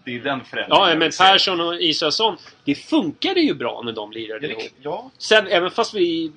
Det, 0.04 0.16
är 0.16 0.20
den 0.20 0.44
förändringen. 0.44 0.82
ja 0.84 0.90
jag 0.90 0.98
men. 0.98 1.12
Persson 1.20 1.62
och 1.62 1.82
Israelsson, 1.82 2.38
det 2.64 2.76
funkade 2.76 3.40
ju 3.40 3.54
bra 3.54 3.82
när 3.86 3.92
de 3.92 4.12
lirade 4.12 4.48
Ja, 4.48 4.52
ihop. 4.60 4.72
ja, 4.82 5.12
Sen, 5.18 5.48
även 5.48 5.72
fast 5.72 5.94
vi 5.94 6.32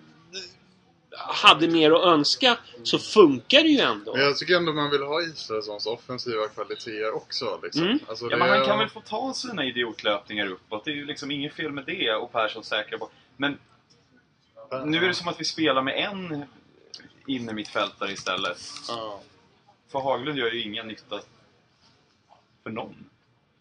hade 1.29 1.69
mer 1.69 1.91
att 1.91 2.05
önska, 2.05 2.59
så 2.83 2.99
funkar 2.99 3.63
det 3.63 3.69
ju 3.69 3.79
ändå. 3.81 4.13
Men 4.17 4.25
jag 4.25 4.37
tycker 4.39 4.57
ändå 4.57 4.73
man 4.73 4.91
vill 4.91 5.03
ha 5.03 5.23
Israelssons 5.23 5.87
offensiva 5.87 6.49
kvaliteter 6.49 7.15
också. 7.17 7.61
Liksom. 7.63 7.83
Mm. 7.83 7.99
Alltså, 8.09 8.31
ja, 8.31 8.37
men 8.37 8.49
han 8.49 8.61
är- 8.61 8.65
kan 8.65 8.79
väl 8.79 8.89
få 8.89 9.01
ta 9.01 9.35
sina 9.35 9.65
idiotlöpningar 9.65 10.47
uppåt. 10.47 10.85
Det 10.85 10.91
är 10.91 10.95
ju 10.95 11.05
liksom 11.05 11.31
inget 11.31 11.55
fel 11.55 11.73
med 11.73 11.85
det 11.87 12.13
och 12.15 12.33
Persson 12.33 12.65
säkra 12.65 12.99
på. 12.99 13.09
Men 13.37 13.59
nu 14.85 15.05
är 15.05 15.09
det 15.09 15.15
som 15.15 15.29
att 15.29 15.41
vi 15.41 15.45
spelar 15.45 15.83
med 15.83 15.95
en 15.99 16.45
innermittfältare 17.27 18.13
istället. 18.13 18.59
Ja. 18.89 19.21
För 19.93 19.99
Haglund 20.01 20.39
gör 20.39 20.51
ju 20.51 20.63
ingen 20.63 20.89
nytta 20.89 21.21
för 22.63 22.71
någon. 22.71 22.95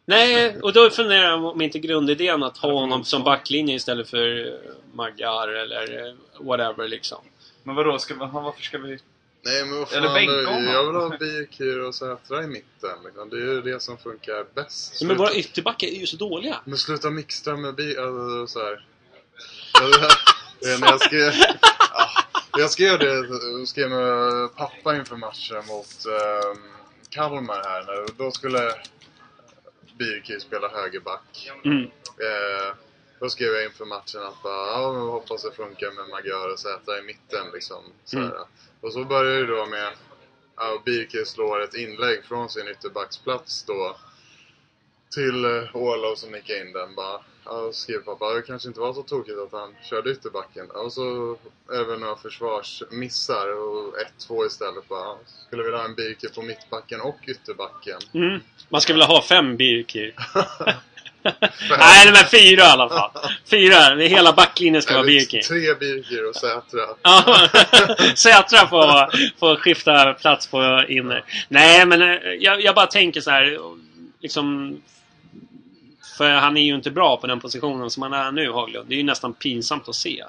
Nej, 0.05 0.59
och 0.61 0.73
då 0.73 0.89
funderar 0.89 1.23
jag 1.23 1.45
om 1.45 1.61
inte 1.61 1.79
grundidén 1.79 2.43
att 2.43 2.57
ha 2.57 2.71
honom 2.73 3.03
som 3.03 3.23
backlinje 3.23 3.75
istället 3.75 4.09
för 4.09 4.53
Magyar 4.93 5.47
eller 5.47 6.07
eh, 6.07 6.13
whatever 6.39 6.87
liksom. 6.87 7.17
Men 7.69 7.75
vadå, 7.75 7.99
ska 7.99 8.13
vi, 8.13 8.19
han- 8.19 8.43
varför 8.43 8.61
ska 8.61 8.77
vi... 8.77 8.99
Nej 9.41 9.65
men 9.65 9.79
vad 9.79 9.93
Eller 9.93 10.07
fan, 10.07 10.13
bänka 10.13 10.51
honom. 10.51 10.63
jag 10.73 10.85
vill 10.85 10.95
ha 10.95 11.17
Birkir 11.17 11.79
och 11.79 11.95
Sätra 11.95 12.43
i 12.43 12.47
mitten. 12.47 12.97
Liksom. 13.05 13.29
Det 13.29 13.35
är 13.35 13.39
ju 13.39 13.61
det 13.61 13.79
som 13.79 13.97
funkar 13.97 14.45
bäst. 14.55 15.01
Men 15.01 15.17
våra 15.17 15.27
Sluta- 15.29 15.39
ytterbackar 15.39 15.87
är 15.87 15.91
ju 15.99 16.07
så 16.07 16.17
dåliga. 16.17 16.61
Men 16.65 16.77
sluta 16.77 17.09
mixtra 17.09 17.57
med 17.57 17.75
bi... 17.75 17.97
Alltså, 17.97 18.47
så 18.47 18.59
här. 18.65 18.85
När 20.79 20.87
jag 20.87 21.01
skrev... 21.01 21.33
Ja, 21.93 22.09
jag 22.57 22.71
skrev 22.71 22.99
det, 22.99 23.13
jag 23.59 23.67
skrev 23.67 23.89
med 23.89 24.55
pappa 24.55 24.95
inför 24.95 25.15
matchen 25.15 25.63
mot 25.67 26.05
ehm, 26.05 26.63
Kalmar 27.09 27.63
här. 27.63 28.05
Då 28.17 28.31
skulle 28.31 28.73
Birkir 29.97 30.39
spela 30.39 30.67
högerback. 30.69 31.51
Mm. 31.65 31.83
Eh, 31.83 32.75
då 33.19 33.29
skrev 33.29 33.53
jag 33.53 33.65
inför 33.65 33.85
matchen 33.85 34.23
att 34.23 34.43
bara, 34.43 34.67
ja, 34.67 34.93
men 34.93 35.01
hoppas 35.01 35.43
det 35.43 35.51
funkar 35.51 35.91
med 35.91 36.09
Magyar 36.09 36.53
och 36.53 36.59
Zäta 36.59 36.99
i 36.99 37.01
mitten 37.01 37.45
liksom. 37.53 37.83
Så 38.05 38.19
här. 38.19 38.39
Och 38.81 38.93
så 38.93 39.03
börjar 39.03 39.41
det 39.41 39.47
då 39.47 39.65
med 39.65 39.89
ja, 40.55 40.81
Birker 40.85 41.23
slår 41.23 41.63
ett 41.63 41.73
inlägg 41.73 42.25
från 42.25 42.49
sin 42.49 42.67
ytterbacksplats 42.67 43.63
då 43.63 43.97
till 45.11 45.45
eh, 45.45 45.75
Olof 45.75 46.17
som 46.17 46.31
nickade 46.31 46.61
in 46.61 46.73
den 46.73 46.95
bara. 46.95 47.21
Ja, 47.45 47.71
skrev 47.71 47.99
pappa, 47.99 48.33
det 48.33 48.41
kanske 48.41 48.67
inte 48.67 48.79
var 48.79 48.93
så 48.93 49.03
tokigt 49.03 49.37
att 49.37 49.51
han 49.51 49.75
körde 49.89 50.11
ytterbacken. 50.11 50.71
Och 50.71 50.93
så 50.93 51.37
även 51.73 51.99
några 51.99 52.15
försvarsmissar 52.15 53.53
och 53.53 53.95
1-2 54.29 54.45
istället 54.45 54.87
bara. 54.87 55.17
Skulle 55.47 55.63
vilja 55.63 55.77
ha 55.77 55.85
en 55.85 55.95
Birker 55.95 56.29
på 56.29 56.41
mittbacken 56.41 57.01
och 57.01 57.19
ytterbacken. 57.27 57.99
Mm. 58.13 58.39
Man 58.69 58.81
ska 58.81 58.93
vilja 58.93 59.05
ha 59.05 59.21
fem 59.21 59.57
Birkir. 59.57 60.15
Nej, 61.79 62.05
de 62.05 62.19
är 62.19 62.23
fyra 62.29 62.61
i 62.61 62.65
alla 62.65 62.89
fall. 62.89 63.11
Fyra. 63.49 63.95
Det 63.95 64.07
hela 64.07 64.33
backlinjen 64.33 64.81
ska 64.81 64.93
vara 64.93 65.03
Birkir. 65.05 65.41
Tre 65.41 65.73
Birker 65.73 66.29
och 66.29 66.35
Sätra. 66.35 66.81
Ja, 67.01 67.47
Sätra 68.15 68.67
får, 68.67 69.09
får 69.39 69.55
skifta 69.55 70.13
plats 70.13 70.47
på 70.47 70.85
inner. 70.89 71.23
Nej, 71.47 71.85
men 71.85 72.01
eh, 72.01 72.07
jag, 72.39 72.61
jag 72.61 72.75
bara 72.75 72.87
tänker 72.87 73.21
så 73.21 73.31
här. 73.31 73.57
Liksom... 74.21 74.77
För 76.17 76.29
han 76.29 76.57
är 76.57 76.61
ju 76.61 76.75
inte 76.75 76.91
bra 76.91 77.17
på 77.17 77.27
den 77.27 77.39
positionen 77.39 77.89
som 77.89 78.03
han 78.03 78.13
är 78.13 78.31
nu, 78.31 78.51
Haglund. 78.51 78.89
Det 78.89 78.95
är 78.95 78.97
ju 78.97 79.03
nästan 79.03 79.33
pinsamt 79.33 79.89
att 79.89 79.95
se. 79.95 80.23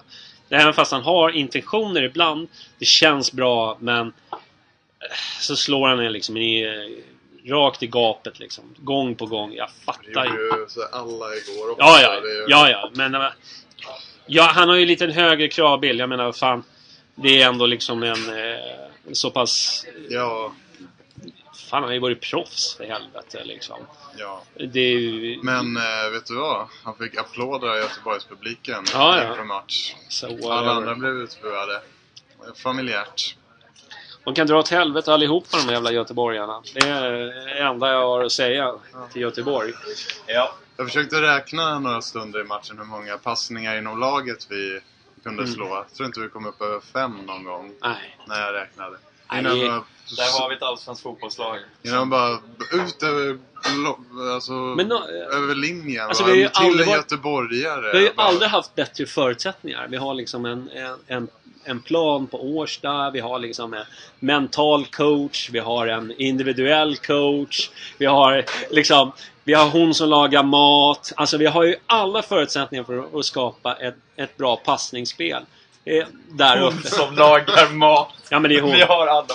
Även 0.50 0.74
fast 0.74 0.92
han 0.92 1.02
har 1.02 1.30
intentioner 1.30 2.02
ibland. 2.02 2.48
Det 2.78 2.84
känns 2.84 3.32
bra, 3.32 3.76
men... 3.80 4.06
eh, 4.06 4.38
Så 5.40 5.56
slår 5.56 5.88
han 5.88 6.00
en 6.00 6.12
liksom 6.12 6.36
i, 6.36 6.62
eh, 6.64 6.70
rakt 7.46 7.82
i 7.82 7.86
gapet 7.86 8.38
liksom. 8.38 8.64
Gång 8.78 9.14
på 9.14 9.26
gång. 9.26 9.52
Jag 9.54 9.68
Det 9.68 9.84
fattar 9.84 10.24
gjorde 10.24 10.36
ju. 10.42 10.60
ju 10.62 10.66
så 10.68 10.82
alla 10.92 11.26
igår 11.34 11.70
också. 11.70 11.76
Ja, 11.84 12.00
ja. 12.02 12.20
Det 12.20 12.28
ju- 12.28 12.44
Ja, 12.48 12.70
ja. 12.70 12.90
Men... 12.94 13.14
eh, 13.14 13.28
Ja, 14.32 14.42
han 14.54 14.68
har 14.68 14.76
ju 14.76 14.86
lite 14.86 15.04
en 15.04 15.10
högre 15.12 15.48
kravbild. 15.48 16.00
Jag 16.00 16.08
menar, 16.08 16.32
fan. 16.32 16.62
Det 17.14 17.42
är 17.42 17.48
ändå 17.48 17.66
liksom 17.66 18.02
en 18.02 18.28
eh, 18.38 18.58
så 19.12 19.30
pass... 19.30 19.84
Ja, 20.08 20.52
Fan, 21.54 21.76
han 21.76 21.82
har 21.82 21.92
ju 21.92 21.98
varit 21.98 22.20
proffs 22.20 22.74
för 22.76 22.84
helvete 22.84 23.44
liksom. 23.44 23.76
ja. 24.18 24.42
Det 24.56 24.80
är 24.80 24.98
ju... 24.98 25.38
Men 25.42 25.76
eh, 25.76 26.10
vet 26.12 26.26
du 26.26 26.34
vad? 26.36 26.66
Han 26.84 26.94
fick 26.96 27.16
applåder 27.16 27.68
av 27.68 27.76
Göteborgspubliken 27.76 28.84
Ja, 28.92 29.22
ja. 29.22 29.28
inför 29.30 29.44
match. 29.44 29.94
Så, 30.08 30.52
Alla 30.52 30.70
andra 30.72 30.94
blev 30.94 31.12
utbuade. 31.12 31.80
Familjärt. 32.56 33.36
De 34.24 34.34
kan 34.34 34.46
dra 34.46 34.58
åt 34.58 34.68
helvete 34.68 35.12
allihopa 35.14 35.56
de 35.66 35.72
jävla 35.72 35.92
göteborgarna. 35.92 36.62
Det 36.74 36.88
är 36.88 37.10
det 37.10 37.58
enda 37.58 37.92
jag 37.92 38.06
har 38.06 38.24
att 38.24 38.32
säga 38.32 38.74
till 39.12 39.22
Göteborg. 39.22 39.72
Ja. 40.26 40.54
Jag 40.76 40.86
försökte 40.86 41.22
räkna 41.22 41.78
några 41.78 42.02
stunder 42.02 42.40
i 42.40 42.44
matchen 42.44 42.78
hur 42.78 42.84
många 42.84 43.18
passningar 43.18 43.76
inom 43.78 44.00
laget 44.00 44.46
vi 44.50 44.80
kunde 45.22 45.42
Mm. 45.42 45.54
slå. 45.54 45.66
Jag 45.68 45.94
tror 45.96 46.06
inte 46.06 46.20
vi 46.20 46.28
kom 46.28 46.46
upp 46.46 46.62
över 46.62 46.80
fem 46.80 47.16
någon 47.26 47.44
gång 47.44 47.72
Nej. 47.82 48.16
när 48.26 48.40
jag 48.40 48.54
räknade. 48.54 48.96
Nej, 49.30 49.40
Innan 49.40 49.58
det- 49.58 49.66
bara, 49.68 49.84
Där 50.16 50.40
har 50.40 50.48
vi 50.48 50.54
ett 50.56 50.62
allsvenskt 50.62 51.02
fotbollslag. 51.02 51.58
innan 51.82 52.10
bara 52.10 52.38
ut 52.72 53.02
över, 53.02 53.38
alltså, 54.34 54.52
Men 54.52 54.88
nå- 54.88 55.04
över 55.32 55.54
linjen. 55.54 56.06
Alltså, 56.06 56.24
vi 56.24 56.32
till 56.32 56.50
aldrig 56.52 56.88
en 56.88 56.94
göteborgare. 56.94 57.80
Vi 57.92 57.96
har 57.98 58.00
ju 58.04 58.12
Bara- 58.14 58.26
aldrig 58.26 58.50
haft 58.50 58.74
bättre 58.74 59.06
förutsättningar. 59.06 59.86
Vi 59.90 59.96
har 59.96 60.14
liksom 60.14 60.46
en, 60.46 60.68
en, 60.70 60.96
en 61.06 61.28
en 61.64 61.80
plan 61.80 62.26
på 62.26 62.56
Årsta. 62.56 63.10
Vi 63.10 63.20
har 63.20 63.38
liksom 63.38 63.74
en 63.74 63.84
mental 64.18 64.86
coach. 64.86 65.50
Vi 65.52 65.58
har 65.58 65.86
en 65.86 66.12
individuell 66.18 66.96
coach. 66.96 67.70
Vi 67.98 68.06
har 68.06 68.44
liksom 68.70 69.12
vi 69.44 69.54
har 69.54 69.70
hon 69.70 69.94
som 69.94 70.08
lagar 70.08 70.42
mat. 70.42 71.12
Alltså 71.16 71.36
vi 71.38 71.46
har 71.46 71.64
ju 71.64 71.76
alla 71.86 72.22
förutsättningar 72.22 72.84
för 72.84 73.18
att 73.18 73.24
skapa 73.24 73.74
ett, 73.74 73.94
ett 74.16 74.36
bra 74.36 74.56
passningsspel. 74.56 75.42
Eh, 75.84 76.06
där 76.28 76.56
Hon 76.60 76.78
uppe. 76.78 76.88
som 76.88 77.14
lagar 77.16 77.68
mat. 77.72 78.12
Ja 78.28 78.38
men 78.38 78.48
det 78.50 78.56
är 78.56 78.60
hon. 78.60 78.72
Vi 78.72 78.82
har 78.82 79.06
alla. 79.06 79.26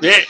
Det, 0.00 0.24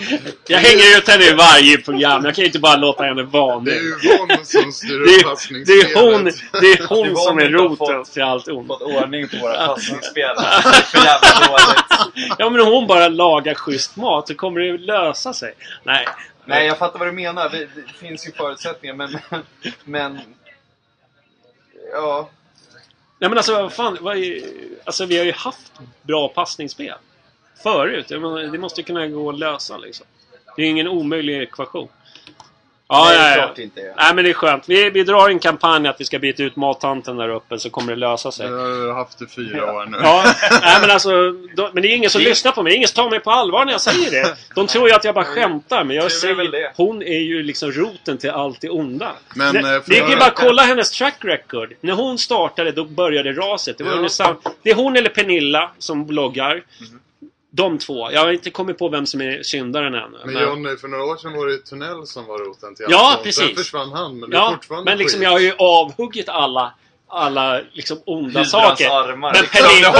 jag 0.47 0.59
hänger 0.59 0.99
ut 0.99 1.09
henne 1.09 1.25
i 1.25 1.35
varje 1.35 1.79
program. 1.79 2.25
Jag 2.25 2.35
kan 2.35 2.43
ju 2.43 2.47
inte 2.47 2.59
bara 2.59 2.77
låta 2.77 3.03
henne 3.05 3.23
vara 3.23 3.59
Det 3.59 3.64
nu. 3.64 3.70
är 3.70 3.81
ju 3.83 4.14
Yvonne 4.14 4.45
som 4.45 4.73
styr 4.73 4.99
Det 4.99 5.05
upp 5.05 5.09
är, 5.09 5.14
det 5.14 5.20
är 5.20 5.25
passningsspelet. 5.25 5.99
hon, 5.99 6.25
det 6.61 6.66
är 6.73 6.87
hon 6.89 7.16
som 7.16 7.39
är 7.39 7.49
roten 7.49 7.77
fått- 7.77 8.12
till 8.12 8.23
allt 8.23 8.49
ont. 8.49 8.68
Fått 8.68 8.83
ordning 8.83 9.29
på 9.29 9.37
våra 9.37 9.66
passningsspel. 9.66 10.35
Det 10.37 10.43
är 10.47 10.61
för 10.62 10.99
jävla 10.99 11.47
dåligt. 11.47 12.37
Ja 12.39 12.51
men 12.51 12.61
om 12.61 12.66
hon 12.73 12.87
bara 12.87 13.09
lagar 13.09 13.55
schysst 13.55 13.97
mat 13.97 14.29
så 14.29 14.35
kommer 14.35 14.61
det 14.61 14.66
ju 14.66 14.79
lösa 14.79 15.33
sig. 15.33 15.53
Nej. 15.85 16.07
Nej, 16.45 16.66
jag 16.66 16.79
fattar 16.79 16.99
vad 16.99 17.09
du 17.09 17.12
menar. 17.12 17.49
Det, 17.49 17.59
det 17.59 17.93
finns 18.01 18.27
ju 18.27 18.33
förutsättningar, 18.33 18.95
men... 18.95 19.18
Men... 19.85 20.18
Ja. 21.93 22.29
Nej 23.23 23.29
men 23.29 23.39
alltså 23.39 23.53
vad 23.53 23.73
fan. 23.73 23.99
Vad 24.01 24.16
är, 24.16 24.43
alltså 24.85 25.07
vi 25.07 25.18
har 25.18 25.25
ju 25.25 25.33
haft 25.33 25.73
bra 26.03 26.29
passningsspel. 26.29 26.95
Förut. 27.62 28.11
Menar, 28.11 28.53
Det 28.53 28.59
måste 28.59 28.81
ju 28.81 28.85
kunna 28.85 29.09
gå 29.09 29.29
att 29.29 29.39
lösa 29.39 29.77
liksom. 29.77 30.07
Det 30.57 30.62
är 30.62 30.66
ju 30.66 30.70
ingen 30.70 30.89
omöjlig 30.89 31.43
ekvation. 31.43 31.89
Ja, 32.95 33.05
Nej, 33.09 33.18
det 33.18 33.24
ja, 33.24 33.28
ja. 33.30 33.34
klart 33.34 33.57
det 33.57 33.62
inte 33.62 33.80
är. 33.80 33.93
Nej 33.97 34.14
men 34.14 34.24
det 34.24 34.30
är 34.30 34.34
skönt. 34.34 34.64
Vi, 34.68 34.90
vi 34.90 35.05
drar 35.05 35.28
en 35.28 35.38
kampanj 35.38 35.88
att 35.88 36.01
vi 36.01 36.05
ska 36.05 36.18
byta 36.18 36.43
ut 36.43 36.57
mattanten 36.57 37.16
där 37.16 37.28
uppe 37.28 37.59
så 37.59 37.70
kommer 37.70 37.93
det 37.93 37.99
lösa 37.99 38.32
sig. 38.32 38.47
Jag 38.47 38.57
har 38.59 38.95
haft 38.95 39.18
det 39.18 39.26
fyra 39.26 39.72
år 39.74 39.86
nu. 39.86 39.99
Ja, 40.03 40.24
nej 40.62 40.76
men 40.80 40.90
alltså. 40.90 41.11
Då, 41.57 41.70
men 41.72 41.82
det 41.82 41.88
är 41.88 41.97
ingen 41.97 42.11
som 42.11 42.20
lyssnar 42.20 42.53
på 42.53 42.62
mig. 42.62 42.74
Ingen 42.74 42.88
som 42.88 43.05
tar 43.05 43.11
mig 43.11 43.20
på 43.20 43.30
allvar 43.30 43.64
när 43.64 43.72
jag 43.72 43.80
säger 43.80 44.11
det. 44.11 44.36
De 44.55 44.66
tror 44.66 44.88
ju 44.88 44.95
att 44.95 45.05
jag 45.05 45.14
bara 45.14 45.24
skämtar. 45.24 45.84
Men 45.84 45.97
jag 45.97 46.05
Det 46.22 46.28
är 46.28 46.34
väl 46.34 46.47
säger... 46.51 46.64
det. 46.64 46.72
Hon 46.76 47.03
är 47.03 47.18
ju 47.20 47.43
liksom 47.43 47.72
roten 47.72 48.18
till 48.18 48.30
allt 48.30 48.61
det 48.61 48.70
onda. 48.70 49.12
Men, 49.34 49.55
det, 49.55 49.61
eh, 49.61 49.64
det 49.66 49.80
får 49.82 49.95
är 49.95 50.11
ju 50.11 50.16
bara 50.16 50.26
att 50.30 50.34
kolla 50.36 50.62
hennes 50.62 50.90
track 50.90 51.16
record. 51.20 51.72
När 51.80 51.93
hon 51.93 52.18
startade 52.18 52.72
då 52.72 52.84
började 52.84 53.32
raset. 53.32 53.78
Det, 53.78 53.84
var 53.84 54.03
Ja. 54.03 54.09
sam... 54.09 54.36
det 54.62 54.70
är 54.70 54.74
hon 54.74 54.97
eller 54.97 55.11
Pernilla 55.11 55.70
som 55.78 56.07
bloggar. 56.07 56.62
De 57.55 57.78
två. 57.78 58.11
Jag 58.12 58.20
har 58.20 58.32
inte 58.32 58.50
kommit 58.50 58.78
på 58.78 58.88
vem 58.88 59.07
som 59.07 59.20
är 59.20 59.42
syndaren 59.42 59.94
ännu. 59.94 60.18
Men 60.24 60.34
men- 60.34 60.42
Johnny, 60.42 60.76
för 60.76 60.88
några 60.88 61.05
år 61.05 61.16
sedan 61.16 61.32
var 61.32 61.46
det 61.46 61.59
Tunnel 61.59 62.07
som 62.07 62.26
var 62.26 62.38
roten 62.38 62.74
till 62.74 62.86
Ja, 62.88 63.12
allt 63.12 63.22
precis. 63.22 63.46
Sen 63.46 63.57
försvann 63.57 63.92
han, 63.92 64.20
men 64.20 64.30
det 64.30 64.36
är 64.36 64.40
Ja, 64.40 64.50
fortfarande 64.55 64.90
men 64.90 64.98
liksom 64.98 65.18
skit. 65.18 65.24
jag 65.24 65.30
har 65.30 65.38
ju 65.40 65.53
avhuggit 65.59 66.28
alla 66.28 66.74
alla 67.14 67.61
liksom 67.72 67.98
onda 68.07 68.28
Hydrans 68.28 68.50
saker. 68.50 68.88
armar, 68.90 69.32
Men. 69.32 69.44
Pernilla, 69.46 69.92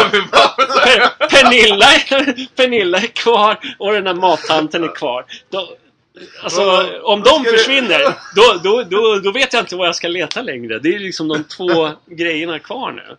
Per- 0.84 1.28
Pernilla, 1.28 1.86
Pernilla 2.57 2.98
är 2.98 3.07
kvar 3.07 3.59
och 3.78 3.92
den 3.92 4.05
där 4.05 4.14
mattanten 4.14 4.84
är 4.84 4.94
kvar. 4.94 5.24
Då, 5.50 5.68
alltså, 6.42 6.64
Vad- 6.64 6.86
om 7.03 7.22
vad 7.22 7.24
de 7.24 7.42
ska 7.42 7.50
du- 7.50 7.59
försvinner, 7.59 8.00
då, 8.36 8.61
då, 8.62 8.82
då, 8.90 9.20
då 9.24 9.32
vet 9.32 9.53
jag 9.53 9.62
inte 9.62 9.76
var 9.76 9.86
jag 9.86 9.96
ska 9.96 10.09
leta 10.09 10.42
längre. 10.42 10.78
Det 10.78 10.94
är 10.94 10.98
liksom 10.98 11.28
de 11.28 11.44
två 11.44 11.90
grejerna 12.07 12.59
kvar 12.59 12.92
nu. 12.92 13.16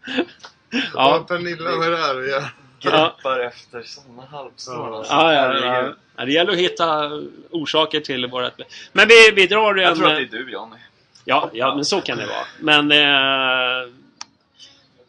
Ja, 0.71 0.79
Ja, 0.93 1.25
Pernilla, 1.27 1.71
vad 1.77 1.87
är 1.87 1.91
det 1.91 1.97
här 1.97 2.43
Greppar 2.83 3.39
efter 3.39 3.83
såna 3.83 4.25
halmstrån 4.25 4.93
alltså. 4.93 5.13
ja, 5.13 5.33
ja, 5.33 5.53
ja. 5.57 5.93
Ja. 6.15 6.25
Det 6.25 6.31
gäller 6.31 6.51
att 6.51 6.57
hitta 6.57 7.11
orsaker 7.49 7.99
till 7.99 8.27
vårt... 8.27 8.53
Men 8.91 9.07
vi, 9.07 9.31
vi 9.31 9.47
drar 9.47 9.75
en... 9.75 9.83
Jag 9.83 9.95
tror 9.95 10.07
att 10.07 10.15
det 10.15 10.37
är 10.37 10.43
du 10.43 10.51
Johnny. 10.51 10.77
Ja, 11.25 11.49
ja, 11.53 11.75
men 11.75 11.85
så 11.85 12.01
kan 12.01 12.17
det 12.17 12.25
vara. 12.25 12.45
Men... 12.59 12.91
Eh, 12.91 13.93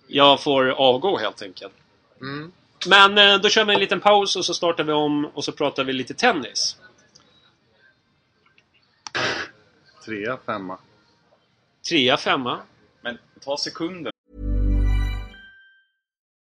jag 0.06 0.42
får 0.42 0.68
avgå 0.68 1.18
helt 1.18 1.42
enkelt. 1.42 1.72
Mm. 2.20 2.52
Men 2.86 3.18
eh, 3.18 3.40
då 3.40 3.48
kör 3.48 3.64
vi 3.64 3.74
en 3.74 3.80
liten 3.80 4.00
paus 4.00 4.36
och 4.36 4.44
så 4.44 4.54
startar 4.54 4.84
vi 4.84 4.92
om 4.92 5.26
och 5.26 5.44
så 5.44 5.52
pratar 5.52 5.84
vi 5.84 5.92
lite 5.92 6.14
tennis. 6.14 6.76
Trea, 10.04 10.38
femma. 10.46 10.78
Trea, 11.88 12.16
femma. 12.16 12.60
Men 13.00 13.18
ta 13.44 13.56
sekunder. 13.56 14.12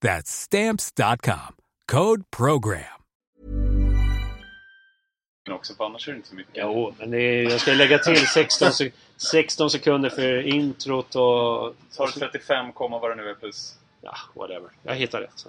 That's 0.00 0.30
stamps.com. 0.30 1.56
Code 1.86 2.22
program. 2.30 3.00
också, 5.50 5.74
för 5.74 5.84
annars 5.84 6.08
är 6.08 6.12
det 6.12 6.16
inte 6.16 6.28
så 6.28 6.34
mycket. 6.34 6.54
Jo, 6.56 6.94
men 6.98 7.10
det 7.10 7.18
är, 7.18 7.42
jag 7.42 7.60
ska 7.60 7.72
lägga 7.72 7.98
till 7.98 8.26
16, 8.26 8.72
sek 8.72 8.94
16 9.16 9.70
sekunder 9.70 10.10
för 10.10 10.46
introt 10.46 11.14
och... 11.14 11.74
Tar 11.96 12.06
35, 12.06 12.72
komma 12.72 12.98
vad 12.98 13.10
det 13.10 13.14
nu 13.14 13.30
är 13.30 13.34
plus. 13.34 13.74
Ja, 14.00 14.16
whatever. 14.34 14.70
Jag 14.82 14.94
hittar 14.94 15.20
rätt. 15.20 15.32
Så. 15.34 15.48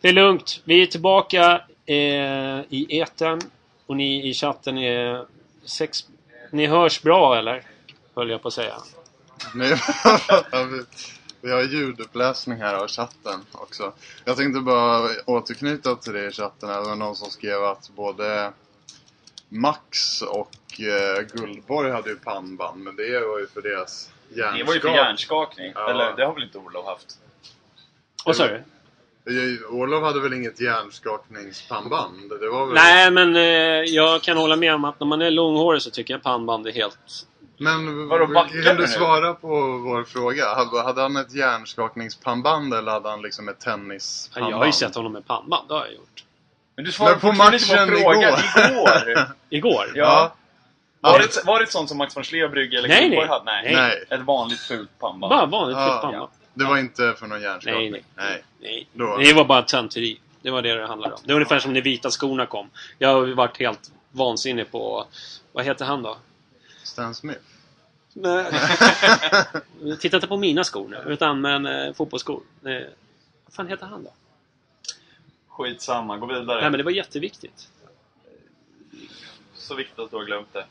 Det 0.00 0.08
är 0.08 0.12
lugnt. 0.12 0.60
Vi 0.64 0.82
är 0.82 0.86
tillbaka 0.86 1.62
eh, 1.86 2.60
i 2.68 3.00
etern 3.00 3.40
och 3.86 3.96
ni 3.96 4.28
i 4.28 4.34
chatten 4.34 4.78
är... 4.78 5.26
Sex... 5.64 6.04
Ni 6.50 6.66
hörs 6.66 7.02
bra 7.02 7.38
eller? 7.38 7.62
Höll 8.14 8.30
jag 8.30 8.42
på 8.42 8.48
att 8.48 8.54
säga. 8.54 8.74
Nej, 9.54 9.76
vi, 11.44 11.50
har 11.50 11.62
ljuduppläsning 11.62 12.58
här 12.58 12.74
av 12.74 12.88
chatten 12.88 13.40
också. 13.52 13.92
Jag 14.24 14.36
tänkte 14.36 14.60
bara 14.60 15.08
återknyta 15.26 15.96
till 15.96 16.12
det 16.12 16.26
i 16.26 16.30
chatten. 16.30 16.68
Det 16.68 16.80
var 16.80 16.96
någon 16.96 17.16
som 17.16 17.30
skrev 17.30 17.64
att 17.64 17.90
både 17.96 18.52
Max 19.48 20.22
och 20.22 20.80
eh, 20.80 21.22
Guldborg 21.32 21.90
hade 21.90 22.10
ju 22.10 22.16
pannband. 22.16 22.82
Men 22.82 22.96
det 22.96 23.20
var 23.20 23.38
ju 23.38 23.46
för 23.46 23.62
deras 23.62 24.10
hjärnskak. 24.28 24.58
Det 24.58 24.64
var 24.64 24.74
ju 24.74 24.80
för 24.80 24.88
hjärnskakning. 24.88 25.72
Ja. 25.74 25.90
Eller 25.90 26.16
det 26.16 26.24
har 26.26 26.34
väl 26.34 26.42
inte 26.42 26.58
Olof 26.58 26.86
haft? 26.86 27.18
Vad 28.24 28.36
sa 28.36 28.46
du? 28.46 28.62
Olof 29.68 30.02
hade 30.02 30.20
väl 30.20 30.32
inget 30.32 30.60
hjärnskakningspannband? 30.60 32.30
Det 32.40 32.48
var 32.48 32.66
väl... 32.66 32.74
Nej, 32.74 33.10
men 33.10 33.36
eh, 33.36 33.94
jag 33.94 34.22
kan 34.22 34.36
hålla 34.36 34.56
med 34.56 34.74
om 34.74 34.84
att 34.84 35.00
när 35.00 35.06
man 35.06 35.22
är 35.22 35.30
långhårig 35.30 35.82
så 35.82 35.90
tycker 35.90 36.14
jag 36.14 36.22
pannband 36.22 36.66
är 36.66 36.72
helt... 36.72 37.26
Men 37.56 38.08
Vadå, 38.08 38.26
kan 38.26 38.48
du 38.52 38.62
du 38.62 38.74
nu? 38.74 38.86
svara 38.86 39.34
på 39.34 39.48
vår 39.78 40.04
fråga? 40.04 40.54
Hade, 40.54 40.82
hade 40.82 41.00
han 41.02 41.16
ett 41.16 41.34
hjärnskakningspannband 41.34 42.74
eller 42.74 42.92
hade 42.92 43.08
han 43.08 43.22
liksom 43.22 43.48
ett 43.48 43.56
Ja, 43.64 43.70
tennispannband? 43.72 44.52
Jag 44.52 44.58
har 44.58 44.66
ju 44.66 44.72
sett 44.72 44.94
honom 44.94 45.12
med 45.12 45.26
pannband, 45.26 45.68
det 45.68 45.74
har 45.74 45.84
jag 45.84 45.94
gjort. 45.94 46.24
Men 46.76 46.84
du 46.84 46.92
svarar 46.92 47.10
Men 47.10 47.20
på 47.20 47.32
matchen 47.32 47.58
frågan. 47.60 47.88
igår. 47.94 48.38
Igår! 48.70 49.28
Igår? 49.50 49.86
Ja. 49.94 50.34
Ja. 51.02 51.10
Var, 51.10 51.18
det 51.18 51.24
ett, 51.24 51.46
var 51.46 51.58
det 51.58 51.64
ett 51.64 51.72
sånt 51.72 51.88
som 51.88 51.98
Max 51.98 52.16
von 52.16 52.24
Schlee 52.24 52.48
Brygge 52.48 52.78
eller 52.78 52.88
Nej, 52.88 53.08
nej. 53.08 53.26
hade? 53.28 53.44
Nej. 53.44 53.74
Nej. 53.74 54.04
Ett 54.10 54.20
vanligt 54.20 54.60
fult 54.60 54.98
pannband. 54.98 55.30
Bara 55.30 55.46
vanligt 55.46 55.76
Ja. 55.76 55.86
ja. 55.94 56.00
pannband. 56.02 56.30
Det 56.54 56.64
var 56.64 56.78
inte 56.78 57.14
för 57.18 57.26
någon 57.26 57.42
hjärnskakning? 57.42 57.90
Nej, 57.92 58.04
nej. 58.16 58.44
Nej. 58.60 58.88
Då. 58.92 59.16
Det 59.16 59.32
var 59.32 59.44
bara 59.44 59.62
tönteri. 59.62 60.20
Det 60.42 60.50
var 60.50 60.62
det 60.62 60.74
det 60.74 60.86
handlade 60.86 61.14
om. 61.14 61.20
Det 61.24 61.32
var 61.32 61.34
ungefär 61.34 61.58
som 61.58 61.72
när 61.72 61.80
vita 61.80 62.10
skorna 62.10 62.46
kom. 62.46 62.70
Jag 62.98 63.08
har 63.08 63.26
varit 63.26 63.58
helt 63.58 63.90
vansinnig 64.12 64.70
på... 64.72 65.06
Vad 65.52 65.64
heter 65.64 65.84
han 65.84 66.02
då? 66.02 66.16
Stan 66.84 67.14
Smith? 67.14 67.40
Nej. 68.12 68.52
Titta 70.00 70.16
inte 70.16 70.26
på 70.26 70.36
mina 70.36 70.64
skor 70.64 70.88
nu, 70.88 71.12
utan 71.12 71.40
men 71.40 71.66
eh, 71.66 71.92
fotbollsskor. 71.94 72.42
Eh, 72.64 72.72
vad 73.44 73.54
fan 73.54 73.68
heter 73.68 73.86
han 73.86 74.04
då? 74.04 74.12
Skitsamma, 75.48 76.16
gå 76.16 76.26
vidare. 76.26 76.60
Nej 76.60 76.70
men 76.70 76.78
det 76.78 76.84
var 76.84 76.90
jätteviktigt. 76.90 77.68
Så 79.54 79.74
viktigt 79.74 79.98
att 79.98 80.10
du 80.10 80.16
har 80.16 80.24
glömt 80.24 80.52
det. 80.52 80.66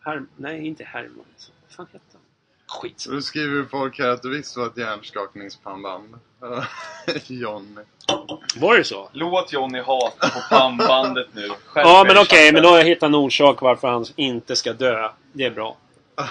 Herm 0.00 0.28
Nej, 0.36 0.66
inte 0.66 0.84
Herman. 0.84 1.24
Vad 1.66 1.72
fan 1.76 1.86
hette 1.92 2.04
han? 2.12 2.22
Skit. 2.66 3.00
Så 3.00 3.10
då 3.10 3.20
skriver 3.20 3.64
folk 3.64 3.98
här 3.98 4.08
att 4.08 4.24
visst 4.24 4.56
var 4.56 4.66
ett 4.66 4.76
hjärnskakningspannband. 4.76 6.14
Johnny. 7.26 7.82
Var 8.56 8.76
det 8.76 8.84
så? 8.84 9.08
Låt 9.12 9.52
Johnny 9.52 9.80
hata 9.80 10.28
på 10.28 10.40
pannbandet 10.50 11.28
nu. 11.32 11.48
Skärp 11.48 11.86
Ja, 11.86 12.04
men 12.06 12.18
okej, 12.18 12.52
men 12.52 12.62
då 12.62 12.68
har 12.68 12.78
jag 12.78 12.84
hittat 12.84 13.06
en 13.06 13.14
orsak 13.14 13.62
varför 13.62 13.88
han 13.88 14.06
inte 14.16 14.56
ska 14.56 14.72
dö. 14.72 15.10
Det 15.38 15.44
är 15.44 15.50
bra. 15.50 15.76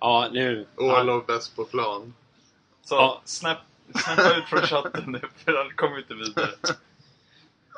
Ja, 0.00 0.28
nu... 0.32 0.66
Olof 0.76 1.26
bäst 1.26 1.56
på 1.56 1.64
plan. 1.64 2.14
Så, 2.84 2.94
Ja. 2.94 3.20
snap, 3.24 3.58
snappa 4.04 4.34
ut 4.36 4.44
från 4.44 4.60
chatten 4.62 5.02
nu, 5.06 5.20
för 5.44 5.60
annars 5.60 5.74
kommer 5.74 5.98
inte 5.98 6.14
vidare. 6.14 6.50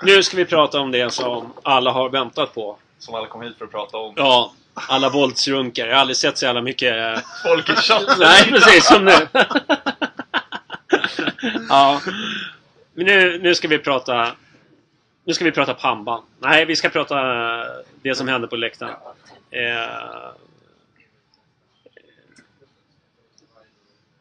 Nu 0.03 0.23
ska 0.23 0.37
vi 0.37 0.45
prata 0.45 0.81
om 0.81 0.91
det 0.91 1.11
som 1.13 1.53
alla 1.63 1.93
har 1.93 2.09
väntat 2.09 2.55
på. 2.55 2.79
Som 2.99 3.15
alla 3.15 3.27
kom 3.27 3.43
hit 3.43 3.59
för 3.59 3.65
att 3.65 3.71
prata 3.71 3.97
om. 3.97 4.13
Ja, 4.17 4.53
alla 4.75 5.09
våldsrunkar. 5.11 5.87
Jag 5.87 5.95
har 5.95 6.01
aldrig 6.01 6.17
sett 6.17 6.39
så 6.39 6.45
jävla 6.45 6.63
mycket... 6.63 7.25
Folk 7.43 7.69
i 7.69 7.75
chatten! 7.75 8.17
Nej, 8.19 8.45
precis 8.51 8.87
som 8.87 9.05
nu. 9.05 9.29
ja. 11.69 12.01
Men 12.95 13.07
nu, 13.07 13.39
nu 13.43 13.55
ska 13.55 13.69
vi 13.69 13.79
prata... 13.79 14.33
Nu 15.25 15.35
ska 15.35 15.45
vi 15.45 15.53
prata 15.53 15.75
pannband. 15.75 16.25
Nej, 16.39 16.65
vi 16.65 16.77
ska 16.77 16.89
prata 16.89 17.17
det 18.03 18.15
som 18.15 18.29
hände 18.29 18.49
på 18.49 18.57
läktaren. 18.57 18.95
Eh, 19.51 20.31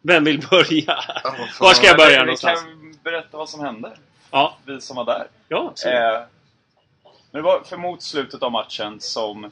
vem 0.02 0.24
vill 0.24 0.48
börja? 0.52 0.96
Fan. 1.24 1.48
Var 1.60 1.74
ska 1.74 1.88
jag 1.88 1.98
börja 1.98 2.20
Vi 2.20 2.26
någonstans? 2.26 2.60
kan 2.64 2.98
berätta 3.04 3.38
vad 3.38 3.50
som 3.50 3.60
hände. 3.60 3.98
Ja, 4.32 4.58
Vi 4.66 4.82
som 4.82 4.96
var 4.96 5.06
där. 5.06 5.28
ja. 5.48 5.74
Eh, 5.86 6.24
men 7.32 7.42
det 7.42 7.42
var 7.42 7.64
för 7.64 7.78
mot 7.78 8.02
slutet 8.04 8.44
av 8.44 8.52
matchen 8.52 9.00
som 9.00 9.52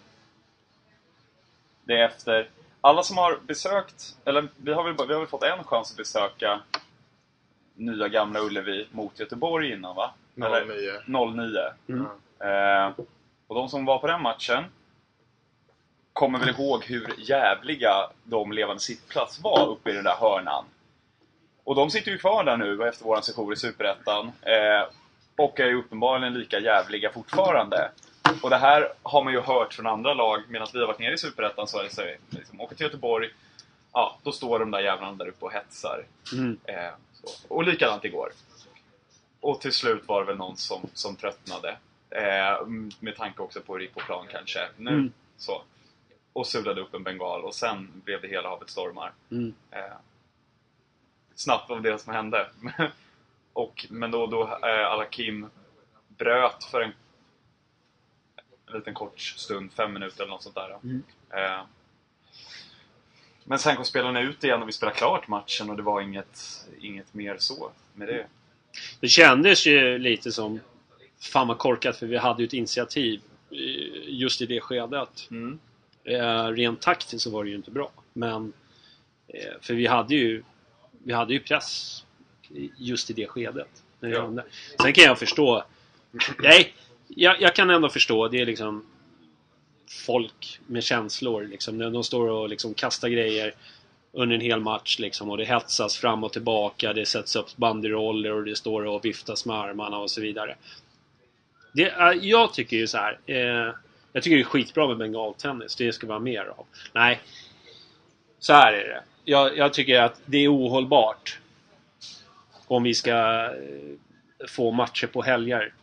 det 1.84 1.94
är 1.94 2.06
efter... 2.06 2.50
Alla 2.86 3.04
som 3.04 3.18
har 3.18 3.40
besökt, 3.48 4.16
eller 4.26 4.48
vi 4.58 4.74
har 4.74 4.84
väl, 4.84 5.08
vi 5.08 5.14
har 5.14 5.20
väl 5.20 5.30
fått 5.30 5.44
en 5.44 5.64
chans 5.64 5.92
att 5.92 5.98
besöka 5.98 6.60
nya 7.76 8.08
Gamla 8.08 8.40
Ullevi 8.40 8.88
mot 8.92 9.20
Göteborg 9.20 9.72
innan 9.72 9.96
va? 9.96 10.14
09. 10.36 10.48
09. 11.08 11.60
Mm. 11.88 12.06
Eh, 12.40 12.94
och 13.48 13.56
de 13.56 13.70
som 13.70 13.86
var 13.86 14.00
på 14.00 14.08
den 14.08 14.22
matchen 14.22 14.64
kommer 16.14 16.40
väl 16.40 16.50
ihåg 16.50 16.84
hur 16.86 17.14
jävliga 17.18 18.10
de 18.24 18.52
levande 18.52 18.82
sittplats 18.82 19.40
var 19.40 19.68
uppe 19.68 19.90
i 19.90 19.94
den 19.94 20.04
där 20.04 20.16
hörnan. 20.20 20.66
Och 21.64 21.76
de 21.76 21.90
sitter 21.90 22.12
ju 22.12 22.18
kvar 22.18 22.44
där 22.44 22.58
nu 22.58 22.88
efter 22.88 23.06
våran 23.06 23.24
session 23.24 23.54
i 23.54 23.56
Superettan. 23.56 24.32
Eh, 24.42 24.88
och 25.38 25.60
är 25.60 25.66
ju 25.68 25.80
uppenbarligen 25.80 26.34
lika 26.34 26.60
jävliga 26.60 27.12
fortfarande. 27.12 27.92
Och 28.44 28.50
det 28.50 28.58
här 28.58 28.94
har 29.04 29.24
man 29.24 29.34
ju 29.34 29.42
hört 29.42 29.74
från 29.74 29.88
andra 29.88 30.14
lag 30.14 30.42
medan 30.48 30.68
vi 30.74 30.80
har 30.80 30.88
varit 30.88 31.00
nere 31.00 31.14
i 31.14 31.18
Superettan 31.18 31.68
så 31.68 31.80
är 31.80 31.84
det 31.84 31.90
så 31.90 32.02
liksom, 32.30 32.62
åker 32.62 32.76
till 32.76 32.86
Göteborg, 32.86 33.30
ja 33.94 34.18
då 34.24 34.32
står 34.32 34.60
de 34.60 34.72
där 34.72 34.80
jävlarna 34.80 35.14
där 35.14 35.28
uppe 35.28 35.46
och 35.46 35.54
hetsar. 35.54 36.06
Mm. 36.34 36.60
Eh, 36.64 36.90
så. 37.14 37.28
Och 37.48 37.64
likadant 37.64 38.06
igår. 38.06 38.32
Och 39.40 39.62
till 39.62 39.74
slut 39.74 40.04
var 40.08 40.20
det 40.22 40.28
väl 40.28 40.38
någon 40.38 40.58
som, 40.58 40.82
som 40.94 41.16
tröttnade. 41.16 41.78
Eh, 42.10 42.68
med 43.00 43.16
tanke 43.18 43.42
också 43.42 43.62
på 43.62 43.74
hur 43.74 43.80
det 43.80 43.86
gick 43.86 43.94
på 43.94 44.00
plan 44.00 44.26
kanske. 44.32 44.60
Nu, 44.78 44.90
Mm. 44.92 45.12
så. 45.38 45.62
Och 46.34 46.48
sulade 46.48 46.82
upp 46.82 46.94
en 46.94 47.04
bengal 47.04 47.44
och 47.44 47.56
sen 47.56 48.02
blev 48.06 48.22
det 48.22 48.28
hela 48.28 48.50
havet 48.50 48.70
stormar. 48.70 49.12
Mm. 49.32 49.54
Eh, 49.72 49.98
snabbt 51.36 51.72
av 51.72 51.82
det 51.82 52.00
som 52.00 52.14
hände. 52.14 52.50
och, 53.54 53.86
men 53.90 54.12
då, 54.12 54.28
då 54.28 54.44
eh, 54.44 54.88
Alakim 54.88 55.50
bröt 56.08 56.64
för 56.64 56.82
en, 56.82 56.92
en 58.68 58.74
liten 58.78 58.94
kort 58.94 59.20
stund, 59.20 59.72
fem 59.74 59.94
minuter 59.94 60.24
eller 60.24 60.32
något 60.32 60.44
sånt 60.44 60.56
där. 60.56 60.78
Mm. 60.84 61.04
Eh, 61.30 61.62
men 63.44 63.60
sen 63.60 63.76
kom 63.76 63.86
spelarna 63.86 64.22
ut 64.22 64.44
igen 64.44 64.62
och 64.62 64.68
vi 64.68 64.72
spelade 64.72 64.98
klart 64.98 65.28
matchen 65.28 65.70
och 65.70 65.78
det 65.78 65.84
var 65.84 66.02
inget, 66.02 66.68
inget 66.82 67.14
mer 67.14 67.38
så 67.38 67.72
med 67.94 68.08
det. 68.08 68.28
Det 69.00 69.08
kändes 69.08 69.68
ju 69.68 69.98
lite 69.98 70.32
som... 70.32 70.60
Fan 71.20 71.48
vad 71.48 71.58
korkat 71.58 71.98
för 71.98 72.06
vi 72.06 72.18
hade 72.18 72.42
ju 72.42 72.48
ett 72.48 72.54
initiativ 72.54 73.22
eh, 73.52 73.58
just 74.08 74.42
i 74.42 74.46
det 74.46 74.62
skedet. 74.62 75.28
Mm. 75.32 75.60
Eh, 76.06 76.46
rent 76.48 76.82
taktiskt 76.82 77.24
så 77.24 77.30
var 77.30 77.44
det 77.44 77.50
ju 77.50 77.56
inte 77.56 77.72
bra. 77.72 77.92
Men... 78.14 78.54
Eh, 79.28 79.54
för 79.62 79.74
vi 79.74 79.88
hade 79.88 80.16
ju... 80.16 80.44
Vi 81.04 81.14
hade 81.14 81.34
ju 81.34 81.40
press 81.40 82.04
just 82.78 83.10
i 83.10 83.14
det 83.14 83.28
skedet. 83.28 83.68
När 84.00 84.10
det 84.10 84.16
Ja. 84.16 84.22
hände. 84.22 84.44
Sen 84.82 84.94
kan 84.94 85.04
jag 85.04 85.20
förstå... 85.20 85.64
Nej, 86.40 86.74
jag, 87.08 87.42
jag 87.42 87.56
kan 87.56 87.70
ändå 87.70 87.90
förstå. 87.90 88.28
Det 88.28 88.42
är 88.42 88.46
liksom 88.46 88.86
folk 90.06 90.60
med 90.68 90.84
känslor. 90.84 91.44
Liksom. 91.44 91.78
När 91.78 91.90
de 91.90 92.04
står 92.04 92.28
och 92.28 92.50
liksom 92.50 92.74
kastar 92.74 93.10
grejer 93.10 93.54
under 94.12 94.36
en 94.36 94.42
hel 94.42 94.60
match 94.60 95.00
liksom, 95.00 95.30
och 95.30 95.38
det 95.38 95.46
hetsas 95.46 95.98
fram 95.98 96.24
och 96.24 96.34
tillbaka. 96.34 96.94
Det 96.94 97.06
sätts 97.06 97.36
upp 97.36 97.56
banderoller 97.58 98.32
och 98.32 98.44
det 98.46 98.56
står 98.56 98.86
och 98.86 99.06
viftas 99.06 99.46
med 99.46 99.56
armarna 99.56 99.98
och 99.98 100.12
så 100.12 100.22
vidare. 100.22 100.56
Det, 101.74 101.90
är- 101.90 102.20
jag 102.22 102.54
tycker 102.54 102.78
ju 102.78 102.88
så 102.88 102.98
här. 102.98 103.20
Eh, 103.26 103.74
jag 104.14 104.24
tycker 104.24 104.36
det 104.36 104.42
är 104.42 104.46
skitbra 104.46 104.88
med 104.88 104.98
bengaltennis. 104.98 105.76
Det 105.76 105.94
ska 105.94 106.08
vara 106.08 106.20
mer 106.20 106.46
av. 106.46 106.66
Nej. 106.94 107.22
Så 108.40 108.54
här 108.54 108.74
är 108.74 108.88
det. 108.88 109.04
Jag, 109.24 109.58
jag 109.58 109.74
tycker 109.74 110.02
att 110.02 110.22
det 110.26 110.38
är 110.38 110.54
ohållbart. 110.54 111.40
Om 112.68 112.84
vi 112.84 112.94
ska 112.94 113.46
eh, 113.46 114.48
få 114.48 114.72
matcher 114.72 115.08
på 115.08 115.22
helger. 115.22 115.74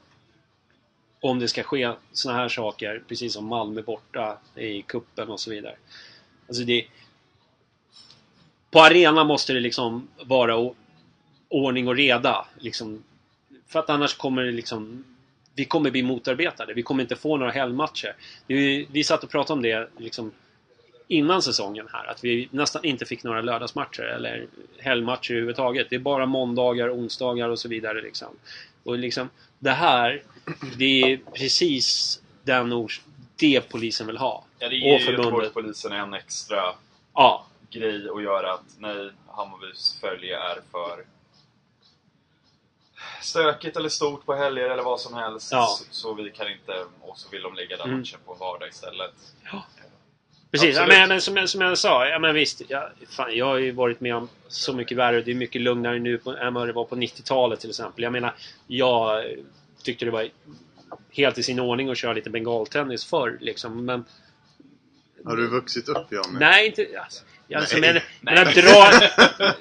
Om 1.20 1.38
det 1.38 1.48
ska 1.48 1.62
ske 1.62 1.92
såna 2.12 2.34
här 2.34 2.48
saker. 2.48 3.02
Precis 3.08 3.32
som 3.32 3.46
Malmö 3.46 3.82
borta 3.82 4.38
i 4.54 4.82
kuppen 4.82 5.28
och 5.28 5.40
så 5.40 5.50
vidare. 5.50 5.76
Alltså 6.48 6.64
det... 6.64 6.86
På 8.70 8.80
arena 8.80 9.24
måste 9.24 9.52
det 9.52 9.60
liksom 9.60 10.08
vara 10.24 10.72
ordning 11.48 11.88
och 11.88 11.96
reda. 11.96 12.46
Liksom. 12.58 13.04
För 13.66 13.78
att 13.78 13.90
annars 13.90 14.16
kommer 14.16 14.42
det 14.42 14.52
liksom... 14.52 15.04
Vi 15.60 15.64
kommer 15.64 15.90
bli 15.90 16.02
motarbetade. 16.02 16.74
Vi 16.74 16.82
kommer 16.82 17.02
inte 17.02 17.16
få 17.16 17.36
några 17.36 17.52
helgmatcher. 17.52 18.14
Ju- 18.46 18.86
Vi 18.92 19.04
satt 19.04 19.24
och 19.24 19.30
pratade 19.30 19.52
om 19.52 19.62
det 19.62 19.88
liksom 19.98 20.32
innan 21.08 21.42
säsongen 21.42 21.88
här. 21.92 22.04
Att 22.06 22.24
vi 22.24 22.48
nästan 22.50 22.84
inte 22.84 23.04
fick 23.04 23.22
några 23.24 23.40
lördagsmatcher 23.42 24.02
eller 24.02 24.46
helgmatcher 24.78 25.30
överhuvudtaget. 25.32 25.86
Det 25.90 25.96
är 25.96 26.00
bara 26.00 26.26
måndagar, 26.26 26.94
onsdagar 26.94 27.48
och 27.48 27.58
så 27.58 27.68
vidare. 27.68 28.02
Liksom. 28.02 28.28
Och 28.84 28.98
liksom, 28.98 29.28
det 29.58 29.70
här, 29.70 30.22
det 30.78 31.02
är 31.12 31.16
precis 31.34 32.20
den 32.42 32.72
ors- 32.72 33.00
det 33.36 33.60
polisen 33.68 34.06
vill 34.06 34.16
ha. 34.18 34.44
Ja, 34.58 34.68
det 34.68 34.76
ger 34.76 34.98
förbundet. 34.98 35.24
Göteborgspolisen 35.24 35.92
en 35.92 36.14
extra 36.14 36.62
Ja, 37.14 37.46
grej 37.70 38.08
att 38.16 38.22
göra 38.22 38.52
att 38.54 38.64
nej, 38.78 39.10
Hammarbys 39.28 39.98
följe 40.00 40.38
är 40.38 40.58
för 40.72 41.04
stökigt 43.22 43.76
eller 43.76 43.88
stort 43.88 44.26
på 44.26 44.34
helger 44.34 44.70
eller 44.70 44.82
vad 44.82 45.00
som 45.00 45.14
helst. 45.14 45.48
Ja. 45.52 45.66
Så, 45.78 45.84
så 45.90 46.14
vi 46.14 46.30
kan 46.30 46.52
inte, 46.52 46.72
och 47.00 47.18
så 47.18 47.28
vill 47.28 47.42
de 47.42 47.54
lägga 47.54 47.76
den 47.76 47.86
Mm. 47.86 47.98
matchen 47.98 48.18
på 48.26 48.32
en 48.32 48.38
vardag 48.38 48.68
istället. 48.68 49.10
Precis, 50.50 50.76
ja, 50.76 50.86
men, 50.86 51.08
men 51.08 51.20
som, 51.20 51.36
jag- 51.36 51.48
som 51.48 51.60
jag 51.60 51.78
sa, 51.78 52.06
ja, 52.06 52.18
men 52.18 52.34
visst. 52.34 52.62
Ja, 52.68 52.90
fan, 53.08 53.36
jag 53.36 53.46
har 53.46 53.56
ju 53.58 53.70
varit 53.72 54.00
med 54.00 54.14
om 54.16 54.28
så 54.48 54.72
mycket 54.72 54.96
värre. 54.98 55.22
Det 55.22 55.30
är 55.30 55.34
mycket 55.34 55.60
lugnare 55.62 55.98
nu 55.98 56.18
på, 56.18 56.30
än 56.36 56.54
vad 56.54 56.66
det 56.68 56.72
var 56.72 56.84
på 56.84 56.96
90-talet 56.96 57.60
till 57.60 57.70
exempel. 57.70 58.02
Jag 58.02 58.12
menar, 58.12 58.34
jag 58.66 59.24
tyckte 59.82 60.04
det 60.04 60.10
var 60.10 60.28
helt 61.10 61.38
i 61.38 61.42
sin 61.42 61.60
ordning 61.60 61.90
att 61.90 61.98
köra 61.98 62.12
lite 62.12 62.30
bengaltennis 62.30 63.04
förr. 63.04 63.38
Liksom. 63.40 63.84
Men 63.84 64.04
Har 65.24 65.36
du 65.36 65.46
vuxit 65.48 65.88
upp 65.88 66.12
Johnny? 66.12 66.38
nej, 66.38 66.66
inte... 66.66 66.86
Alltså, 67.04 67.24
Alltså, 67.54 67.78
Nej. 67.78 67.92
men, 68.20 68.34
men 68.36 68.48
att 68.48 68.54
dra, 68.54 68.90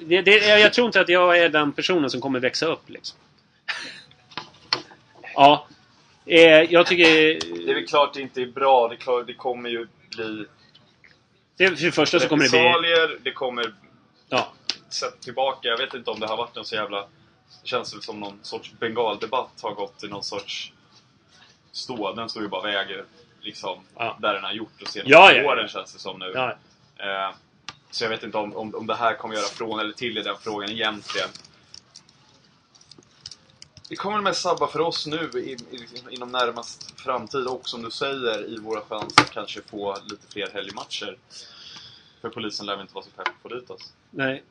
det, 0.00 0.22
det, 0.22 0.36
jag 0.48 0.60
jag 0.60 0.72
tror 0.72 0.86
inte 0.86 1.00
att 1.00 1.08
jag 1.08 1.38
är 1.38 1.48
den 1.48 1.72
personen 1.72 2.10
som 2.10 2.20
kommer 2.20 2.40
växa 2.40 2.66
upp. 2.66 2.88
Liksom. 2.90 3.18
Ja. 5.40 5.66
Eh, 6.26 6.62
jag 6.72 6.86
tycker... 6.86 7.04
Det 7.64 7.70
är 7.70 7.74
väl 7.74 7.86
klart 7.86 8.14
det 8.14 8.20
inte 8.20 8.42
är 8.42 8.46
bra. 8.46 8.88
Det, 8.88 8.94
är 8.94 8.96
klart, 8.96 9.26
det 9.26 9.34
kommer 9.34 9.68
ju 9.68 9.86
bli 10.16 10.46
Det, 11.56 11.66
för 11.66 11.84
det 11.84 11.92
första 11.92 12.20
så 12.20 12.28
kommer 12.28 12.44
det 12.44 12.80
bli... 12.80 13.18
Det 13.22 13.32
kommer... 13.32 13.74
Ja. 14.28 14.52
Sett 14.88 15.20
tillbaka. 15.20 15.68
Jag 15.68 15.78
vet 15.78 15.94
inte 15.94 16.10
om 16.10 16.20
det 16.20 16.26
har 16.26 16.36
varit 16.36 16.56
en 16.56 16.64
så 16.64 16.74
jävla... 16.74 17.00
Det 17.62 17.68
känns 17.68 17.94
väl 17.94 18.02
som 18.02 18.20
någon 18.20 18.38
sorts 18.42 18.72
bengaldebatt 18.80 19.60
har 19.62 19.74
gått 19.74 20.04
i 20.04 20.08
någon 20.08 20.24
sorts 20.24 20.72
stå. 21.72 22.12
Den 22.12 22.28
står 22.28 22.42
ju 22.42 22.48
bara 22.48 22.62
väger 22.62 23.04
liksom 23.40 23.78
Ja. 23.96 24.16
där 24.20 24.34
den 24.34 24.44
har 24.44 24.52
gjort 24.52 24.82
och 24.82 24.88
senaste 24.88 25.10
Ja, 25.10 25.32
ja, 25.32 25.42
ja. 25.42 25.52
åren 25.52 25.68
känns 25.68 25.92
det 25.92 25.98
som 25.98 26.18
nu. 26.18 26.32
Ja. 26.34 26.50
Eh, 26.96 27.34
så 27.90 28.04
jag 28.04 28.10
vet 28.10 28.22
inte 28.22 28.38
om, 28.38 28.56
om, 28.56 28.74
om 28.74 28.86
det 28.86 28.94
här 28.94 29.14
kommer 29.14 29.34
göra 29.34 29.46
från 29.46 29.80
eller 29.80 29.92
till 29.92 30.18
i 30.18 30.22
den 30.22 30.36
frågan 30.40 30.70
egentligen. 30.70 31.28
Det 33.90 33.96
kommer 33.96 34.20
mest 34.20 34.42
sabba 34.42 34.66
för 34.66 34.80
oss 34.80 35.06
nu 35.06 35.30
i, 35.34 35.56
i, 35.70 35.86
inom 36.10 36.32
närmast 36.32 37.00
framtid 37.00 37.46
och 37.46 37.68
som 37.68 37.82
du 37.82 37.90
säger 37.90 38.48
i 38.54 38.58
våra 38.58 38.80
chanser 38.80 39.22
att 39.22 39.30
kanske 39.30 39.60
få 39.62 39.96
lite 40.10 40.32
fler 40.32 40.50
helgmatcher. 40.52 41.18
För 42.20 42.28
polisen 42.28 42.66
lär 42.66 42.72
väl 42.72 42.82
inte 42.82 42.94
vara 42.94 43.04
så 43.04 43.10
pepp 43.10 43.32
på 43.42 43.48
dit 43.48 43.70
oss. 43.70 43.92
Nej. 44.10 44.42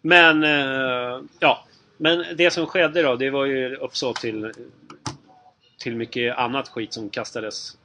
Men, 0.00 0.44
eh, 0.44 1.20
ja. 1.38 1.64
Men 1.96 2.36
det 2.36 2.50
som 2.50 2.66
skedde 2.66 3.02
då, 3.02 3.16
det 3.16 3.30
var 3.30 3.44
ju 3.44 3.76
uppsåt 3.76 4.16
till, 4.16 4.52
till 5.78 5.96
mycket 5.96 6.36
annat 6.36 6.68
skit 6.68 6.92
som 6.92 7.10
kastades 7.10 7.76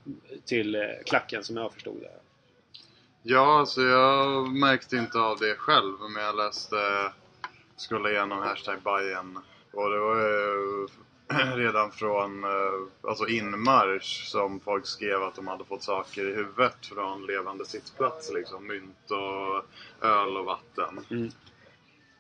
till 0.45 0.76
eh, 0.76 0.82
klacken 1.05 1.43
som 1.43 1.57
jag 1.57 1.74
förstod 1.74 2.01
det. 2.01 2.12
Ja, 3.24 3.59
alltså 3.59 3.82
jag 3.82 4.47
märkte 4.47 4.97
inte 4.97 5.20
av 5.20 5.38
det 5.39 5.55
själv, 5.55 5.95
men 6.09 6.24
jag 6.24 6.38
läste, 6.38 6.76
skulle 7.76 8.12
igenom 8.12 8.41
hashtag 8.41 8.82
Bayern 8.82 9.39
och 9.74 9.90
det 9.90 10.00
var 10.00 10.16
ju 10.16 10.88
redan 11.56 11.92
från 11.92 12.44
eh, 12.44 12.50
alltså 13.10 13.28
inmarsch 13.28 14.24
som 14.28 14.60
folk 14.60 14.86
skrev 14.86 15.24
att 15.24 15.36
de 15.36 15.48
hade 15.48 15.66
fått 15.66 15.84
saker 15.84 16.22
i 16.30 16.34
huvudet 16.36 16.86
från 16.86 17.26
levande 17.26 17.66
sittplats 17.66 18.32
liksom. 18.34 18.68
Mynt 18.68 19.12
och 19.12 19.66
öl 20.08 20.38
och 20.38 20.46
vatten. 20.46 21.06
Mm. 21.12 21.32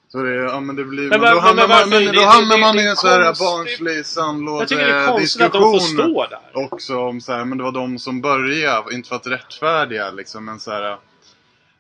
Så 0.07 0.23
det, 0.23 0.33
ja 0.35 0.59
men 0.59 0.75
det 0.75 0.83
blir, 0.83 1.09
Men 1.09 1.21
men, 1.21 1.33
då 1.35 1.39
hamnar 1.39 1.67
men 1.67 1.77
man, 1.79 1.89
men 1.89 2.01
det- 2.05 2.11
då 2.11 2.19
det- 2.19 2.25
hamnar 2.27 2.57
man 2.57 2.79
i 2.79 2.83
en 2.87 2.95
sån 2.95 3.09
här 3.09 3.23
konstigt. 3.25 3.47
barnslig 3.47 3.97
Jag 4.59 4.67
tycker 4.67 4.85
det 4.87 4.93
är 4.93 5.07
konstigt 5.07 5.41
att 5.41 5.51
de 5.53 5.61
får 5.61 5.73
diskussion 5.73 6.09
stå 6.13 6.25
där. 6.29 6.63
också 6.65 6.97
om 6.99 7.21
så 7.21 7.31
här, 7.33 7.45
men 7.45 7.57
det 7.57 7.63
var 7.63 7.71
de 7.71 7.99
som 7.99 8.21
började, 8.21 8.95
inte 8.95 9.09
för 9.09 9.15
att 9.15 9.27
rättfärdiga 9.27 10.11
liksom, 10.11 10.45
men 10.45 10.59
så 10.59 10.71
här. 10.71 10.97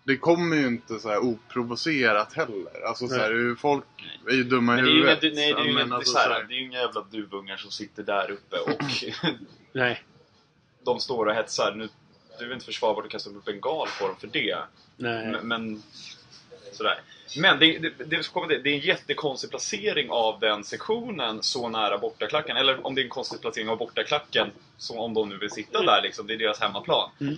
Det 0.03 0.17
kommer 0.17 0.55
ju 0.57 0.67
inte 0.67 0.99
så 0.99 1.09
här 1.09 1.17
oprovocerat 1.17 2.33
heller. 2.33 2.85
Alltså 2.87 3.07
så 3.07 3.15
här, 3.15 3.55
folk 3.59 3.85
är 4.27 4.33
ju 4.33 4.43
dumma 4.43 4.73
i 4.73 4.75
Men 4.75 4.85
det 4.85 4.91
är 4.91 4.93
ju 4.93 4.99
inga, 5.01 5.09
huvudet. 5.09 5.33
nej, 5.35 5.53
det 5.53 5.59
är 5.61 5.65
ju 5.65 5.71
inga, 5.71 5.95
alltså 5.95 6.11
så 6.11 6.17
här, 6.17 6.27
så 6.27 6.33
här- 6.33 6.43
det 6.43 6.53
är 6.53 6.57
ju 6.57 6.65
inga 6.65 6.79
jävla 6.79 7.01
duvungar 7.01 7.57
som 7.57 7.71
sitter 7.71 8.03
där 8.03 8.31
uppe 8.31 8.57
och 8.57 8.81
Nej. 9.71 10.03
de 10.83 10.99
står 10.99 11.25
och 11.25 11.33
hetsar. 11.33 11.73
Nu, 11.75 11.89
det 12.37 12.43
är 12.43 12.47
väl 12.47 12.53
inte 12.53 12.65
försvarbart 12.65 13.05
att 13.05 13.11
kasta 13.11 13.29
upp 13.29 13.47
en 13.47 13.53
bengal 13.53 13.87
på 13.99 14.07
dem 14.07 14.15
för 14.19 14.27
det. 14.27 14.57
Nej. 14.97 15.27
Men, 15.31 15.47
men 15.47 15.83
sådär. 16.71 17.01
Men 17.37 17.59
det, 17.59 17.79
det, 17.79 17.89
det, 17.89 18.05
det, 18.63 18.69
är 18.69 18.73
en 18.73 18.79
jättekonstig 18.79 19.49
placering 19.49 20.09
av 20.09 20.39
den 20.39 20.63
sektionen 20.63 21.43
så 21.43 21.69
nära 21.69 21.97
bortaklacken. 21.97 22.57
Eller 22.57 22.85
om 22.87 22.95
det 22.95 23.01
är 23.01 23.03
en 23.03 23.09
konstig 23.09 23.41
placering 23.41 23.69
av 23.69 23.77
bortaklacken, 23.77 24.51
så 24.77 24.99
om 24.99 25.13
de 25.13 25.29
nu 25.29 25.37
vill 25.37 25.51
sitta 25.51 25.83
där 25.83 26.01
liksom. 26.01 26.27
Det 26.27 26.33
är 26.33 26.37
deras 26.37 26.59
hemmaplan. 26.59 27.09
Mm. 27.21 27.37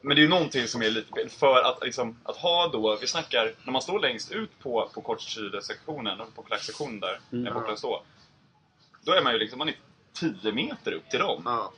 Men 0.00 0.16
det 0.16 0.20
är 0.20 0.24
ju 0.24 0.28
någonting 0.28 0.66
som 0.68 0.82
är 0.82 0.90
lite 0.90 1.12
fel. 1.14 1.28
För 1.28 1.62
att, 1.62 1.84
liksom, 1.84 2.16
att 2.24 2.36
ha 2.36 2.68
då, 2.68 2.98
vi 3.00 3.06
snackar, 3.06 3.52
när 3.64 3.72
man 3.72 3.82
står 3.82 4.00
längst 4.00 4.32
ut 4.32 4.50
på, 4.62 4.90
på 4.94 5.00
kortsidessektionen, 5.00 6.18
på 6.34 6.42
klacksektionen 6.42 7.00
där, 7.00 7.18
Mm. 7.32 7.44
där 7.44 7.52
borta 7.52 7.76
står. 7.76 8.00
Då 9.04 9.12
är 9.12 9.22
man 9.22 9.32
ju 9.32 9.38
liksom, 9.38 9.58
man 9.58 9.68
är 9.68 9.74
10 10.12 10.52
meter 10.52 10.92
upp 10.92 11.10
till 11.10 11.18
dem. 11.20 11.42
Ja. 11.44 11.72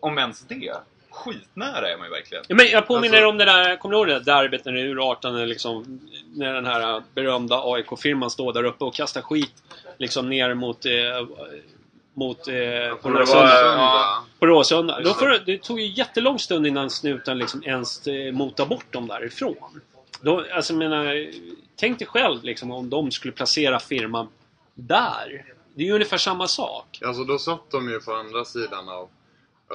Om 0.00 0.18
ens 0.18 0.40
det. 0.40 0.74
Skitnära 1.10 1.88
är 1.92 1.96
man 1.98 2.06
ju 2.06 2.10
verkligen. 2.12 2.44
Ja, 2.48 2.54
men 2.54 2.66
jag 2.66 2.86
påminner 2.86 3.16
Alltså- 3.16 3.28
om 3.28 3.38
det 3.38 3.44
där, 3.44 3.76
kommer 3.76 3.92
du 3.94 3.98
ihåg 3.98 4.06
det 4.08 4.18
där 4.20 4.42
derbyt 4.42 4.64
när 4.64 4.72
det 4.72 4.80
urartade 4.82 5.46
liksom 5.46 6.00
När 6.34 6.54
den 6.54 6.66
här 6.66 7.02
berömda 7.14 7.60
AIK-firman 7.64 8.30
står 8.30 8.52
där 8.52 8.64
uppe 8.64 8.84
och 8.84 8.94
kastar 8.94 9.22
skit 9.22 9.62
liksom 9.98 10.28
ner 10.28 10.54
mot 10.54 10.86
eh, 10.86 10.92
mot 12.18 12.48
eh, 12.48 12.54
på 13.02 13.08
Råsunda. 13.10 13.62
ja. 13.64 14.24
På 14.38 14.46
Råsunda. 14.46 15.00
Då 15.00 15.08
Just 15.08 15.46
det. 15.46 15.58
tog 15.58 15.80
ju 15.80 15.86
jättelång 15.86 16.38
stund 16.38 16.66
innan 16.66 16.90
snuten 16.90 17.38
liksom 17.38 17.62
ens 17.64 18.06
eh, 18.06 18.32
motar 18.32 18.66
bort 18.66 18.92
dem 18.92 19.06
därifrån. 19.08 19.80
Då, 20.20 20.44
alltså 20.54 20.74
menar, 20.74 21.26
tänk 21.76 21.98
dig 21.98 22.08
själv 22.08 22.44
liksom 22.44 22.70
om 22.70 22.90
de 22.90 23.10
skulle 23.10 23.32
placera 23.32 23.78
firman 23.80 24.28
där. 24.74 25.44
Det 25.74 25.82
är 25.82 25.86
ju 25.86 25.92
ungefär 25.92 26.18
samma 26.18 26.48
sak. 26.48 26.98
Alltså 27.04 27.24
då 27.24 27.38
satt 27.38 27.70
de 27.70 27.88
ju 27.90 28.00
på 28.00 28.12
andra 28.14 28.44
sidan 28.44 28.88
av 28.88 29.08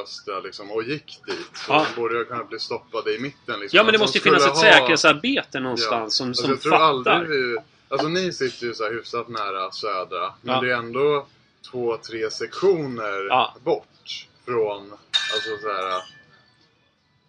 Östra 0.03 0.39
liksom 0.39 0.71
och 0.71 0.83
gick 0.83 1.19
dit. 1.25 1.49
Så 1.53 1.71
Ja. 1.73 1.85
de 1.95 2.01
borde 2.01 2.17
ju 2.17 2.25
kunna 2.25 2.43
bli 2.43 2.59
stoppade 2.59 3.15
i 3.15 3.19
mitten. 3.19 3.59
Liksom. 3.59 3.77
Ja 3.77 3.83
men 3.83 3.93
det 3.93 3.99
måste 3.99 4.17
ju 4.17 4.21
finnas 4.21 4.43
ett 4.45 4.49
ha- 4.49 4.55
säkerhetsarbete 4.61 5.59
någonstans 5.59 6.15
som, 6.15 6.27
Alltså, 6.27 6.41
som 6.43 6.51
jag 6.51 6.61
tror 6.61 6.71
fattar. 6.71 6.85
aldrig 6.85 7.29
vi... 7.29 7.57
Alltså 7.89 8.07
ni 8.07 8.33
sitter 8.33 8.65
ju 8.65 8.73
så 8.73 8.83
här 8.83 8.91
hyfsat 8.91 9.27
nära 9.27 9.71
södra. 9.71 10.33
Men 10.41 10.55
Ja. 10.55 10.61
det 10.61 10.71
är 10.71 10.77
ändå 10.77 11.25
två, 11.71 11.97
tre 11.97 12.29
sektioner 12.31 13.27
Ja. 13.29 13.55
bort 13.63 14.27
från... 14.45 14.91
Alltså 15.33 15.57
så 15.61 15.67
här. 15.73 16.03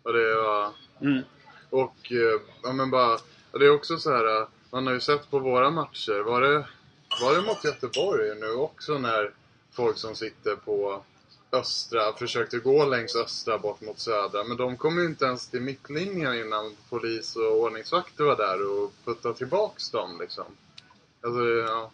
Och 0.03 0.13
det 0.13 0.35
var... 0.35 0.73
Mm. 1.01 1.23
Och 1.71 2.13
eh, 2.13 2.41
ja 2.63 2.73
men 2.73 2.91
bara... 2.91 3.19
Det 3.53 3.67
är 3.67 3.71
också 3.71 3.99
så 3.99 4.11
här. 4.11 4.47
Man 4.71 4.87
har 4.87 4.95
ju 4.95 5.01
sett 5.01 5.31
på 5.31 5.39
våra 5.39 5.71
matcher. 5.71 6.23
Var 6.23 6.41
det, 6.41 6.67
var 7.23 7.35
det 7.35 7.43
mot 7.43 7.65
Göteborg 7.65 8.35
nu 8.41 8.53
också 8.53 8.99
när 8.99 9.31
folk 9.73 9.99
som 9.99 10.15
sitter 10.15 10.57
på 10.57 11.03
östra 11.53 12.13
försökte 12.13 12.59
gå 12.59 12.85
längs 12.85 13.17
östra 13.17 13.59
bort 13.59 13.81
mot 13.81 13.99
södra. 13.99 14.45
Men 14.45 14.57
de 14.57 14.77
kom 14.77 14.99
ju 14.99 15.05
inte 15.05 15.25
ens 15.25 15.49
till 15.49 15.61
mittlinjen 15.61 16.35
innan 16.35 16.77
polis 16.91 17.37
och 17.37 17.61
ordningsvakter 17.61 18.25
var 18.25 18.37
där 18.37 18.71
och 18.71 18.93
puttade 19.05 19.35
tillbaks 19.35 19.91
dem 19.91 20.19
liksom. 20.21 20.45
Alltså, 21.23 21.41
ja. 21.45 21.91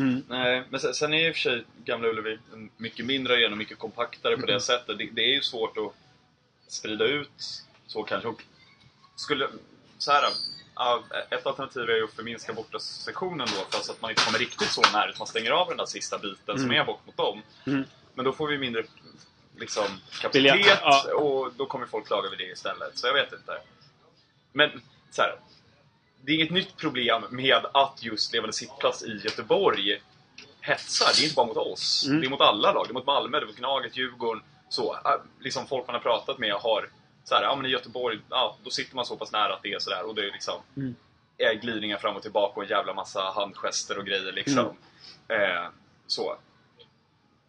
Mm. 0.00 0.24
Nej, 0.28 0.62
men 0.70 0.80
sen, 0.80 0.94
sen 0.94 1.14
är 1.14 1.28
i 1.28 1.30
och 1.30 1.34
för 1.34 1.40
sig 1.40 1.64
Gamla 1.84 2.08
Ullevi 2.08 2.38
mycket 2.76 3.06
mindre 3.06 3.34
arena 3.34 3.52
och 3.52 3.58
mycket 3.58 3.78
kompaktare 3.78 4.36
på 4.36 4.46
det 4.46 4.60
sättet. 4.60 4.98
Det, 4.98 5.08
det 5.12 5.22
är 5.22 5.34
ju 5.34 5.42
svårt 5.42 5.76
att 5.76 5.92
sprida 6.72 7.04
ut 7.04 7.62
så 7.86 8.02
kanske. 8.02 8.28
Och 8.28 8.42
skulle, 9.16 9.48
så 9.98 10.12
här, 10.12 10.24
ett 11.30 11.46
alternativ 11.46 11.82
är 11.82 11.96
ju 11.96 12.04
att 12.04 12.12
förminska 12.12 12.52
borta 12.52 12.78
sektionen 12.78 13.48
då, 13.56 13.76
fast 13.76 13.90
att 13.90 14.02
man 14.02 14.10
inte 14.10 14.24
kommer 14.24 14.38
riktigt 14.38 14.70
så 14.70 14.82
nära. 14.92 15.10
att 15.10 15.18
Man 15.18 15.28
stänger 15.28 15.50
av 15.50 15.68
den 15.68 15.76
där 15.76 15.86
sista 15.86 16.18
biten 16.18 16.58
som 16.58 16.72
är 16.72 16.84
bort 16.84 17.06
mot 17.06 17.16
dem. 17.16 17.42
Mm. 17.66 17.84
Men 18.14 18.24
då 18.24 18.32
får 18.32 18.48
vi 18.48 18.58
mindre 18.58 18.84
liksom, 19.56 19.84
kapacitet 20.20 20.78
ja. 20.82 21.14
och 21.14 21.52
då 21.56 21.66
kommer 21.66 21.86
folk 21.86 22.06
klaga 22.06 22.26
över 22.26 22.36
det 22.36 22.50
istället. 22.52 22.98
Så 22.98 23.06
jag 23.06 23.14
vet 23.14 23.32
inte. 23.32 23.60
Men 24.52 24.70
så 25.10 25.22
här, 25.22 25.36
det 26.22 26.32
är 26.32 26.36
inget 26.36 26.50
nytt 26.50 26.76
problem 26.76 27.24
med 27.30 27.66
att 27.74 28.02
just 28.02 28.32
levande 28.32 28.52
sittplats 28.52 29.02
i 29.02 29.20
Göteborg 29.24 30.02
hetsar. 30.60 31.12
Det 31.16 31.20
är 31.20 31.24
inte 31.24 31.34
bara 31.34 31.46
mot 31.46 31.56
oss. 31.56 32.06
Mm. 32.06 32.20
Det 32.20 32.26
är 32.26 32.30
mot 32.30 32.40
alla 32.40 32.72
lag. 32.72 32.86
Det 32.88 32.92
är 32.92 32.94
mot 32.94 33.06
Malmö, 33.06 33.38
det 33.38 33.44
är 33.44 33.46
mot 33.46 33.56
Gnaget, 33.56 33.96
Djurgården. 33.96 34.42
Så, 34.68 34.94
äh, 34.94 35.00
liksom 35.40 35.66
folk 35.66 35.86
man 35.86 35.94
har 35.94 36.02
pratat 36.02 36.38
med 36.38 36.52
har 36.52 36.88
så 37.24 37.34
här, 37.34 37.42
ja 37.42 37.56
men 37.56 37.66
i 37.66 37.68
Göteborg, 37.68 38.18
ja, 38.28 38.56
då 38.64 38.70
sitter 38.70 38.96
man 38.96 39.04
så 39.06 39.16
pass 39.16 39.32
nära 39.32 39.54
att 39.54 39.62
det 39.62 39.72
är 39.72 39.78
sådär 39.78 40.04
och 40.08 40.14
det 40.14 40.22
är 40.22 40.32
liksom 40.32 40.54
Mm. 40.76 40.94
är 41.38 41.54
glidningar 41.54 41.98
fram 41.98 42.16
och 42.16 42.22
tillbaka 42.22 42.56
och 42.56 42.62
en 42.62 42.68
jävla 42.70 42.94
massa 42.94 43.22
handgester 43.22 43.98
och 43.98 44.06
grejer 44.06 44.32
liksom. 44.32 44.76
Mm. 45.28 45.56
Eh, 45.56 45.68
så. 46.06 46.36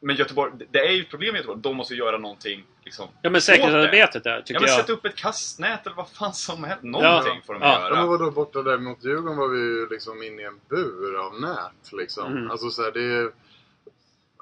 Men 0.04 0.16
Göteborg, 0.16 0.52
det 0.72 0.80
är 0.88 0.92
ju 0.92 1.02
ett 1.02 1.10
problem 1.10 1.36
i 1.36 1.38
Göteborg. 1.38 1.60
De 1.62 1.76
måste 1.78 1.94
ju 1.94 2.00
göra 2.00 2.18
någonting 2.18 2.64
liksom, 2.84 3.08
Ja 3.22 3.30
men 3.30 3.42
säkerhetsarbetet 3.42 4.24
där 4.24 4.42
tycker 4.42 4.54
Ja 4.54 4.60
men 4.60 4.70
jag. 4.70 4.80
sätta 4.80 4.94
upp 4.94 5.06
ett 5.06 5.16
kastnät 5.16 5.86
eller 5.86 5.96
vad 5.96 6.10
fan 6.10 6.34
som 6.34 6.64
helst. 6.64 6.84
Någonting 6.84 7.42
får 7.46 7.54
de 7.54 7.62
Ja. 7.62 7.68
Ja, 7.74 7.80
göra. 7.90 7.96
men 7.96 8.08
vadå, 8.08 8.32
borta 8.32 8.62
där 8.62 8.78
mot 8.78 9.04
Djurgården 9.04 9.38
var 9.38 9.48
vi 9.48 9.60
ju 9.60 9.88
liksom 9.90 10.24
inne 10.24 10.42
i 10.42 10.46
en 10.46 10.60
bur 10.70 11.16
av 11.26 11.42
nät 11.42 11.92
liksom. 11.92 12.32
Mm. 12.32 12.52
Alltså 12.52 12.70
så 12.70 12.84
här, 12.84 12.92
det 12.92 13.02
är... 13.04 13.32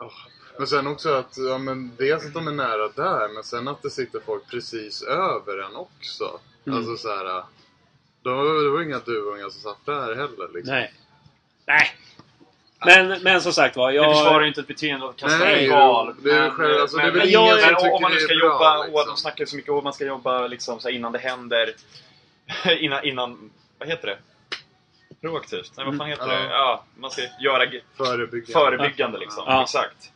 Åh. 0.01 0.11
Men 0.57 0.67
sen 0.67 0.87
också 0.87 1.13
att, 1.13 1.37
ja 1.37 1.57
men 1.57 1.91
dels 1.97 2.25
att 2.25 2.33
de 2.33 2.47
är 2.47 2.51
nära 2.51 2.87
där, 2.87 3.33
men 3.33 3.43
sen 3.43 3.67
att 3.67 3.81
det 3.81 3.89
sitter 3.89 4.19
folk 4.19 4.49
precis 4.49 5.01
över 5.03 5.57
en 5.57 5.75
också. 5.75 6.39
Mm. 6.65 6.77
Alltså 6.77 6.97
så 6.97 7.15
här. 7.15 7.43
De, 8.21 8.63
det 8.63 8.69
var 8.69 8.81
inga 8.81 8.99
duvungar 8.99 9.49
som 9.49 9.61
satt 9.61 9.85
där 9.85 10.15
heller 10.15 10.49
liksom. 10.53 10.73
Nej. 10.75 10.93
Nej. 11.65 11.87
Men, 12.85 13.21
men 13.23 13.41
som 13.41 13.53
sagt 13.53 13.75
var, 13.75 13.89
Det 13.89 13.95
jag... 13.95 14.15
försvarar 14.17 14.41
ju 14.41 14.47
inte 14.47 14.61
ett 14.61 14.67
beteende 14.67 15.09
att 15.09 15.17
kasta 15.17 15.37
Nej, 15.37 15.63
en 15.65 15.69
gal. 15.71 16.15
det 16.23 16.29
är 16.31 16.39
men, 16.41 16.51
själv- 16.51 16.81
alltså, 16.81 16.97
det 16.97 17.03
är 17.03 17.11
väl 17.11 17.31
jag, 17.31 17.59
men 17.61 17.75
om 17.91 18.01
man 18.01 18.11
nu 18.11 18.17
det 18.17 18.23
ska 18.23 18.35
bra, 18.35 18.45
jobba, 18.45 18.77
och 18.79 18.85
liksom. 18.85 19.07
de 19.07 19.17
snackar 19.17 19.45
så 19.45 19.55
mycket 19.55 19.71
om 19.71 19.77
att 19.77 19.83
man 19.83 19.93
ska 19.93 20.05
jobba 20.05 20.47
liksom, 20.47 20.79
så 20.79 20.87
här, 20.87 20.95
innan 20.95 21.11
det 21.11 21.19
händer. 21.19 21.73
innan, 22.79 23.03
innan, 23.05 23.51
vad 23.79 23.89
heter 23.89 24.07
det? 24.07 24.17
Proaktivt? 25.21 25.71
Nej, 25.77 25.85
vad 25.85 25.97
fan 25.97 26.07
heter 26.07 26.23
Mm. 26.23 26.35
det? 26.43 26.49
Ja, 26.49 26.83
man 26.97 27.11
ska 27.11 27.21
göra 27.41 27.65
Förebyggande. 27.97 28.53
förebyggande 28.53 29.19
liksom. 29.19 29.43
Ja. 29.47 29.61
Exakt. 29.63 30.11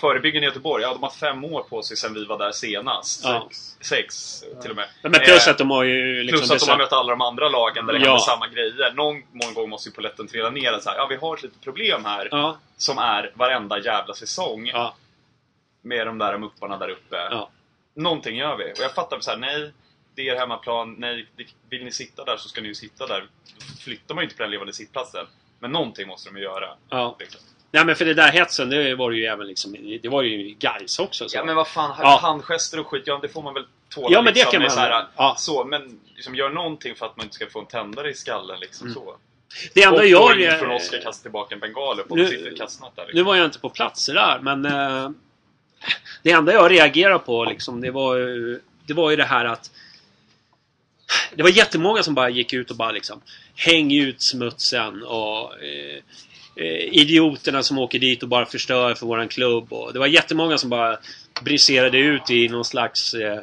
Förebyggen 0.00 0.42
i 0.42 0.46
Göteborg, 0.46 0.82
ja 0.82 0.92
de 0.92 1.02
har 1.02 1.10
fem 1.10 1.44
år 1.44 1.62
på 1.62 1.82
sig 1.82 1.96
sedan 1.96 2.14
vi 2.14 2.24
var 2.24 2.38
där 2.38 2.52
senast. 2.52 3.24
Ja. 3.24 3.48
Sex 3.80 4.40
till 4.62 4.70
och 4.70 4.76
med. 4.76 4.88
Men 5.02 5.12
plus 5.12 5.46
Eh, 5.46 5.50
att 5.50 5.58
de 5.58 5.70
har 5.70 5.84
ju 5.84 6.22
liksom... 6.22 6.38
Plus 6.48 6.50
att 6.62 6.66
de 6.68 6.70
har 6.72 6.78
mött 6.78 6.92
alla 6.92 7.10
de 7.10 7.20
andra 7.20 7.48
lagen 7.48 7.86
där 7.86 7.92
det 7.94 7.98
Ja. 8.00 8.04
händer 8.06 8.18
samma 8.24 8.48
grejer. 8.48 8.92
Någon, 8.94 9.22
någon 9.32 9.54
gång 9.54 9.70
måste 9.70 9.88
ju 9.88 9.94
polletten 9.94 10.28
trilla 10.28 10.50
ner. 10.50 10.72
att 10.72 10.82
Så 10.82 10.90
här, 10.90 10.96
ja, 10.96 11.06
vi 11.10 11.16
har 11.16 11.36
ett 11.36 11.42
litet 11.42 11.60
problem 11.60 12.04
här. 12.04 12.28
Ja, 12.30 12.58
Som 12.76 12.98
är 12.98 13.32
varenda 13.34 13.78
jävla 13.78 14.14
säsong. 14.14 14.66
ja, 14.66 14.94
Med 15.82 16.06
de 16.06 16.18
där 16.18 16.38
mupparna 16.38 16.78
där 16.78 16.88
uppe. 16.88 17.16
ja. 17.16 17.50
Någonting 17.96 18.36
gör 18.36 18.56
vi. 18.56 18.64
Och 18.64 18.78
jag 18.80 18.94
fattar 18.94 19.20
så 19.20 19.30
här, 19.30 19.38
nej. 19.38 19.72
Det 20.16 20.28
är 20.28 20.34
er 20.34 20.38
hemmaplan. 20.38 20.94
Nej, 20.98 21.26
vill 21.70 21.84
ni 21.84 21.92
sitta 21.92 22.24
där 22.24 22.36
så 22.36 22.48
ska 22.48 22.60
ni 22.60 22.68
ju 22.68 22.74
sitta 22.74 23.06
där. 23.06 23.20
Då 23.20 23.82
flyttar 23.84 24.14
man 24.14 24.22
ju 24.22 24.26
inte 24.26 24.36
på 24.36 24.42
den 24.42 24.50
levande 24.50 24.72
sittplatsen. 24.72 25.26
Men 25.58 25.72
någonting 25.72 26.08
måste 26.08 26.30
de 26.30 26.36
ju 26.36 26.42
göra. 26.44 26.68
ja. 26.90 27.16
Liksom. 27.18 27.40
Nej 27.74 27.84
men 27.84 27.96
för 27.96 28.04
det 28.04 28.14
där 28.14 28.32
hetsen, 28.32 28.70
det 28.70 28.94
var 28.94 29.10
det 29.10 29.16
ju 29.16 29.24
även 29.24 29.46
liksom... 29.46 29.76
Det 30.02 30.08
var 30.08 30.22
ju 30.22 30.54
Gais 30.58 30.98
också. 30.98 31.28
Så. 31.28 31.36
Ja 31.36 31.44
men 31.44 31.56
vad 31.56 31.68
fan, 31.68 31.96
Ja. 32.00 32.18
handgester 32.22 32.80
och 32.80 32.86
skit, 32.86 33.02
ja 33.06 33.18
det 33.22 33.28
får 33.28 33.42
man 33.42 33.54
väl 33.54 33.64
tåla 33.88 34.08
Ja, 34.10 34.22
men 34.22 34.24
det 34.34 34.38
liksom, 34.38 34.52
kan 34.52 34.60
med 34.60 34.66
man- 34.68 34.74
så, 34.74 34.80
här, 34.80 35.06
ja. 35.16 35.34
så 35.38 35.64
Men 35.64 36.00
liksom, 36.16 36.34
gör 36.34 36.50
någonting 36.50 36.94
för 36.94 37.06
att 37.06 37.16
man 37.16 37.24
inte 37.26 37.34
ska 37.34 37.46
få 37.46 37.60
en 37.60 37.66
tändare 37.66 38.10
i 38.10 38.14
skallen 38.14 38.60
liksom 38.60 38.86
Mm. 38.86 38.94
så. 38.94 39.16
det 39.74 39.82
enda 39.82 39.98
och 40.00 40.06
jag... 40.06 40.40
jag... 40.40 40.58
från 40.60 40.70
oss 40.70 40.86
ska 40.86 41.00
kasta 41.00 41.22
tillbaka 41.22 41.54
en 41.54 41.60
bengal 41.60 42.00
och 42.00 42.16
Nu- 42.16 42.22
nu, 42.22 42.28
sitter 42.28 42.44
där. 42.44 42.56
Nu 42.96 43.06
Liksom. 43.06 43.24
var 43.26 43.36
jag 43.36 43.44
inte 43.44 43.58
på 43.60 43.70
plats 43.70 44.06
där, 44.06 44.38
men... 44.42 44.64
Eh, 44.66 45.10
det 46.22 46.30
enda 46.30 46.52
jag 46.52 46.70
reagerade 46.70 47.18
på 47.18 47.44
liksom, 47.44 47.80
det 47.80 47.90
var 47.90 48.16
ju... 48.16 48.60
Det 48.86 48.94
var 48.94 49.10
ju 49.10 49.16
det 49.16 49.24
här 49.24 49.44
att... 49.44 49.70
Det 51.34 51.42
var 51.42 51.50
jättemånga 51.50 52.02
som 52.02 52.14
bara 52.14 52.28
gick 52.28 52.52
ut 52.52 52.70
och 52.70 52.76
bara 52.76 52.90
liksom... 52.92 53.20
Häng 53.56 53.92
ut 53.92 54.22
smutsen 54.22 55.02
och... 55.02 55.62
Eh, 55.62 56.02
idioterna 56.56 57.62
som 57.62 57.78
åker 57.78 57.98
dit 57.98 58.22
och 58.22 58.28
bara 58.28 58.46
förstör 58.46 58.94
för 58.94 59.06
våran 59.06 59.28
klubb. 59.28 59.72
Och 59.72 59.92
det 59.92 59.98
var 59.98 60.06
jättemånga 60.06 60.58
som 60.58 60.70
bara 60.70 60.98
briserade 61.42 61.98
ut 61.98 62.30
i 62.30 62.48
någon 62.48 62.64
slags... 62.64 63.14
Eh, 63.14 63.40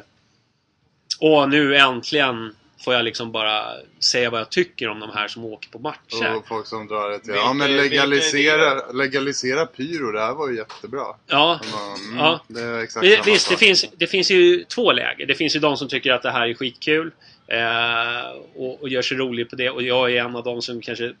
Åh, 1.20 1.48
nu 1.48 1.76
äntligen 1.76 2.54
får 2.84 2.94
jag 2.94 3.04
liksom 3.04 3.32
bara 3.32 3.64
säga 4.10 4.30
vad 4.30 4.40
jag 4.40 4.50
tycker 4.50 4.88
om 4.88 5.00
de 5.00 5.10
här 5.10 5.28
som 5.28 5.44
åker 5.44 5.68
på 5.70 5.78
matcher. 5.78 6.36
Och 6.36 6.48
folk 6.48 6.66
som 6.66 6.86
drar 6.88 7.10
det 7.10 7.18
till... 7.18 7.34
Ja 7.34 7.52
men 7.52 7.76
legalisera, 7.76 8.92
legalisera 8.92 9.66
pyro, 9.66 10.12
det 10.12 10.20
här 10.20 10.34
var 10.34 10.48
ju 10.50 10.56
jättebra. 10.56 11.04
Ja, 11.26 11.60
Mm, 12.08 12.18
Ja. 12.18 12.40
Det 12.48 12.60
är 12.60 12.78
exakt 12.78 13.02
Det, 13.06 13.26
visst, 13.26 13.48
det 13.48 13.56
finns, 13.56 13.84
det 13.96 14.06
finns 14.06 14.30
ju 14.30 14.64
två 14.64 14.92
läger. 14.92 15.26
Det 15.26 15.34
finns 15.34 15.56
ju 15.56 15.60
de 15.60 15.76
som 15.76 15.88
tycker 15.88 16.12
att 16.12 16.22
det 16.22 16.30
här 16.30 16.48
är 16.48 16.54
skitkul 16.54 17.10
eh, 17.46 18.30
och, 18.54 18.82
och 18.82 18.88
gör 18.88 19.02
sig 19.02 19.16
rolig 19.16 19.50
på 19.50 19.56
det. 19.56 19.70
Och 19.70 19.82
jag 19.82 20.12
är 20.12 20.24
en 20.24 20.36
av 20.36 20.44
de 20.44 20.62
som 20.62 20.80
kanske 20.80 21.14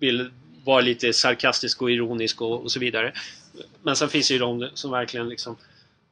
vill 0.00 0.30
vara 0.64 0.80
lite 0.80 1.12
sarkastisk 1.12 1.82
och 1.82 1.90
ironisk 1.90 2.40
och, 2.40 2.62
och 2.62 2.72
så 2.72 2.80
vidare. 2.80 3.12
Men 3.82 3.96
sen 3.96 4.08
finns 4.08 4.28
det 4.28 4.34
ju 4.34 4.40
de 4.40 4.68
som 4.74 4.90
verkligen 4.90 5.28
liksom 5.28 5.56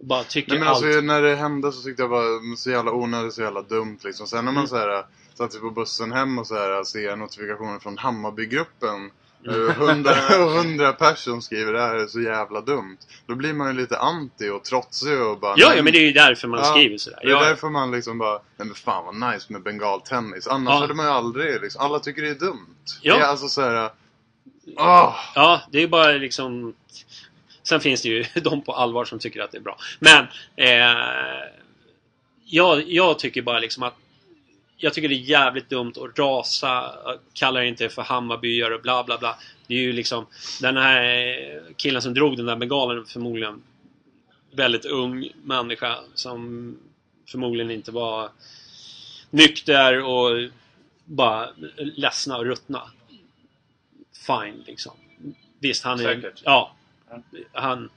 bara 0.03 0.24
tycker 0.24 0.51
Nej 0.51 0.59
men 0.59 0.68
allt. 0.68 0.84
alltså 0.84 1.01
när 1.01 1.22
det 1.22 1.34
hände 1.36 1.72
så 1.72 1.82
tyckte 1.82 2.03
jag 2.03 2.11
bara 2.11 2.57
så 2.57 2.70
jävla 2.70 2.92
onödigt, 2.92 3.32
så 3.34 3.42
jävla 3.42 3.62
dumt 3.62 3.98
liksom. 4.05 4.26
Sen 4.26 4.44
när 4.44 4.53
man 4.53 4.57
Mm. 4.64 4.68
så 4.68 4.76
här 4.76 5.05
satt 5.34 5.53
sig 5.53 5.61
på 5.61 5.70
bussen 5.70 6.12
hem 6.12 6.38
och 6.38 6.46
så 6.46 6.55
här 6.55 6.84
ser 6.84 7.16
notifikationer 7.16 7.78
från 7.78 7.98
Hammarbygruppen. 7.98 9.11
Mm. 9.46 9.68
eh, 9.68 9.74
Hundra, 9.74 10.14
hundra 10.61 10.92
personer 10.92 11.40
skriver 11.40 11.72
det 11.72 11.80
här 11.80 11.94
är 11.94 12.07
så 12.07 12.20
jävla 12.20 12.61
dumt. 12.61 12.96
Då 13.26 13.34
blir 13.34 13.53
man 13.53 13.66
ju 13.74 13.80
lite 13.80 13.98
anti 13.98 14.48
och 14.48 14.64
trotsig 14.64 15.20
och 15.22 15.38
bara... 15.40 15.55
ja, 15.57 15.74
ja, 15.76 15.82
men 15.82 15.92
det 15.92 15.98
är 15.98 16.07
ju 16.07 16.12
därför 16.12 16.48
man 16.48 16.59
Ja, 16.61 16.64
skriver 16.64 16.98
sådär. 16.98 17.18
Det 17.22 17.26
är 17.26 17.30
Ja, 17.30 17.44
därför 17.44 17.68
man 17.68 17.90
liksom 17.90 18.18
bara, 18.18 18.32
nej 18.57 18.66
men 18.66 18.74
fan 18.74 19.05
vad 19.20 19.32
nice 19.34 19.53
med 19.53 19.62
bengaltennis. 19.62 20.46
Annars 20.46 20.72
Ja. 20.72 20.78
hade 20.78 20.94
man 20.94 21.07
ju 21.07 21.12
aldrig 21.12 21.61
liksom, 21.62 21.82
alla 21.84 21.98
tycker 22.01 22.22
det 22.22 22.28
är 22.30 22.34
dumt. 22.34 22.76
Ja. 23.03 23.14
Det 23.16 23.20
är 23.20 23.26
alltså 23.26 23.48
så 23.48 23.61
här. 23.62 23.90
Oh. 24.77 25.16
ja, 25.35 25.62
det 25.71 25.83
är 25.83 25.87
bara 25.87 26.12
liksom... 26.12 26.75
Sen 27.62 27.81
finns 27.81 28.03
det 28.03 28.09
ju 28.09 28.25
de 28.43 28.62
på 28.62 28.73
allvar 28.73 29.05
som 29.05 29.18
tycker 29.18 29.41
att 29.41 29.53
det 29.53 29.59
är 29.59 29.62
bra. 29.62 29.79
Men 29.99 30.27
eh, 30.57 31.49
jag, 32.45 32.91
jag 32.91 33.18
tycker 33.18 33.43
bara 33.43 33.59
liksom 33.59 33.83
att 33.83 33.95
jag 34.77 34.95
tycker 34.95 35.09
det 35.09 35.14
är 35.14 35.16
jävligt 35.16 35.71
dumt 35.71 35.93
att 35.97 36.18
rasa, 36.18 36.95
kalla 37.33 37.64
inte 37.64 37.89
för 37.89 38.03
Hammarbyare 38.03 38.75
och 38.75 38.83
bla 38.83 39.05
bla 39.05 39.18
bla. 39.18 39.37
Det 39.66 39.75
är 39.75 39.79
ju 39.79 39.93
liksom 39.93 40.27
den 40.61 40.77
här 40.77 41.62
killen 41.77 42.03
som 42.03 42.14
drog 42.14 42.37
den 42.37 42.47
där 42.47 42.57
bengalen 42.57 43.05
förmodligen 43.05 43.62
väldigt 44.53 44.85
ung 44.85 45.29
människa 45.43 45.99
som 46.14 46.77
förmodligen 47.29 47.71
inte 47.71 47.93
var 47.93 48.31
nykter 49.31 50.03
och 50.03 50.51
bara 51.05 51.49
ledsna 51.77 52.37
och 52.37 52.45
ruttna. 52.45 52.83
Fine 54.27 54.64
liksom. 54.66 54.93
Visst, 55.61 55.85
han 55.85 56.01
är... 56.01 56.05
Säkert. 56.05 56.43
Ja. 56.45 56.75
Han... 57.53 57.91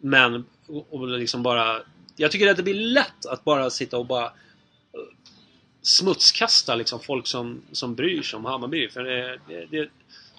Men, 0.00 0.44
och, 0.90 1.08
liksom 1.08 1.42
bara... 1.42 1.80
Jag 2.16 2.30
tycker 2.30 2.50
att 2.50 2.56
det 2.56 2.62
blir 2.62 2.74
lätt 2.74 3.26
att 3.26 3.44
bara 3.44 3.70
sitta 3.70 3.98
och 3.98 4.06
bara 4.06 4.32
smutskasta 5.82 6.74
liksom 6.74 7.00
folk 7.00 7.26
som, 7.26 7.62
som 7.72 7.94
bryr 7.94 8.22
sig 8.22 8.36
om 8.36 8.44
Hammarby. 8.44 8.88
För 8.88 9.04
det, 9.04 9.38
det, 9.48 9.66
det, 9.70 9.88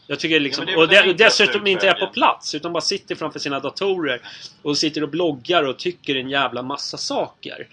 jag 0.08 0.20
tycker 0.20 0.40
liksom, 0.40 0.66
Ja, 0.68 0.78
och 0.78 0.94
enklaste 0.94 1.24
dessutom 1.24 1.68
inte 1.68 1.88
är 1.88 1.94
på 1.94 2.08
plats 2.08 2.56
utan 2.56 2.74
bara 2.74 2.82
sitter 2.82 3.16
framför 3.16 3.40
sina 3.40 3.60
datorer 3.60 4.22
och 4.62 4.78
sitter 4.78 5.04
och 5.04 5.10
bloggar 5.10 5.64
och 5.64 5.80
tycker 5.80 6.16
en 6.16 6.30
jävla 6.30 6.62
massa 6.62 6.98
saker. 6.98 7.68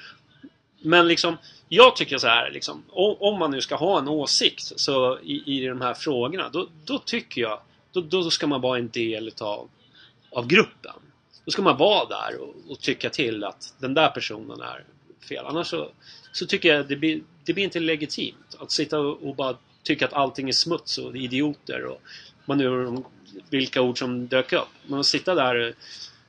Men 0.83 1.09
liksom, 1.09 1.37
jag 1.73 1.97
tycker 1.97 2.19
så 2.19 2.27
här 2.27 2.51
liksom, 2.51 2.83
om, 2.91 3.17
om 3.21 3.39
man 3.39 3.51
nu 3.51 3.61
ska 3.61 3.77
ha 3.77 3.99
en 3.99 4.09
åsikt 4.09 4.73
så 4.77 5.19
i, 5.19 5.43
i 5.47 5.67
de 5.67 5.81
här 5.81 5.95
frågorna, 5.95 6.49
då, 6.49 6.69
då 6.85 6.99
tycker 6.99 7.41
jag, 7.41 7.61
då, 7.93 8.01
då 8.01 8.31
ska 8.31 8.47
man 8.47 8.61
vara 8.61 8.79
en 8.79 8.89
del 8.89 9.29
utav, 9.29 9.69
av 10.31 10.47
gruppen. 10.47 10.95
Då 11.45 11.51
ska 11.51 11.63
man 11.63 11.77
vara 11.77 12.09
där 12.09 12.41
och, 12.41 12.55
och 12.69 12.81
tycka 12.81 13.11
till 13.11 13.45
att 13.45 13.75
den 13.79 13.95
där 13.95 14.09
personen 14.09 14.61
är 14.61 14.85
fel. 15.29 15.47
Annars 15.47 15.67
så, 15.67 15.91
så 16.33 16.47
tycker 16.47 16.75
jag 16.75 16.89
det 16.89 16.97
blir, 16.97 17.21
det 17.45 17.53
blir 17.53 17.65
inte 17.65 17.81
legitimt 17.81 18.57
att 18.59 18.73
sitta 18.73 18.99
och, 18.99 19.29
och 19.29 19.35
bara 19.35 19.57
tycka 19.83 20.05
att 20.05 20.13
allting 20.13 20.49
är 20.49 20.53
smuts 20.53 20.99
och 20.99 21.17
idioter 21.17 21.85
och 21.85 22.03
man 22.45 22.59
nu 22.59 23.03
vilka 23.51 23.83
ord 23.83 23.99
som 23.99 24.29
dök 24.29 24.53
upp. 24.53 24.69
Men 24.87 25.01
att 25.01 25.07
sitta 25.07 25.35
där 25.35 25.75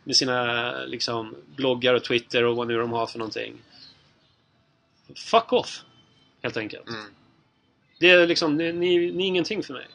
med 0.03 0.15
sina 0.15 0.71
liksom, 0.85 1.35
bloggar 1.55 1.93
och 1.93 2.03
Twitter 2.03 2.43
och 2.43 2.55
vad 2.55 2.67
nu 2.67 2.77
de 2.77 2.91
har 2.91 3.07
för 3.07 3.19
någonting. 3.19 3.53
Fuck 5.15 5.53
off! 5.53 5.81
Helt 6.43 6.57
enkelt. 6.57 6.87
Mm. 6.87 7.05
Det 7.99 8.09
är 8.09 8.27
liksom, 8.27 8.57
det, 8.57 8.73
ni, 8.73 9.11
ni 9.11 9.23
är 9.23 9.27
ingenting 9.27 9.63
för 9.63 9.73
mig. 9.73 9.87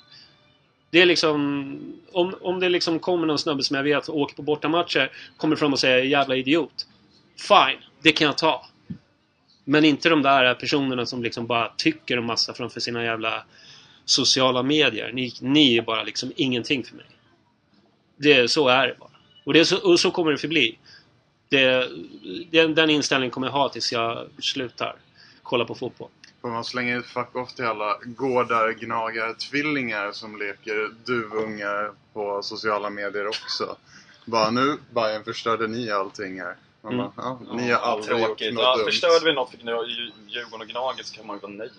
Det 0.90 1.00
är 1.00 1.06
liksom, 1.06 2.00
om, 2.12 2.34
om 2.40 2.60
det 2.60 2.68
liksom 2.68 2.98
kommer 2.98 3.26
någon 3.26 3.38
snubbe 3.38 3.62
som 3.62 3.76
jag 3.76 3.82
vet 3.84 4.08
åker 4.08 4.36
på 4.36 4.42
bortamatcher, 4.42 5.12
kommer 5.36 5.56
fram 5.56 5.72
och 5.72 5.78
säger 5.78 6.04
jävla 6.04 6.36
idiot. 6.36 6.86
Fine, 7.36 7.80
det 8.02 8.12
kan 8.12 8.26
jag 8.26 8.38
ta. 8.38 8.66
Men 9.64 9.84
inte 9.84 10.08
de 10.08 10.22
där 10.22 10.54
personerna 10.54 11.06
som 11.06 11.22
liksom 11.22 11.46
bara 11.46 11.72
tycker 11.76 12.16
en 12.16 12.26
massa 12.26 12.54
framför 12.54 12.80
sina 12.80 13.04
jävla 13.04 13.44
sociala 14.04 14.62
medier. 14.62 15.12
Ni, 15.12 15.32
ni 15.40 15.76
är 15.76 15.82
bara 15.82 16.02
liksom 16.02 16.32
ingenting 16.36 16.84
för 16.84 16.96
mig. 16.96 17.06
Det, 18.16 18.50
så 18.50 18.68
är 18.68 18.86
det 18.86 18.94
bara. 18.98 19.10
Och, 19.44 19.52
det 19.52 19.64
så, 19.64 19.90
och 19.92 20.00
så 20.00 20.10
kommer 20.10 20.30
det 20.30 20.38
förbli. 20.38 20.78
Det, 21.48 21.88
den, 22.50 22.74
den 22.74 22.90
inställningen 22.90 23.30
kommer 23.30 23.46
jag 23.46 23.52
ha 23.52 23.68
tills 23.68 23.92
jag 23.92 24.28
slutar 24.38 24.96
kolla 25.46 25.64
på 25.64 25.74
fotboll. 25.74 26.08
Får 26.42 26.48
man 26.50 26.64
slänga 26.64 26.96
ut 26.96 27.06
fuck 27.06 27.36
off 27.36 27.54
till 27.54 27.64
alla 27.64 27.98
gårdar, 28.04 28.72
gnagar, 28.72 29.34
tvillingar 29.34 30.12
som 30.12 30.36
leker 30.38 30.90
duvungar 31.04 31.92
på 32.12 32.42
sociala 32.42 32.90
medier 32.90 33.26
också. 33.28 33.76
Bara 34.24 34.50
nu, 34.50 34.76
Bajen 34.90 35.24
förstörde 35.24 35.66
ni 35.68 35.90
allting 35.90 36.40
här. 36.40 36.56
Mm. 36.84 37.06
ja, 37.16 37.40
ni 37.52 37.70
har 37.70 37.80
aldrig 37.80 38.18
gjort 38.18 38.26
Tråkigt. 38.28 38.54
något 38.54 38.62
Ja, 38.62 38.76
dumt. 38.76 38.84
förstörde 38.84 39.24
vi 39.24 39.32
något 39.32 39.50
för 39.50 39.56
Djur- 39.58 40.12
Djurgården 40.28 40.60
och 40.60 40.66
Gnaget 40.68 41.06
så 41.06 41.16
kan 41.16 41.26
man 41.26 41.36
ju 41.36 41.40
vara 41.40 41.52
nöjd. 41.52 41.70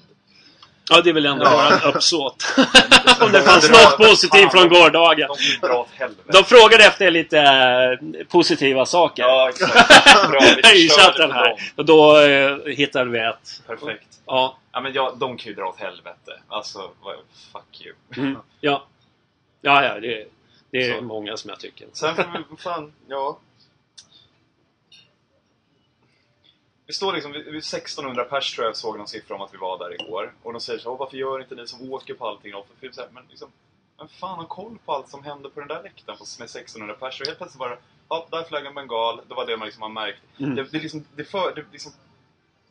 Ja, 0.89 1.01
det 1.01 1.09
är 1.09 1.13
väl 1.13 1.25
ändå 1.25 1.45
Ja. 1.45 1.51
våran 1.51 1.93
uppsåt. 1.95 2.45
Om 3.21 3.31
det 3.31 3.41
fanns 3.41 3.69
något 3.69 3.97
positivt 3.97 4.51
från 4.51 4.69
gårdagen. 4.69 5.29
De. 5.61 5.85
De 6.25 6.43
frågade 6.43 6.83
efter 6.85 7.11
lite 7.11 7.39
eh, 7.39 8.25
positiva 8.27 8.85
saker. 8.85 9.23
Ja, 9.23 9.49
exakt. 9.49 10.29
Bra, 10.29 10.41
I 10.75 10.89
chatten 10.89 11.31
här. 11.31 11.49
dem. 11.49 11.57
Och 11.75 11.85
då 11.85 12.17
eh, 12.19 12.57
hittade 12.75 13.09
vi 13.11 13.19
ett. 13.19 13.61
Perfekt. 13.67 14.07
Ja. 14.25 14.57
Ja, 14.71 14.81
men 14.81 14.93
ja, 14.93 15.15
de 15.19 15.37
kan 15.37 15.49
ju 15.49 15.53
dra 15.55 15.63
åt 15.65 15.79
helvete. 15.79 16.31
Alltså, 16.47 16.79
fuck 17.53 17.85
you. 17.85 18.23
Mm. 18.25 18.37
Ja. 18.61 18.85
Ja, 19.61 19.83
ja. 19.85 19.99
Det, 19.99 20.25
det 20.71 20.77
är 20.89 20.95
Så. 20.97 21.01
många 21.01 21.37
som 21.37 21.49
jag 21.49 21.59
tycker. 21.59 21.87
Sen 21.93 22.15
får 22.15 22.23
vi, 22.51 22.57
fan, 22.57 22.93
ja. 23.07 23.39
Vi 26.87 26.93
står 26.93 27.13
liksom, 27.13 27.31
vi, 27.31 27.41
vi 27.41 27.57
1600 27.57 28.23
pers 28.23 28.55
tror 28.55 28.65
jag 28.67 28.75
såg 28.77 28.97
någon 28.97 29.07
siffra 29.07 29.35
om 29.35 29.41
att 29.41 29.53
vi 29.53 29.57
var 29.57 29.77
där 29.77 29.93
igår. 30.01 30.33
Och 30.43 30.53
de 30.53 30.61
säger 30.61 30.79
så 30.79 30.91
"Åh, 30.91 30.99
varför 30.99 31.17
gör 31.17 31.39
inte 31.41 31.55
ni 31.55 31.67
som 31.67 31.91
åker 31.91 32.13
på 32.13 32.27
allting 32.27 32.51
då? 32.51 32.65
För, 32.79 32.87
för, 32.87 32.95
så 32.95 33.01
här, 33.01 33.09
men 33.13 33.23
liksom, 33.29 33.49
vem 33.97 34.07
fan 34.07 34.37
har 34.39 34.45
koll 34.45 34.77
på 34.85 34.93
allt 34.93 35.09
som 35.09 35.23
händer 35.23 35.49
på 35.49 35.59
den 35.59 35.67
där 35.69 35.83
läktaren 35.83 36.17
på- 36.17 36.25
med 36.39 36.45
1600 36.49 36.93
pers? 36.95 37.21
Och 37.21 37.27
helt 37.27 37.37
plötsligt 37.37 37.59
bara, 37.59 37.77
ja, 38.09 38.27
där 38.31 38.43
flög 38.43 38.65
en 38.65 38.73
bengal. 38.75 39.21
Det 39.27 39.33
var 39.33 39.45
det 39.45 39.57
man 39.57 39.65
liksom 39.65 39.81
har 39.81 39.89
märkt. 39.89 40.19
Mm. 40.39 40.55
Det, 40.55 40.63
det, 40.63 40.79
liksom, 40.79 41.05
det, 41.15 41.23
för, 41.23 41.55
det, 41.55 41.65
liksom, 41.71 41.91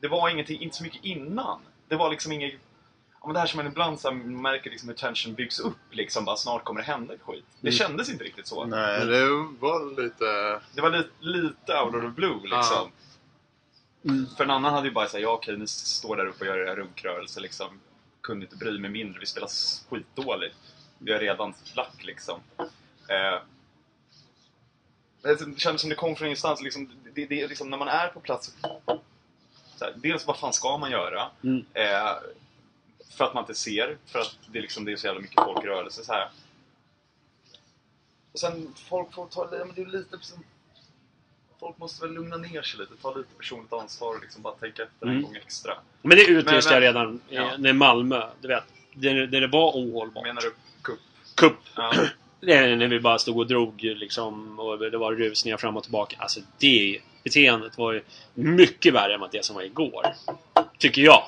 det 0.01 0.09
var 0.09 0.29
ingenting, 0.29 0.61
inte 0.61 0.77
så 0.77 0.83
mycket 0.83 1.05
innan. 1.05 1.61
Det 1.89 1.97
var 1.97 2.11
liksom 2.11 2.33
inget... 2.33 2.55
men 3.25 3.35
det 3.35 3.41
här 3.41 3.47
som 3.47 3.57
man 3.57 3.67
ibland 3.67 4.01
så 4.01 4.09
här, 4.11 4.17
märker 4.17 4.71
liksom 4.71 4.89
hur 4.89 4.97
tension 4.97 5.35
byggs 5.35 5.61
upp 5.61 5.77
liksom. 5.91 6.25
Bara 6.25 6.37
snart 6.37 6.65
kommer 6.65 6.81
det 6.81 6.87
hända 6.87 7.15
skit. 7.27 7.45
Det 7.61 7.73
kändes 7.73 8.09
inte 8.11 8.25
riktigt 8.25 8.47
så. 8.47 8.65
Nej, 8.65 9.07
det 9.07 9.29
var 9.61 10.03
lite... 10.03 10.61
Det 10.75 10.81
var 10.83 10.91
lite, 10.91 11.09
lite 11.21 11.81
out 11.81 11.95
of 11.95 12.01
the 12.03 12.09
blue 12.09 12.41
liksom. 12.43 12.91
För 14.37 14.45
en 14.45 14.51
annan 14.51 14.75
hade 14.75 14.89
ju 14.89 14.95
bara 14.95 15.09
sagt 15.09 15.23
ja 15.23 15.31
okej 15.31 15.57
ni 15.57 15.67
står 15.67 16.17
där 16.17 16.27
uppe 16.27 16.41
och 16.41 16.47
gör 16.47 16.59
era 16.59 16.77
runkrörelser 16.77 17.41
liksom. 17.41 17.81
Kunde 18.21 18.45
inte 18.45 18.57
bry 18.57 18.79
mig 18.79 18.91
mindre, 18.91 19.21
vi 19.21 19.27
spelar 19.27 19.49
skitdåligt. 19.91 20.57
Vi 20.99 21.13
har 21.13 21.19
redan 21.19 21.55
lack 21.75 22.05
liksom. 22.05 22.41
Eh, 23.09 23.41
det 25.23 25.61
kändes 25.61 25.81
som 25.81 25.91
det 25.91 25.97
kom 25.97 26.17
från 26.17 26.27
ingenstans. 26.27 26.63
Liksom, 26.63 26.91
det, 27.15 27.27
det, 27.27 27.49
liksom, 27.49 27.71
när 27.71 27.79
man 27.79 27.89
är 27.89 28.09
på 28.09 28.21
plats. 28.21 28.55
Här, 29.81 29.95
dels 29.97 30.27
vad 30.27 30.39
fan 30.39 30.53
ska 30.53 30.79
man 30.79 30.91
göra? 30.91 31.31
Mm. 31.45 31.65
Eh, 31.75 32.13
för 33.11 33.25
att 33.25 33.35
man 33.35 33.43
inte 33.43 33.55
ser. 33.55 33.99
För 34.07 34.19
att 34.19 34.39
det, 34.53 34.61
liksom, 34.61 34.85
det 34.85 34.93
är 34.93 34.97
så 34.97 35.07
jävla 35.07 35.21
mycket 35.21 35.45
folk 35.45 35.65
i 35.65 35.67
rörelse. 35.67 36.05
Så 36.05 36.13
här. 36.13 36.31
Och 38.33 38.39
sen 38.41 38.75
folk 38.77 39.15
får 39.15 39.27
ta 39.27 39.49
men 39.51 39.75
det 39.75 39.83
är 39.83 39.87
lite 39.87 40.19
som, 40.21 40.45
Folk 41.61 41.79
måste 41.79 42.07
väl 42.07 42.15
lugna 42.15 42.37
ner 42.37 42.63
sig 42.63 42.81
lite, 42.81 42.93
ta 43.03 43.15
lite 43.15 43.35
personligt 43.39 43.73
ansvar 43.73 44.15
och 44.15 44.23
liksom 44.23 44.43
bara 44.43 44.55
tänka 44.55 44.83
efter 44.83 45.07
en 45.07 45.13
Mm. 45.13 45.23
gång 45.23 45.37
extra. 45.37 45.75
Men 46.03 46.17
det 46.19 46.25
utlyste 46.25 46.75
jag 46.75 46.83
redan 46.83 47.21
ja. 47.29 47.51
när 47.59 47.73
Malmö, 47.73 48.23
du 48.41 48.49
vet. 48.49 48.65
Där, 48.95 49.27
där 49.27 49.41
det 49.41 49.47
var 49.47 49.73
ohållbart. 49.73 50.25
Menar 50.25 50.43
du 50.43 50.55
kupp? 50.83 51.01
Cup. 51.35 51.57
Ja. 51.77 51.93
När 52.41 52.89
vi 52.89 53.01
bara 53.01 53.19
stod 53.19 53.39
och 53.39 53.47
drog 53.47 53.83
liksom 53.83 54.59
och 54.59 54.79
det 54.79 54.99
var 54.99 55.13
rusningar 55.13 55.57
fram 55.57 55.77
och 55.77 55.83
tillbaka. 55.83 56.17
Alltså 56.19 56.41
det 56.59 57.01
beteendet 57.25 57.79
var 57.79 57.93
ju 57.93 58.03
mycket 58.35 58.95
värre 58.95 59.15
än 59.15 59.21
det 59.33 59.45
som 59.45 59.57
var 59.57 59.63
igår. 59.63 60.07
Tycker 60.79 61.03
jag. 61.03 61.23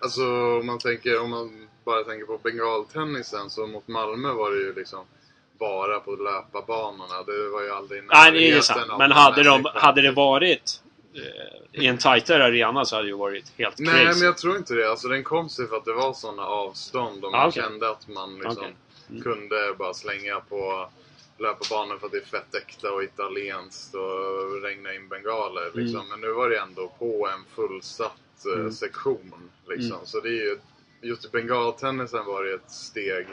Alltså 0.00 0.22
om 0.60 0.66
man, 0.66 0.78
tänker, 0.78 1.20
om 1.20 1.30
man 1.30 1.68
bara 1.84 2.04
tänker 2.04 2.26
på 2.26 2.38
bengaltennisen 2.38 3.50
så 3.50 3.66
mot 3.66 3.88
Malmö 3.88 4.32
var 4.32 4.50
det 4.50 4.58
ju 4.58 4.74
liksom 4.74 5.04
bara 5.62 6.00
på 6.00 6.10
löparbanorna. 6.16 7.22
Det 7.26 7.48
var 7.48 7.62
ju 7.62 7.70
aldrig 7.70 8.02
Nej, 8.12 8.32
det 8.32 8.50
är 8.50 8.60
sant. 8.60 8.86
Men 8.98 9.10
de 9.10 9.14
hade, 9.14 9.42
de, 9.42 9.64
hade 9.74 10.02
det 10.02 10.10
varit 10.12 10.80
eh, 11.14 11.82
i 11.82 11.86
en 11.86 11.98
tajtare 11.98 12.44
arena 12.44 12.84
så 12.84 12.96
hade 12.96 13.06
det 13.06 13.10
ju 13.10 13.16
varit 13.16 13.52
helt 13.58 13.78
Nej, 13.78 14.04
crazy. 14.04 14.18
men 14.20 14.26
jag 14.26 14.38
tror 14.38 14.56
inte 14.56 14.74
det. 14.74 14.90
Alltså 14.90 15.08
den 15.08 15.24
kom 15.24 15.48
sig 15.48 15.68
för 15.68 15.76
att 15.76 15.84
det 15.84 15.92
var 15.92 16.12
sådana 16.12 16.42
avstånd 16.46 17.24
och 17.24 17.32
man 17.32 17.40
Ah, 17.40 17.48
okej. 17.48 17.62
kände 17.62 17.90
att 17.90 18.08
man 18.08 18.34
liksom 18.34 18.56
Okej. 18.56 18.74
Mm. 19.10 19.22
kunde 19.22 19.74
bara 19.78 19.94
slänga 19.94 20.40
på 20.40 20.88
löparbanan 21.38 21.98
för 21.98 22.06
att 22.06 22.12
det 22.12 22.18
är 22.18 22.24
fett 22.24 22.54
äkta 22.54 22.92
och 22.92 23.02
italienskt 23.02 23.94
och 23.94 24.62
regna 24.62 24.94
in 24.94 25.08
bengaler. 25.08 25.70
Liksom. 25.74 26.00
Mm. 26.00 26.08
Men 26.08 26.20
nu 26.20 26.32
var 26.32 26.48
det 26.50 26.58
ändå 26.58 26.92
på 26.98 27.28
en 27.34 27.44
fullsatt 27.54 28.46
eh, 28.56 28.70
sektion. 28.70 29.32
Liksom. 29.68 29.92
Mm. 29.92 30.06
Så 30.06 30.20
det 30.20 30.28
är 30.28 30.32
ju, 30.32 30.58
just 31.02 31.24
i 31.24 31.28
bengaltennisen 31.28 32.24
var 32.26 32.44
det 32.44 32.54
ett 32.54 32.70
steg 32.70 33.26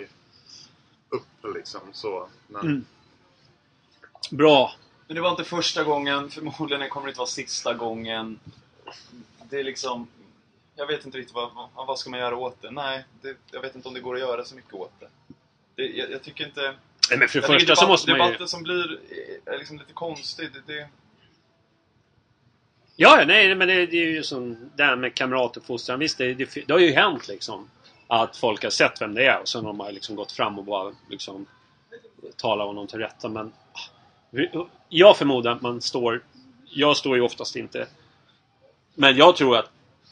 upp 1.10 1.56
liksom. 1.56 1.82
Så. 1.94 2.30
Men, 2.48 2.62
Mm. 2.62 2.86
Bra. 4.32 4.74
Men 5.08 5.16
det 5.16 5.22
var 5.22 5.30
inte 5.32 5.44
första 5.44 5.84
gången, 5.84 6.30
förmodligen 6.30 6.90
kommer 6.90 7.06
det 7.08 7.10
inte 7.10 7.18
vara 7.20 7.28
sista 7.28 7.74
gången. 7.74 8.40
Det 9.50 9.60
är 9.60 9.64
liksom... 9.64 10.08
Jag 10.76 10.88
vet 10.88 11.06
inte 11.06 11.18
riktigt 11.18 11.36
vad, 11.36 11.50
vad, 11.76 11.88
vad 11.88 12.00
ska 12.00 12.10
man 12.10 12.20
göra 12.20 12.38
åt 12.38 12.62
det? 12.62 12.72
Nej, 12.72 13.06
det, 13.22 13.36
jag 13.52 13.62
vet 13.62 13.76
inte 13.76 13.88
om 13.88 13.94
det 13.94 14.00
går 14.00 14.14
att 14.16 14.20
göra 14.22 14.46
så 14.46 14.56
mycket 14.56 14.74
åt 14.74 14.92
det. 15.00 15.10
det 15.76 15.88
jag, 15.88 16.12
jag 16.12 16.24
tycker 16.24 16.46
inte... 16.46 16.76
Nej, 17.10 17.20
men 17.20 17.28
för 17.28 17.42
det 17.42 17.48
första 17.48 17.76
så 17.76 17.82
debatt- 17.82 17.90
måste 17.90 18.12
man 18.12 18.20
ju... 18.20 18.26
Debatten 18.26 18.48
som 18.48 18.64
blir 18.64 19.00
är 19.46 19.58
liksom 19.58 19.78
lite 19.78 19.94
konstig. 19.94 20.50
Det, 20.54 20.74
det, 20.74 20.88
Ja, 22.96 23.24
nej, 23.28 23.56
men 23.56 23.68
det, 23.68 23.86
det 23.86 23.98
är 23.98 24.06
ju 24.12 24.24
som 24.24 24.70
det 24.76 24.84
här 24.84 24.96
med 24.96 25.16
kamratuppfostran. 25.16 26.00
Visst, 26.00 26.18
det, 26.18 26.34
det, 26.34 26.68
det 26.68 26.74
har 26.74 26.80
ju 26.80 26.92
hänt 26.92 27.28
liksom. 27.28 27.70
Att 28.12 28.38
folk 28.38 28.64
har 28.64 28.70
sett 28.70 29.02
vem 29.02 29.14
det 29.14 29.26
är 29.26 29.40
och 29.40 29.48
sen 29.48 29.66
har 29.66 29.74
man 29.74 29.94
liksom 29.94 30.16
gått 30.16 30.32
fram 30.32 30.60
och 30.60 30.66
bara 30.66 30.94
liksom 31.10 31.46
talat 32.36 32.68
honom 32.68 32.88
till 32.88 33.00
rätta. 33.00 33.30
Men 33.30 33.54
jag 34.90 35.18
förmodar 35.18 35.52
att 35.52 35.62
man 35.62 35.82
står... 35.82 36.24
Jag 36.70 36.98
står 36.98 37.16
ju 37.16 37.22
oftast 37.22 37.56
inte... 37.56 37.88
Men 38.96 39.18
jag 39.18 39.36
tror 39.36 39.58
att 39.58 39.72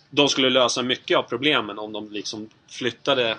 de 0.09 0.29
skulle 0.29 0.49
lösa 0.49 0.83
mycket 0.83 1.17
av 1.17 1.23
problemen 1.23 1.79
om 1.79 1.91
de 1.93 2.11
liksom 2.11 2.49
flyttade 2.67 3.37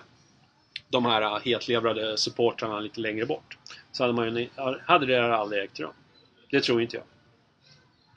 de 0.89 1.05
här 1.05 1.41
hetlevrade 1.41 2.19
supportrarna 2.19 2.81
lite 2.81 3.01
längre 3.01 3.27
bort. 3.27 3.59
Så 3.93 4.03
hade, 4.03 4.13
man 4.13 4.37
ju, 4.37 4.49
hade 4.87 5.07
det 5.07 5.37
aldrig 5.37 5.65
ägt 5.65 5.81
rum. 5.81 5.93
Det 6.51 6.61
tror 6.61 6.83
inte 6.83 6.97
jag. 6.97 7.05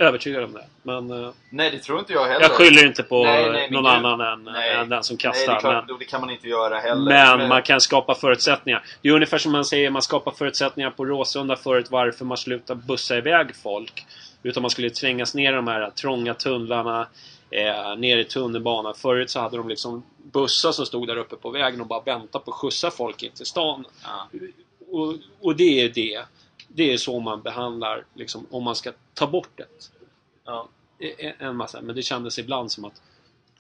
Övertygad 0.02 0.44
om 0.44 0.54
det. 0.54 0.66
Men 0.84 1.12
eh, 1.24 1.30
nej, 1.50 1.72
det 1.72 1.80
tror 1.80 2.00
inte 2.00 2.14
jag 2.14 2.26
heller. 2.26 2.42
jag 2.42 2.52
skyller 2.52 2.86
inte 2.88 3.04
på 3.04 3.24
Nej, 3.24 3.52
nej, 3.52 3.68
men 3.72 3.84
någon 3.84 3.96
gud. 3.96 4.06
annan 4.06 4.48
än, 4.48 4.56
än 4.56 4.90
den 4.90 5.04
som 5.04 5.18
Nej, 5.24 5.32
det, 5.34 5.38
kastar. 5.38 5.60
klart, 5.60 5.86
men 5.88 5.98
det 6.00 6.06
kan 6.06 6.22
man 6.22 6.30
inte 6.30 6.48
göra 6.48 6.80
heller. 6.80 7.38
men 7.38 7.50
man 7.50 7.62
kan 7.62 7.82
skapa 7.82 8.16
förutsättningar. 8.16 8.84
Det 9.02 9.10
är 9.10 9.14
ungefär 9.14 9.38
som 9.38 9.52
man 9.52 9.66
säger, 9.66 9.90
man 9.90 10.02
skapar 10.02 10.32
förutsättningar 10.32 10.90
på 10.90 11.06
Råsunda 11.06 11.56
förut 11.56 11.88
varför 11.92 12.26
man 12.26 12.38
slutar 12.38 12.76
bussa 12.76 13.18
iväg 13.18 13.56
folk. 13.56 14.06
Utan 14.44 14.62
man 14.62 14.70
skulle 14.70 14.90
trängas 14.90 15.36
ner 15.36 15.54
i 15.54 15.56
de 15.56 15.68
här 15.68 15.90
trånga 15.90 16.34
tunnlarna, 16.34 17.08
eh, 17.52 17.96
ner 17.98 18.18
i 18.18 18.24
tunnelbanan. 18.24 18.94
Förut 18.96 19.30
så 19.30 19.40
hade 19.40 19.58
de 19.58 19.70
liksom 19.70 20.04
bussar 20.34 20.72
som 20.72 20.86
stod 20.86 21.08
där 21.08 21.18
uppe 21.18 21.36
på 21.36 21.50
vägen 21.50 21.82
och 21.82 21.88
bara 21.88 22.02
väntade 22.02 22.46
på 22.46 22.52
att 22.52 22.58
skjutsa 22.58 22.92
folk 22.92 23.24
in 23.24 23.32
till 23.32 23.46
stan. 23.46 23.86
Ja. 24.04 24.30
Och, 24.92 25.16
och 25.42 25.56
det 25.56 25.82
är 25.82 25.90
det. 25.90 26.22
Det 26.74 26.94
är 26.94 26.98
så 26.98 27.20
man 27.20 27.42
behandlar, 27.42 28.06
liksom, 28.14 28.48
om 28.52 28.64
man 28.64 28.76
ska 28.76 28.92
ta 29.14 29.28
bort 29.28 29.50
det. 29.56 29.68
Ja. 30.46 30.70
En- 31.40 31.56
massa, 31.56 31.82
men 31.82 31.96
det 31.96 32.04
kändes 32.04 32.40
ibland 32.40 32.72
som 32.72 32.86
att 32.86 33.02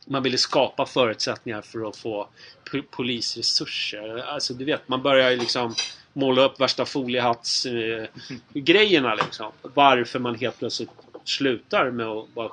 man 0.05 0.23
ville 0.23 0.37
skapa 0.37 0.85
förutsättningar 0.85 1.61
för 1.61 1.89
att 1.89 1.97
få 1.97 2.27
po- 2.71 2.85
polisresurser. 2.91 4.17
Alltså 4.17 4.53
du 4.53 4.65
vet, 4.65 4.87
man 4.87 5.01
börjar 5.01 5.31
ju 5.31 5.37
liksom 5.37 5.75
måla 6.13 6.41
upp 6.41 6.59
värsta 6.61 6.85
foliehatts-grejerna 6.85 9.11
eh, 9.11 9.17
liksom. 9.25 9.51
Varför 9.61 10.19
man 10.19 10.35
helt 10.35 10.59
plötsligt 10.59 10.89
slutar 11.23 11.91
med 11.91 12.07
att 12.07 12.33
bara 12.33 12.51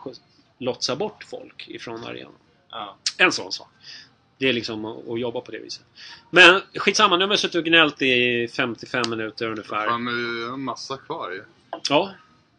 lotsa 0.58 0.96
bort 0.96 1.24
folk 1.24 1.68
ifrån 1.68 2.04
arenan. 2.04 2.32
Ja. 2.70 2.96
En 3.18 3.32
sån 3.32 3.52
sak. 3.52 3.68
Det 4.38 4.48
är 4.48 4.52
liksom 4.52 4.84
att, 4.84 5.20
jobba 5.20 5.40
på 5.40 5.50
det 5.50 5.58
viset. 5.58 5.84
Men 6.30 6.60
skitsamma, 6.74 7.16
nu 7.16 7.24
har 7.24 7.30
vi 7.30 7.36
suttit 7.36 7.54
och 7.54 7.64
gnällt 7.64 8.02
i 8.02 8.48
55 8.48 9.10
minuter 9.10 9.46
ungefär. 9.50 9.86
Fan, 9.86 10.06
vi 10.06 10.44
har 10.44 10.54
en 10.54 10.64
massa 10.64 10.96
kvar 10.96 11.30
ju. 11.30 11.42
Ja. 11.88 12.10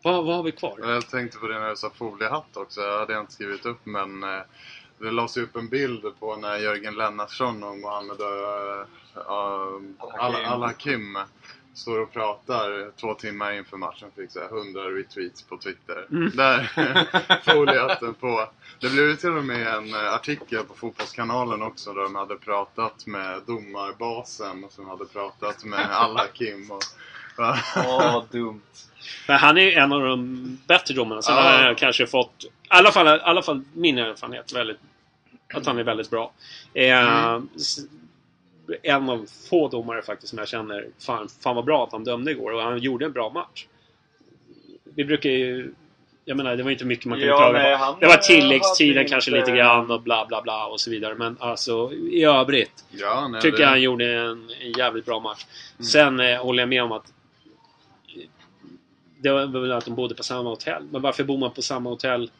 Vad, 0.02 0.26
vad 0.26 0.36
har 0.36 0.44
vi 0.44 0.52
kvar? 0.52 0.80
Jag 0.82 1.10
tänkte 1.10 1.38
på 1.38 1.48
det 1.48 1.60
när 1.60 1.70
du 1.70 1.76
sa 1.76 1.92
foliehatt 1.96 2.58
också. 2.58 2.82
Jag 2.82 3.00
hade 3.00 3.20
inte 3.20 3.34
skrivit 3.34 3.66
upp 3.66 3.86
men 3.86 4.24
eh, 4.24 4.40
det 5.00 5.12
lades 5.12 5.38
ju 5.38 5.44
upp 5.44 5.56
en 5.56 5.70
bild 5.70 6.20
på 6.20 6.36
när 6.36 6.58
Jörgen 6.58 6.96
Lennartsson 6.96 7.64
och 7.64 7.78
Mohammed 7.78 8.22
uh, 8.22 8.86
Al-Hakim. 10.18 10.46
Al-Hakim 10.46 11.18
står 11.74 12.00
och 12.00 12.14
pratar 12.14 12.92
två 13.00 13.14
timmar 13.14 13.52
inför 13.54 13.78
matchen. 13.78 14.12
Fick 14.16 14.32
så 14.32 14.40
här 14.40 14.58
100 14.58 14.82
retweets 14.82 15.42
på 15.42 15.58
Twitter. 15.58 16.08
Mm. 16.12 16.32
Där 16.36 16.72
foliehatten 17.54 18.14
på. 18.14 18.50
Det 18.80 18.90
blev 18.90 19.06
ju 19.06 19.16
till 19.16 19.38
och 19.38 19.44
med 19.44 19.68
en 19.68 19.94
eh, 19.94 20.14
artikel 20.14 20.64
på 20.64 20.74
Fotbollskanalen 20.74 21.62
också 21.62 21.94
där 21.94 22.02
de 22.04 22.16
hade 22.16 22.36
pratat 22.36 23.06
med 23.08 23.42
domarbasen 23.48 24.64
och 24.64 24.72
som 24.72 24.88
hade 24.90 25.06
pratat 25.06 25.64
med 25.66 25.80
Al-Hakim. 25.92 26.72
Och, 26.72 26.82
Åh, 27.38 27.58
vad 27.76 28.26
dumt. 28.32 28.62
Men 29.28 29.38
han 29.40 29.58
är 29.58 29.62
ju 29.62 29.72
en 29.74 29.94
av 29.94 30.02
de 30.02 30.58
bättre 30.68 30.94
domarna. 30.94 31.22
Sen 31.22 31.36
Ja. 31.36 31.42
har 31.42 31.64
han 31.64 31.76
kanske 31.76 32.08
fått, 32.08 32.44
i 32.44 32.48
alla 32.68 32.92
fall, 32.92 33.08
i 33.08 33.10
alla 33.24 33.42
fall 33.42 33.62
min 33.74 33.98
erfarenhet, 33.98 34.54
väldigt, 34.54 34.78
att 35.54 35.66
han 35.66 35.78
är 35.78 35.84
väldigt 35.84 36.10
bra. 36.10 36.32
Eh, 36.74 37.40
s- 37.56 37.80
En 38.84 39.10
av 39.10 39.26
få 39.50 39.68
domare 39.68 40.02
faktiskt 40.02 40.30
som 40.30 40.40
jag 40.40 40.48
känner, 40.48 40.88
fan, 41.00 41.30
fan 41.44 41.56
vad 41.56 41.66
bra 41.66 41.84
att 41.84 41.92
han 41.92 42.04
dömde 42.04 42.32
igår 42.32 42.52
och 42.52 42.62
han 42.62 42.80
gjorde 42.80 43.06
en 43.06 43.12
bra 43.12 43.30
match. 43.30 43.68
Vi 44.96 45.06
brukar 45.06 45.30
ju... 45.30 45.74
Jag 46.26 46.38
menar, 46.38 46.56
det 46.56 46.64
var 46.64 46.72
inte 46.72 46.86
mycket 46.86 47.06
man 47.06 47.18
kunde 47.18 47.28
Ja, 47.34 47.38
klaga 47.38 47.78
på. 47.78 47.98
Det 48.00 48.08
var 48.08 48.18
tilläggstiden 48.18 49.08
kanske 49.08 49.32
inte- 49.32 49.40
lite 49.40 49.58
grann 49.58 49.92
och 49.92 50.02
bla 50.02 50.26
bla 50.26 50.42
bla 50.42 50.66
och 50.68 50.80
så 50.80 50.90
vidare. 50.90 51.16
Men 51.16 51.38
alltså 51.40 51.94
i 51.94 52.24
övrigt 52.24 52.86
ja, 52.92 53.28
nej, 53.28 53.42
tycker 53.42 53.58
det- 53.58 53.64
jag 53.64 53.70
han 53.70 53.82
gjorde 53.82 54.20
en, 54.20 54.50
en 54.62 54.72
jävligt 54.72 55.06
bra 55.06 55.20
match. 55.20 55.46
Sen 55.92 56.20
eh, 56.20 56.38
håller 56.44 56.62
jag 56.62 56.70
med 56.70 56.84
om 56.84 56.92
att 56.92 57.14
det 59.22 59.30
var 59.32 59.46
väl 59.48 59.72
att 59.72 59.86
de 59.86 59.96
bodde 59.96 60.16
på 60.16 60.24
samma 60.24 60.50
hotell. 60.50 60.84
Men 60.92 61.02
varför 61.02 61.24
bor 61.24 61.38
man 61.38 61.52
på 61.52 61.62
samma 61.62 61.90
hotell 61.90 62.32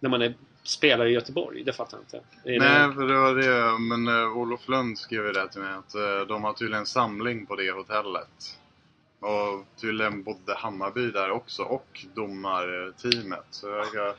när 0.00 0.10
man 0.10 0.22
är 0.22 0.34
spelare 0.68 1.10
i 1.10 1.12
Göteborg? 1.12 1.64
Det 1.64 1.72
fattar 1.72 1.98
jag 1.98 2.04
inte. 2.04 2.28
Det 2.44 2.58
Nej, 2.58 2.94
för 2.94 3.06
det 3.06 3.14
var 3.14 3.34
det. 3.34 3.78
Men 3.78 4.08
uh, 4.08 4.36
Olof 4.36 4.68
Lund 4.68 4.98
skrev 4.98 5.26
ju 5.26 5.32
det 5.32 5.48
till 5.48 5.60
mig 5.60 5.72
att 5.72 5.94
eh, 5.94 6.20
de 6.28 6.44
har 6.44 6.52
tydligen 6.52 6.86
samling 6.86 7.46
på 7.46 7.56
det 7.56 7.70
hotellet. 7.70 8.58
Och 9.20 9.80
tydligen 9.80 10.22
bodde 10.22 10.54
Hammarby 10.56 11.10
där 11.10 11.30
också 11.30 11.62
och 11.62 12.06
domarteamet. 12.14 13.46
Så 13.50 13.66
jag... 13.94 14.14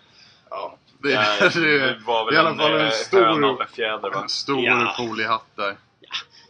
Ja, 0.50 0.78
det, 1.02 1.12
Ja, 1.12 1.50
det, 1.54 2.00
var 2.06 2.26
väl 2.26 2.34
i 2.34 2.38
alla 2.38 2.50
en, 2.50 2.58
fall 2.58 2.74
en 2.74 2.86
eh, 2.86 2.92
stor, 2.92 3.62
en 3.62 3.68
fjäder 3.68 4.12
va? 4.12 4.22
en 4.22 4.30
stor 4.30 4.64
Ja. 4.64 4.96
foliehatt 4.98 5.48
där. 5.56 5.78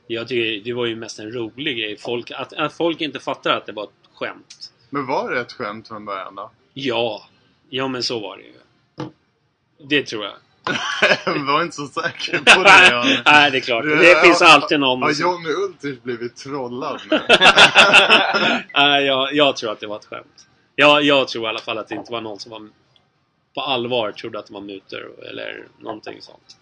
Jag 0.08 0.28
tycker 0.28 0.64
det 0.66 0.74
var 0.74 0.86
ju 0.86 0.96
mest 0.96 1.20
en 1.20 1.32
rolig 1.32 1.78
grej. 1.78 1.98
Folk, 1.98 2.32
att, 2.32 2.54
att 2.54 2.74
folk 2.74 3.02
inte 3.02 3.20
fattar 3.20 3.58
att 3.58 3.66
det 3.66 3.72
var 3.72 3.84
ett 3.84 4.10
skämt. 4.14 4.72
Men 4.90 5.06
var 5.06 5.32
det 5.32 5.42
ett 5.42 5.54
skämt 5.54 5.88
från 5.88 6.06
början 6.06 6.36
då? 6.36 6.52
Ja, 6.74 7.28
ja 7.70 7.88
men 7.88 8.04
så 8.04 8.20
var 8.20 8.38
det 8.38 8.44
ju. 8.44 8.54
Det 9.80 10.04
tror 10.04 10.26
jag. 10.26 10.34
Var 11.46 11.64
inte 11.64 11.76
så 11.76 11.88
säker 11.88 12.38
på 12.38 12.64
det. 12.64 12.90
Jan. 12.92 13.08
Nej, 13.26 13.52
det 13.52 13.58
är 13.58 13.62
klart. 13.62 13.86
Det 13.86 14.22
finns 14.22 14.42
alltid 14.42 14.80
någon 14.80 15.02
Har 15.02 15.12
Johnny 15.12 15.50
Ultrich 15.50 16.02
blivit 16.04 16.36
trollad 16.36 17.02
nu? 17.12 17.20
Nej, 18.74 19.06
jag, 19.06 19.34
jag 19.34 19.58
tror 19.58 19.72
att 19.72 19.80
det 19.80 19.88
var 19.88 19.96
ett 19.96 20.06
skämt. 20.06 20.48
Jag, 20.76 21.04
jag 21.04 21.28
tror 21.28 21.46
i 21.46 21.48
alla 21.48 21.60
fall 21.60 21.78
att 21.78 21.88
det 21.88 21.96
inte 21.96 22.12
var 22.12 22.22
någon 22.22 22.40
som 22.40 22.52
var 22.52 22.70
på 23.56 23.62
allvar 23.62 24.12
trodde 24.12 24.40
att 24.40 24.48
det 24.48 24.54
var 24.54 24.62
mutor 24.62 25.12
eller 25.30 25.68
någonting 25.80 26.22
sånt. 26.22 26.58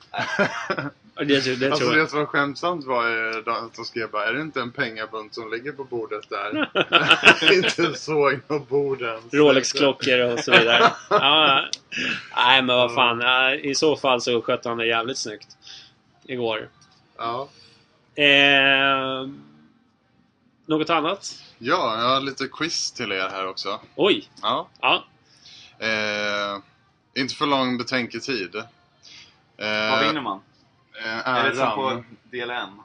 Det, 1.20 1.26
det, 1.26 1.56
det 1.56 1.72
alltså 1.72 1.90
det 1.90 2.08
som 2.08 2.20
var 2.20 2.26
skämtsamt 2.26 2.86
var 2.86 3.06
att 3.48 3.74
de 3.74 3.86
skrev 3.86 4.12
bara, 4.12 4.26
är 4.26 4.34
det 4.34 4.42
inte 4.42 4.62
en 4.62 4.72
pengabunt 4.72 5.36
som 5.36 5.52
ligger 5.52 5.72
på 5.72 5.84
bordet 5.84 6.30
där? 6.30 6.70
inte 7.54 7.94
såg 7.94 8.48
på 8.48 8.60
borden. 8.60 9.20
Rolex-klockor 9.32 10.20
och 10.20 10.40
så 10.40 10.52
vidare. 10.52 10.92
Ja, 11.10 11.66
nej, 12.36 12.62
men 12.62 12.76
vad 12.76 12.96
fan. 12.96 13.22
I 13.54 13.76
så 13.76 13.96
fall 13.96 14.22
så 14.22 14.42
skötte 14.42 14.70
han 14.70 14.78
det 14.78 14.88
jävligt 14.88 15.18
snyggt. 15.18 15.48
Igår. 16.26 16.70
Ja. 17.18 17.50
Eh, 18.16 19.30
något 20.66 20.90
annat? 20.90 21.44
ja, 21.58 22.00
jag 22.00 22.10
har 22.10 22.22
lite 22.22 22.48
quiz 22.48 22.92
till 22.92 23.12
er 23.12 23.30
här 23.30 23.48
också. 23.48 23.80
Oj! 23.96 24.30
Ja. 24.42 24.70
Ja. 24.82 25.04
Eh, 25.80 26.60
inte 27.22 27.36
för 27.36 27.46
lång 27.46 27.78
betänketid. 27.78 28.56
Eh, 29.58 29.92
Vad 29.92 30.08
vinner 30.08 30.22
man? 30.22 30.42
Eh, 31.06 31.28
Är 31.28 31.50
det 31.50 31.56
som 31.56 31.76
på 31.76 32.04
del 32.24 32.50
M? 32.50 32.82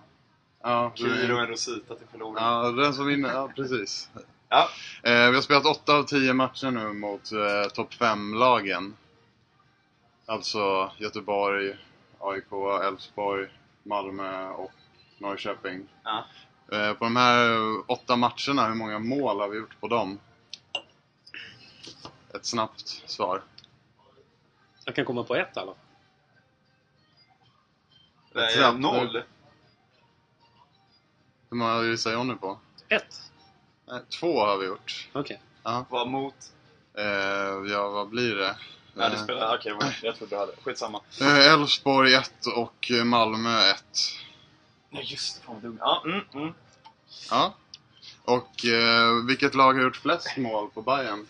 Ja, 0.62 0.92
Kir 0.94 1.32
och 1.34 1.40
en 1.40 1.46
Rosita 1.46 1.94
till 1.94 2.06
förloraren. 2.10 2.64
Ja, 2.76 2.82
den 2.82 2.94
som 2.94 3.06
vinner. 3.06 3.28
Ja, 3.32 3.48
precis. 3.56 4.10
Ja. 4.48 4.68
Eh, 5.02 5.28
vi 5.30 5.34
har 5.34 5.40
spelat 5.42 5.66
8 5.66 5.92
av 5.96 6.02
10 6.02 6.32
matcher 6.32 6.70
nu 6.70 6.92
mot 6.92 7.32
eh, 7.32 7.68
topp 7.74 7.92
5-lagen. 7.94 8.96
Alltså 10.26 10.90
Göteborg, 10.98 11.76
AIK, 12.18 12.52
Elfsborg, 12.84 13.48
Malmö 13.82 14.48
och 14.48 14.72
Norrköping. 15.18 15.88
Ja. 16.04 16.24
Eh, 16.72 16.92
på 16.92 17.04
de 17.04 17.16
här 17.16 17.50
åtta 17.90 18.16
matcherna, 18.16 18.66
hur 18.68 18.74
många 18.74 18.98
mål 18.98 19.40
har 19.40 19.48
vi 19.48 19.58
gjort 19.58 19.80
på 19.80 19.88
dem? 19.88 20.18
Ett 22.34 22.44
snabbt 22.46 22.88
svar. 23.06 23.42
Jag 24.84 24.94
kan 24.94 25.04
komma 25.04 25.24
på 25.24 25.34
ett 25.34 25.56
i 25.56 25.60
alla 25.60 25.66
fall. 25.74 25.76
Nej, 28.34 28.52
Snabbt. 28.56 28.80
noll. 28.80 29.22
Hur 31.50 31.56
många 31.56 31.82
gissar 31.84 32.12
Jonny 32.12 32.34
på? 32.34 32.58
Ett? 32.88 33.22
Nej, 33.88 34.00
två 34.20 34.40
har 34.40 34.58
vi 34.58 34.66
gjort. 34.66 35.08
Okej. 35.12 35.40
Ja. 35.62 35.84
Vad 35.90 36.08
mot? 36.08 36.34
Eh, 36.98 37.04
ja, 37.72 37.88
vad 37.88 38.08
blir 38.08 38.34
det? 38.34 38.56
Ja, 38.94 39.08
det 39.08 39.16
Eh, 39.16 39.22
spelar... 39.24 39.56
Okej, 39.58 39.72
okay, 39.72 39.92
jag 40.02 40.16
trodde 40.16 40.34
du 40.36 40.40
hade... 40.40 40.52
Skitsamma. 40.62 41.00
Eh, 41.20 41.52
Elfsborg 41.52 42.14
1 42.14 42.32
och 42.56 42.90
eh, 42.90 43.04
Malmö 43.04 43.70
1. 43.70 43.84
Nej, 44.90 45.04
just 45.06 45.36
det. 45.40 45.46
Fan 45.46 45.54
vad 45.54 45.62
dum. 45.62 45.78
Ja, 45.80 46.02
mm, 46.06 46.20
mm. 46.34 46.54
Ja. 47.30 47.54
Och 48.24 48.64
eh, 48.66 49.24
vilket 49.26 49.54
lag 49.54 49.74
har 49.74 49.82
gjort 49.82 49.96
flest 49.96 50.36
mål 50.36 50.70
på 50.70 50.82
Bayern? 50.82 51.26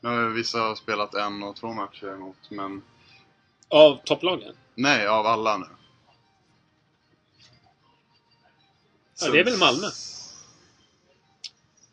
Nu 0.00 0.08
har 0.08 0.28
vissa 0.28 0.76
spelat 0.76 1.14
en 1.14 1.42
och 1.42 1.56
två 1.56 1.72
matcher 1.72 2.14
emot, 2.14 2.36
men 2.50 2.82
Av 3.68 4.00
topplagen? 4.04 4.54
nej, 4.74 5.06
av 5.06 5.26
alla 5.26 5.56
nu. 5.56 5.66
Ja, 9.20 9.30
det 9.30 9.40
är 9.40 9.44
väl 9.44 9.58
Malmö? 9.58 9.86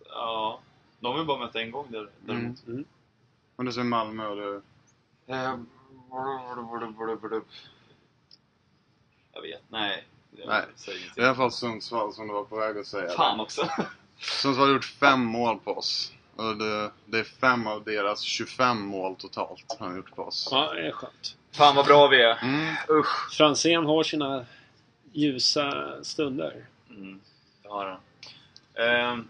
Ja. 0.09 0.59
De 0.99 1.11
har 1.11 1.19
vi 1.19 1.25
bara 1.25 1.39
mött 1.39 1.55
en 1.55 1.71
gång 1.71 1.91
där, 1.91 2.09
däremot. 2.25 2.67
Mm. 2.67 2.85
Men 3.55 3.65
du 3.65 3.71
säger 3.71 3.85
Malmö 3.85 4.27
och 4.27 4.35
du... 4.35 4.61
Eh, 5.27 5.55
Jag 9.33 9.41
vet, 9.41 9.61
nej. 9.69 10.07
Jag 10.37 10.47
Nej. 10.47 10.63
säger 10.75 11.11
Det 11.15 11.21
är 11.21 11.25
i 11.25 11.27
alla 11.27 11.35
fall 11.35 11.51
Sundsvall 11.51 12.13
som 12.13 12.27
du 12.27 12.33
var 12.33 12.43
på 12.43 12.55
väg 12.55 12.77
att 12.77 12.87
säga. 12.87 13.09
Fan 13.09 13.39
också. 13.39 13.69
Sundsvall 14.19 14.67
har 14.67 14.73
gjort 14.73 14.85
fem 14.85 15.21
mål 15.25 15.59
på 15.59 15.77
oss. 15.77 16.11
Och 16.35 16.57
det, 16.57 16.91
det 17.05 17.19
är 17.19 17.23
fem 17.23 17.67
av 17.67 17.83
deras 17.83 18.21
25 18.21 18.81
mål 18.81 19.15
totalt 19.15 19.75
han 19.79 19.89
har 19.89 19.97
gjort 19.97 20.15
på 20.15 20.23
oss. 20.23 20.47
Ja, 20.51 20.73
det 20.73 20.87
är 20.87 20.91
skönt. 20.91 21.37
Fan 21.51 21.75
vad 21.75 21.85
bra 21.85 22.07
vi 22.07 22.21
är. 22.21 22.37
Mm. 22.43 22.75
Usch. 22.89 23.31
Franzén 23.33 23.85
har 23.85 24.03
sina 24.03 24.45
ljusa 25.11 25.93
stunder. 26.03 26.65
Mm, 26.95 27.19
det 27.63 27.69
har 27.69 27.85
han. 27.85 27.99
Ehm, 28.87 29.27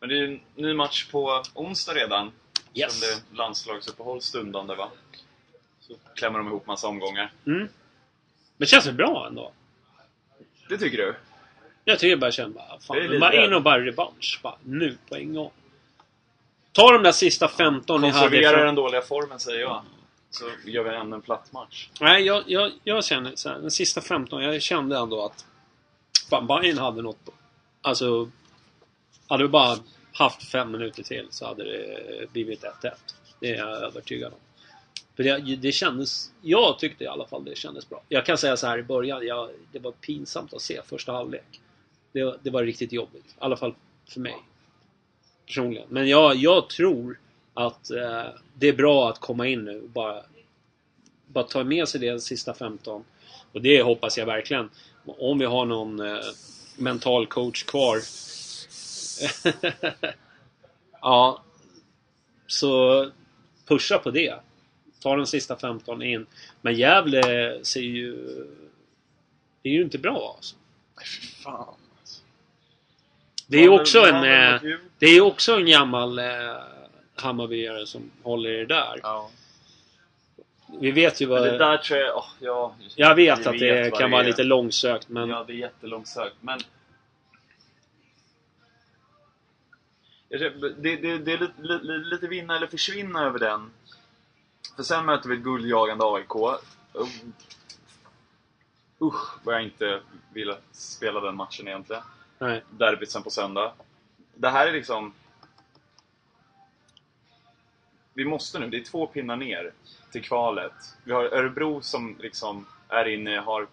men 0.00 0.08
det 0.08 0.18
är 0.18 0.24
en 0.24 0.40
ny 0.54 0.74
match 0.74 1.10
på 1.10 1.42
onsdag 1.54 1.94
redan. 1.94 2.32
Yes. 2.74 2.92
Som 2.92 3.00
det 3.00 3.14
är 3.14 3.36
landslagsuppehåll 3.36 4.22
stundande 4.22 4.74
va? 4.74 4.90
Så 5.80 5.94
klämmer 6.14 6.38
de 6.38 6.48
ihop 6.48 6.66
massa 6.66 6.88
omgångar. 6.88 7.32
Mm. 7.46 7.58
Men 7.58 7.68
det 8.56 8.66
känns 8.66 8.86
väl 8.86 8.94
bra 8.94 9.26
ändå? 9.28 9.52
Det 10.68 10.78
tycker 10.78 10.98
du? 10.98 11.14
Jag 11.84 11.98
tycker 11.98 12.16
bara 12.16 12.30
känner 12.30 12.50
bara, 12.50 12.80
fan, 12.80 13.20
bara 13.20 13.44
in 13.44 13.54
och 13.54 13.62
bara 13.62 13.80
revansch. 13.80 14.40
Bara, 14.42 14.56
nu 14.64 14.96
på 15.08 15.16
en 15.16 15.34
gång. 15.34 15.50
Ta 16.72 16.92
de 16.92 17.02
där 17.02 17.12
sista 17.12 17.48
15 17.48 18.00
ni 18.00 18.08
hade. 18.08 18.20
Konservera 18.20 18.64
den 18.64 18.74
dåliga 18.74 19.02
formen 19.02 19.40
säger 19.40 19.60
jag. 19.60 19.82
Så 20.30 20.44
gör 20.64 20.84
vi 20.84 20.90
ännu 20.90 21.16
en 21.16 21.22
platt 21.22 21.52
match. 21.52 21.88
Nej, 22.00 22.22
jag, 22.22 22.42
jag, 22.46 22.72
jag 22.84 23.04
känner 23.04 23.32
så 23.34 23.48
här, 23.48 23.58
den 23.58 23.70
sista 23.70 24.00
15, 24.00 24.42
jag 24.42 24.62
kände 24.62 24.98
ändå 24.98 25.24
att 25.24 25.46
fan, 26.30 26.46
Bayern 26.46 26.78
hade 26.78 27.02
något. 27.02 27.28
Alltså, 27.82 28.30
hade 29.28 29.42
vi 29.42 29.48
bara 29.48 29.78
haft 30.12 30.42
fem 30.42 30.70
minuter 30.72 31.02
till 31.02 31.26
så 31.30 31.46
hade 31.46 31.64
det 31.64 32.32
blivit 32.32 32.62
1-1. 32.62 32.90
Det 33.40 33.50
är 33.50 33.56
jag 33.56 33.82
övertygad 33.82 34.32
om. 34.32 34.38
För 35.16 35.22
det, 35.22 35.56
det 35.56 35.72
kändes, 35.72 36.32
jag 36.42 36.78
tyckte 36.78 37.04
i 37.04 37.06
alla 37.06 37.26
fall 37.26 37.44
det 37.44 37.56
kändes 37.56 37.88
bra. 37.88 38.02
Jag 38.08 38.26
kan 38.26 38.38
säga 38.38 38.56
så 38.56 38.66
här 38.66 38.78
i 38.78 38.82
början, 38.82 39.26
jag, 39.26 39.50
det 39.72 39.78
var 39.78 39.92
pinsamt 39.92 40.54
att 40.54 40.62
se 40.62 40.80
första 40.84 41.12
halvlek. 41.12 41.60
Det, 42.12 42.38
det 42.42 42.50
var 42.50 42.62
riktigt 42.62 42.92
jobbigt. 42.92 43.26
I 43.26 43.34
alla 43.38 43.56
fall 43.56 43.74
för 44.08 44.20
mig. 44.20 44.36
Personligen. 45.46 45.86
Men 45.88 46.08
jag, 46.08 46.36
jag 46.36 46.68
tror 46.68 47.20
att 47.54 47.90
eh, 47.90 48.24
det 48.54 48.68
är 48.68 48.72
bra 48.72 49.10
att 49.10 49.18
komma 49.18 49.46
in 49.46 49.64
nu 49.64 49.80
och 49.80 49.88
bara 49.88 50.22
bara 51.26 51.44
ta 51.44 51.64
med 51.64 51.88
sig 51.88 52.00
det 52.00 52.10
de 52.10 52.20
sista 52.20 52.54
15. 52.54 53.04
Och 53.52 53.62
det 53.62 53.82
hoppas 53.82 54.18
jag 54.18 54.26
verkligen. 54.26 54.70
Om 55.18 55.38
vi 55.38 55.44
har 55.44 55.64
någon 55.64 56.00
eh, 56.00 56.20
mental 56.76 57.26
coach 57.26 57.62
kvar. 57.62 57.98
ja. 61.00 61.42
Så 62.46 63.10
pusha 63.66 63.98
på 63.98 64.10
det. 64.10 64.34
Ta 65.00 65.16
de 65.16 65.26
sista 65.26 65.56
15 65.56 66.02
in. 66.02 66.26
Men 66.60 66.74
Gävle 66.74 67.58
ser 67.64 67.80
ju... 67.80 68.16
Det 69.62 69.68
är 69.68 69.72
ju 69.72 69.82
inte 69.82 69.98
bra 69.98 70.32
alltså. 70.36 70.56
Nej, 70.96 71.06
fy 71.06 71.26
fan. 71.26 71.74
Det 73.46 73.58
är 73.58 73.68
också 73.68 73.98
en... 73.98 74.14
Eh, 74.14 74.60
det 74.98 75.06
är 75.06 75.20
också 75.20 75.56
en 75.56 75.66
gammal 75.66 76.18
eh, 76.18 76.24
Hammarbyare 77.14 77.86
som 77.86 78.10
håller 78.22 78.50
i 78.50 78.56
det 78.56 78.66
där. 78.66 79.00
Ja. 79.02 79.30
Vi 80.68 80.90
vet 80.90 81.20
ju 81.20 81.26
Men 81.26 81.36
vad... 81.36 81.42
det 81.42 81.58
där 81.58 81.78
tror 81.78 81.98
jag... 81.98 82.16
Oh, 82.16 82.26
ja, 82.38 82.74
Jag 82.96 83.14
vet 83.14 83.46
att 83.46 83.58
det 83.58 83.72
vet 83.72 83.90
vad 83.90 84.00
kan 84.00 84.10
vara 84.10 84.22
är. 84.22 84.26
lite 84.26 84.42
långsökt 84.42 85.08
men... 85.08 85.28
Ja, 85.28 85.44
det 85.46 85.52
är 85.52 85.56
jättelångsökt. 85.56 86.36
Men... 86.40 86.58
Det, 90.28 90.38
det, 90.38 91.18
det 91.18 91.32
är 91.32 91.38
lite, 91.38 91.52
lite, 91.58 91.84
lite 91.84 92.26
vinna 92.26 92.56
eller 92.56 92.66
försvinna 92.66 93.24
över 93.24 93.38
den. 93.38 93.70
För 94.76 94.82
sen 94.82 95.06
möter 95.06 95.28
vi 95.28 95.36
ett 95.36 95.42
guldjagande 95.42 96.04
AIK. 96.04 96.34
Uh, 96.34 97.08
Usch, 99.00 99.44
vad 99.44 99.54
jag 99.54 99.62
inte 99.62 100.00
ville 100.32 100.56
spela 100.72 101.20
den 101.20 101.36
matchen 101.36 101.68
egentligen. 101.68 102.02
Nej. 102.38 102.62
Derbyt 102.70 103.10
sen 103.10 103.22
på 103.22 103.30
söndag. 103.30 103.72
Det 104.34 104.48
här 104.48 104.66
är 104.66 104.72
liksom... 104.72 105.14
Vi 108.14 108.24
måste 108.24 108.58
nu, 108.58 108.68
det 108.68 108.76
är 108.76 108.84
två 108.84 109.06
pinnar 109.06 109.36
ner 109.36 109.72
till 110.12 110.22
kvalet. 110.22 110.72
Vi 111.04 111.12
har 111.12 111.24
Örebro 111.24 111.80
som 111.82 112.16
liksom 112.20 112.66
är 112.88 113.08
inne, 113.08 113.38
har 113.40 113.66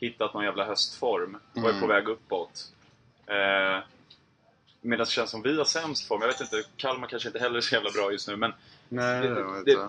hittat 0.00 0.34
någon 0.34 0.44
jävla 0.44 0.64
höstform 0.64 1.38
och 1.52 1.58
är 1.62 1.68
Mm. 1.68 1.80
på 1.80 1.86
väg 1.86 2.08
uppåt. 2.08 2.72
Eh, 3.26 3.78
Medan 4.80 5.04
det 5.06 5.10
känns 5.10 5.30
som 5.30 5.42
vi 5.42 5.56
har 5.58 5.64
sämst 5.64 6.08
form. 6.08 6.20
Jag 6.20 6.28
vet 6.28 6.40
inte, 6.40 6.62
Kalmar 6.76 7.08
kanske 7.08 7.28
inte 7.28 7.38
heller 7.38 7.56
är 7.56 7.60
så 7.60 7.74
jävla 7.74 7.90
bra 7.90 8.12
just 8.12 8.28
nu 8.28 8.36
men 8.36 8.52
Nej, 8.88 9.20
Det- 9.20 9.34
det 9.34 9.62
det- 9.64 9.88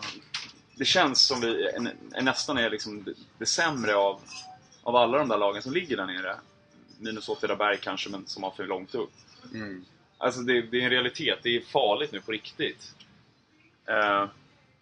det 0.76 0.86
känns 0.86 1.22
som 1.22 1.42
vi 1.42 1.64
är, 1.66 1.92
är 2.14 2.22
nästan 2.22 2.58
är 2.58 2.70
liksom 2.70 3.04
det, 3.04 3.14
det 3.38 3.46
sämre 3.46 3.96
av, 3.96 4.22
av 4.84 4.96
alla 4.96 5.18
de 5.18 5.28
där 5.28 5.38
lagen 5.38 5.62
som 5.62 5.74
ligger 5.74 5.98
där 5.98 6.06
nere. 6.06 6.36
Minus 7.00 7.30
Åtvidaberg 7.30 7.78
kanske, 7.82 8.10
men 8.10 8.28
som 8.28 8.44
har 8.44 8.52
för 8.52 8.66
långt 8.66 8.96
upp. 8.96 9.12
Mm. 9.54 9.86
Alltså 10.18 10.42
det, 10.42 10.62
det 10.62 10.78
är 10.80 10.84
en 10.84 10.90
realitet, 10.90 11.40
det 11.44 11.56
är 11.58 11.62
farligt 11.62 12.12
nu 12.12 12.22
på 12.22 12.32
riktigt. 12.32 12.94
Eh, 13.86 14.26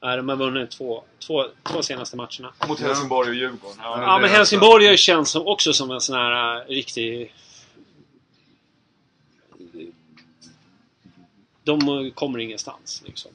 Nej, 0.01 0.17
de 0.17 0.29
har 0.29 0.35
vunnit 0.35 0.71
två, 0.71 1.03
två, 1.27 1.45
två 1.63 1.81
senaste 1.81 2.17
matcherna. 2.17 2.53
mot 2.67 2.79
Helsingborg 2.79 3.29
och 3.29 3.35
Djurgården. 3.35 3.77
Ja. 3.81 4.01
Ja, 4.01 4.19
men 4.19 4.29
Helsingborg 4.29 4.85
har 4.85 4.91
ju 4.91 4.97
känts 4.97 5.31
som, 5.31 5.47
också 5.47 5.73
som 5.73 5.91
en 5.91 6.01
sån 6.01 6.15
här 6.15 6.55
äh, 6.61 6.65
riktig... 6.67 7.33
De 11.63 12.11
kommer 12.15 12.39
ingenstans 12.39 13.03
liksom. 13.05 13.31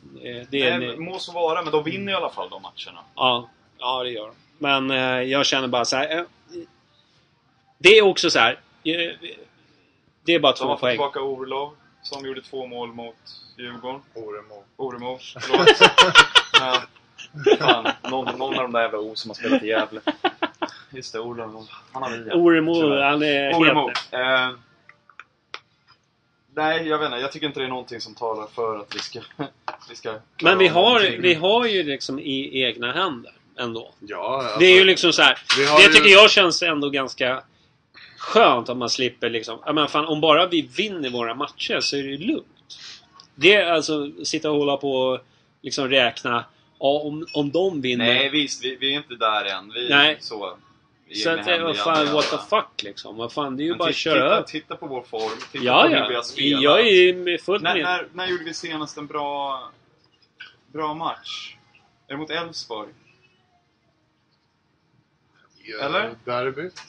Det, 0.50 0.62
är 0.62 0.78
Nej, 0.78 0.90
en, 0.94 1.02
må 1.04 1.18
så 1.18 1.32
vara, 1.32 1.62
men 1.62 1.72
de 1.72 1.84
vinner 1.84 2.12
i 2.12 2.14
alla 2.14 2.30
fall 2.30 2.50
de 2.50 2.62
matcherna. 2.62 3.04
ja, 3.14 3.48
ja, 3.78 4.02
det 4.02 4.10
gör 4.10 4.26
de. 4.26 4.34
Men 4.58 4.90
eh, 4.90 5.22
jag 5.22 5.46
känner 5.46 5.68
bara 5.68 5.84
så 5.84 5.96
här. 5.96 6.18
Eh, 6.18 6.24
det 7.78 7.88
är 7.98 8.02
också 8.02 8.30
så 8.30 8.38
här. 8.38 8.52
eh, 8.84 8.94
Det 10.24 10.32
är 10.34 10.38
bara 10.40 10.52
De 10.52 10.58
två 10.58 10.64
har 10.64 10.74
fått 10.74 10.80
poäng. 10.80 10.92
tillbaka 10.92 11.20
Orlov 11.20 11.76
som 12.02 12.26
gjorde 12.26 12.42
två 12.42 12.66
mål 12.66 12.88
mot 12.92 13.14
Djurgården. 13.58 14.00
Oremo. 14.14 14.64
Oremo, 14.76 15.18
förlåt. 15.40 15.68
ja. 16.66 16.82
Fan, 17.58 17.88
någon, 18.10 18.38
någon 18.38 18.54
av 18.58 18.62
de 18.62 18.72
där 18.72 18.82
jävla 18.82 18.98
O 18.98 19.12
som 19.16 19.30
har 19.30 19.34
spelat 19.34 19.62
i 19.62 19.66
Gävle. 19.66 20.00
Just 20.90 21.12
det, 21.12 21.20
Orlov. 21.20 21.68
Han 21.92 22.02
har 22.02 22.10
vi. 22.10 22.30
Oremo, 22.30 23.00
han 23.02 23.22
är 23.22 23.54
Oremo. 23.54 23.86
helt... 23.86 24.12
Eh, 24.12 24.56
nej, 26.54 26.88
jag 26.88 26.98
vet 26.98 27.06
inte. 27.06 27.18
Jag 27.18 27.32
tycker 27.32 27.46
inte 27.46 27.60
det 27.60 27.66
är 27.66 27.68
någonting 27.70 28.00
som 28.00 28.14
talar 28.14 28.46
för 28.54 28.78
att 28.78 28.94
vi 28.94 28.98
ska... 28.98 29.20
vi 29.88 29.94
ska 29.96 30.14
Men 30.42 30.58
vi 30.58 30.68
har, 30.68 30.82
någonting. 30.82 31.22
vi 31.22 31.34
har 31.34 31.66
ju 31.66 31.82
liksom 31.82 32.18
i 32.18 32.62
egna 32.62 32.92
händer 32.92 33.32
ändå. 33.58 33.92
Ja, 34.00 34.42
alltså, 34.42 34.58
Det 34.58 34.66
är 34.66 34.74
ju 34.78 34.84
liksom 34.84 35.12
så 35.12 35.22
här. 35.22 35.38
Det 35.56 35.82
ju- 35.82 35.92
tycker 35.92 36.10
jag 36.10 36.30
känns 36.30 36.62
ändå 36.62 36.90
ganska 36.90 37.42
skönt 38.18 38.68
att 38.68 38.76
man 38.76 38.90
slipper 38.90 39.30
liksom... 39.30 39.58
Men 39.74 39.88
fan, 39.88 40.06
om 40.06 40.20
bara 40.20 40.46
vi 40.46 40.62
vinner 40.62 41.10
våra 41.10 41.34
matcher 41.34 41.80
så 41.80 41.96
är 41.96 42.02
det 42.02 42.16
lugnt. 42.16 42.46
Det 43.34 43.54
är 43.54 43.72
alltså 43.72 44.10
sitta 44.24 44.50
och 44.50 44.56
hålla 44.58 44.76
på 44.76 44.92
och 44.92 45.20
liksom 45.62 45.88
räkna. 45.88 46.44
Ja, 46.78 47.00
om, 47.04 47.26
om 47.34 47.50
de 47.50 47.80
vinner. 47.80 48.04
Nej, 48.04 48.28
visst. 48.28 48.64
Vi, 48.64 48.76
vi 48.76 48.92
är 48.94 48.96
inte 48.96 49.14
där 49.14 49.44
än. 49.44 49.72
Vi, 49.72 49.88
Nej. 49.88 50.16
Så, 50.20 50.56
vi 51.08 51.14
så 51.14 51.30
att, 51.30 51.46
vad 51.62 51.76
fan, 51.76 52.12
what 52.12 52.30
the 52.30 52.38
fuck 52.50 52.82
liksom. 52.82 53.16
Vad 53.16 53.32
fan, 53.32 53.56
det 53.56 53.62
är 53.62 53.64
ju 53.64 53.70
Men 53.70 53.78
bara 53.78 53.88
att 53.88 53.94
köra 53.94 54.14
titta, 54.14 54.26
över. 54.36 54.42
titta 54.42 54.76
på 54.76 54.86
vår 54.86 55.02
form. 55.02 55.38
Titta 55.52 55.64
Ja, 55.64 55.82
på 55.82 55.88
hur 55.88 55.94
vi 56.08 56.12
ja. 56.12 56.16
har 56.18 56.22
spelat. 56.22 56.62
Jag 56.62 56.80
är 56.80 56.84
ju 56.92 57.38
fullt 57.38 57.62
när, 57.62 57.74
med. 57.74 57.82
när, 57.82 58.08
när 58.12 58.26
gjorde 58.26 58.44
vi 58.44 58.54
senast 58.54 58.96
en 58.98 59.06
bra, 59.06 59.62
bra 60.72 60.94
match? 60.94 61.56
Är 62.06 62.12
det 62.12 62.18
mot 62.18 62.30
Elfsborg? 62.30 62.88
Ja, 65.64 65.78
Eller? 65.84 66.14
Derbyt. 66.24 66.80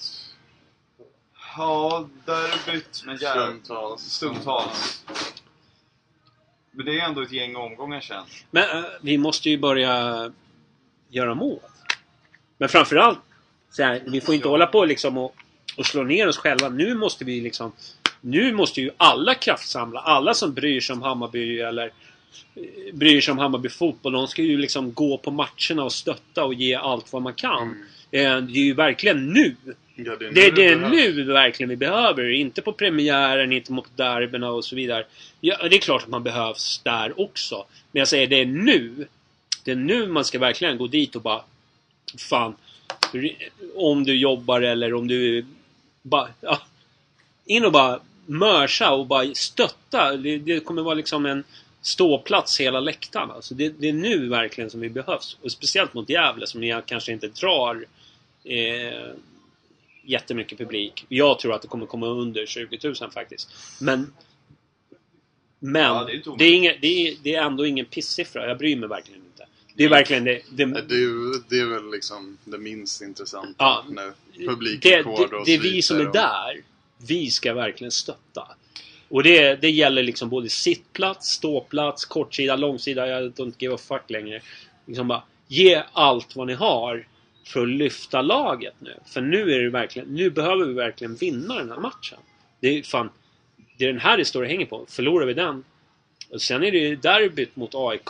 Ja, 1.57 2.09
derbyt. 2.26 3.03
Men 3.05 3.17
jävlar. 3.17 3.47
Stundtals. 3.47 4.01
Stundtals. 4.01 5.05
Men 6.76 6.86
det 6.86 6.99
är 6.99 7.05
ändå 7.05 7.21
ett 7.21 7.32
gäng 7.32 7.55
omgångar 7.55 8.01
sen. 8.01 8.24
Men 8.51 8.63
eh, 8.78 8.86
vi 9.01 9.17
måste 9.17 9.49
ju 9.49 9.57
börja 9.57 10.32
göra 11.09 11.36
mål. 11.36 11.59
Men 12.57 12.69
framförallt, 12.69 13.19
så 13.71 13.84
här, 13.84 14.01
vi 14.07 14.21
får 14.21 14.36
inte 14.36 14.47
hålla 14.47 14.67
på 14.67 14.86
liksom 14.86 15.17
och, 15.17 15.36
och 15.78 15.86
slå 15.86 16.03
ner 16.03 16.28
oss 16.28 16.38
själva. 16.38 16.69
Nu 16.69 16.95
måste 16.95 17.26
vi 17.26 17.41
liksom... 17.41 17.71
Nu 18.21 18.53
måste 18.53 18.82
ju 18.82 18.91
alla 18.97 19.34
kraftsamla. 19.36 19.99
Alla 19.99 20.34
som 20.34 20.53
bryr 20.53 20.80
sig 20.82 20.93
om 20.93 21.01
Hammarby 21.01 21.59
eller 21.59 21.86
eh, 22.55 22.93
bryr 22.93 23.21
sig 23.21 23.32
om 23.32 23.38
Hammarby 23.38 23.69
fotboll. 23.69 24.13
De 24.13 24.28
ska 24.28 24.41
ju 24.41 24.57
liksom 24.57 24.93
gå 24.93 25.17
på 25.17 25.32
matcherna 25.32 25.84
och 25.84 25.93
stötta 25.93 26.43
och 26.45 26.53
ge 26.53 26.76
allt 26.76 27.13
vad 27.13 27.21
man 27.21 27.34
kan. 27.34 27.86
Eh, 28.11 28.38
Det 28.38 28.59
är 28.59 28.65
ju 28.65 28.74
verkligen 28.74 29.28
nu. 29.28 29.55
Ja, 29.96 30.16
det 30.16 30.26
är 30.26 30.32
Det, 30.32 30.52
det 30.52 30.68
är 30.68 30.76
nu 30.76 31.24
verkligen 31.24 31.70
vi 31.70 31.76
behöver. 31.76 32.30
Inte 32.30 32.62
på 32.62 32.74
premiären, 32.74 33.52
inte 33.52 33.72
mot 33.72 33.98
derbyna 33.98 34.50
och 34.50 34.66
så 34.66 34.76
vidare. 34.76 35.06
Ja, 35.41 35.68
det 35.70 35.76
är 35.76 35.80
klart 35.80 36.04
att 36.04 36.10
man 36.10 36.24
behövs 36.24 36.82
där 36.84 37.22
också. 37.22 37.66
Men 37.91 38.00
jag 38.00 38.08
säger 38.08 38.28
det 38.28 38.41
är 38.41 38.46
nu. 38.46 39.08
Det 39.64 39.72
är 39.72 39.76
nu 39.76 40.08
man 40.08 40.26
ska 40.26 40.39
verkligen 40.39 40.78
gå 40.78 40.88
dit 40.88 41.16
och 41.16 41.22
bara... 41.22 41.44
Fan. 42.18 42.56
Om 43.76 44.04
du 44.04 44.16
jobbar 44.16 44.62
eller 44.62 44.94
om 44.94 45.08
du... 45.08 45.46
Bara, 46.02 46.28
ja, 46.41 46.62
in 47.46 47.66
och 47.66 47.72
bara 47.72 48.00
mörsa 48.26 48.91
och 48.91 49.06
bara 49.06 49.34
stötta. 49.34 50.18
Det, 50.18 50.38
det 50.38 50.60
kommer 50.60 50.82
vara 50.82 50.96
liksom 50.96 51.26
en 51.26 51.44
ståplats 51.82 52.60
hela 52.60 52.80
läktaren. 52.80 53.32
Alltså 53.32 53.54
det, 53.54 53.70
det 53.70 53.89
är 53.89 53.94
nu 53.94 54.30
verkligen 54.30 54.70
som 54.70 54.80
vi 54.80 54.89
behövs. 54.89 55.38
Och 55.41 55.52
speciellt 55.52 55.94
mot 55.94 56.10
Gävle 56.10 56.48
som 56.48 56.64
jag 56.64 56.86
kanske 56.86 57.12
inte 57.12 57.28
drar 57.28 57.86
eh, 58.44 59.14
jättemycket 60.04 60.58
publik. 60.58 61.06
Jag 61.10 61.39
tror 61.39 61.54
att 61.54 61.62
det 61.62 61.68
kommer 61.68 61.86
komma 61.86 62.08
under 62.08 62.45
20 62.45 62.80
000 62.84 63.12
faktiskt. 63.12 63.49
Men 63.82 64.14
men 65.60 65.82
Ja, 65.82 66.04
det 66.04 66.14
är 66.14 66.38
det, 66.38 66.45
är 66.45 66.56
inga, 66.56 66.74
det, 66.82 66.88
är, 67.08 67.16
det 67.24 67.36
är 67.36 67.43
ändå 67.43 67.66
ingen 67.66 67.86
pissiffra. 67.86 68.47
Jag 68.47 68.58
bryr 68.58 68.76
mig 68.76 68.89
verkligen 68.89 69.22
inte. 69.22 69.45
Det 69.76 69.84
är 69.84 69.89
verkligen 69.89 70.24
det. 70.24 70.41
det, 70.51 70.66
Det 70.66 70.95
är, 70.95 71.49
det 71.49 71.60
är 71.60 71.66
väl 71.66 71.91
liksom 71.91 72.38
det 72.45 72.58
minst 72.58 73.01
intressanta. 73.01 73.54
Ja. 73.58 73.86
När 73.89 74.06
det, 74.38 74.47
publikrekord 74.47 75.30
det, 75.30 75.36
och 75.36 75.45
det 75.45 75.54
är 75.54 75.60
vi 75.60 75.82
som 75.82 75.99
är 75.99 76.08
och- 76.08 76.14
där. 76.14 76.62
Vi 77.08 77.32
ska 77.32 77.54
verkligen 77.54 77.91
stötta. 77.91 78.47
Och 79.10 79.24
det, 79.24 79.56
det 79.56 79.70
gäller 79.72 80.04
liksom 80.04 80.30
både 80.30 80.49
sittplats, 80.49 81.28
ståplats, 81.28 82.06
kortsida, 82.06 82.56
långsida. 82.56 83.08
Jag 83.08 83.32
don't 83.32 83.54
give 83.58 83.76
a 83.76 83.78
fuck 83.78 84.10
längre. 84.10 84.41
Liksom 84.86 85.08
bara, 85.08 85.24
ge 85.47 85.84
allt 85.93 86.36
vad 86.36 86.47
ni 86.47 86.54
har 86.54 87.08
för 87.44 87.62
att 87.62 87.70
lyfta 87.70 88.22
laget 88.22 88.74
nu. 88.80 88.96
För 89.06 89.22
nu 89.22 89.54
är 89.54 89.64
det 89.64 89.70
verkligen, 89.70 90.08
nu 90.08 90.30
behöver 90.30 90.66
vi 90.66 90.74
verkligen 90.74 91.16
vinna 91.16 91.56
den 91.56 91.70
här 91.70 91.80
matchen. 91.80 92.20
Det 92.60 92.68
är 92.68 92.84
fan, 92.84 93.10
det 93.78 93.84
är 93.86 93.88
den 93.88 94.02
här 94.02 94.18
historien 94.18 94.52
hänger 94.52 94.66
på. 94.66 94.86
Förlorar 94.89 95.26
vi 95.26 95.34
den, 95.34 95.64
och 96.30 96.41
sen 96.41 96.64
är 96.64 96.72
det 96.72 96.78
ju 96.78 96.96
derbyt 96.96 97.56
mot 97.56 97.76
AIK. 97.76 98.10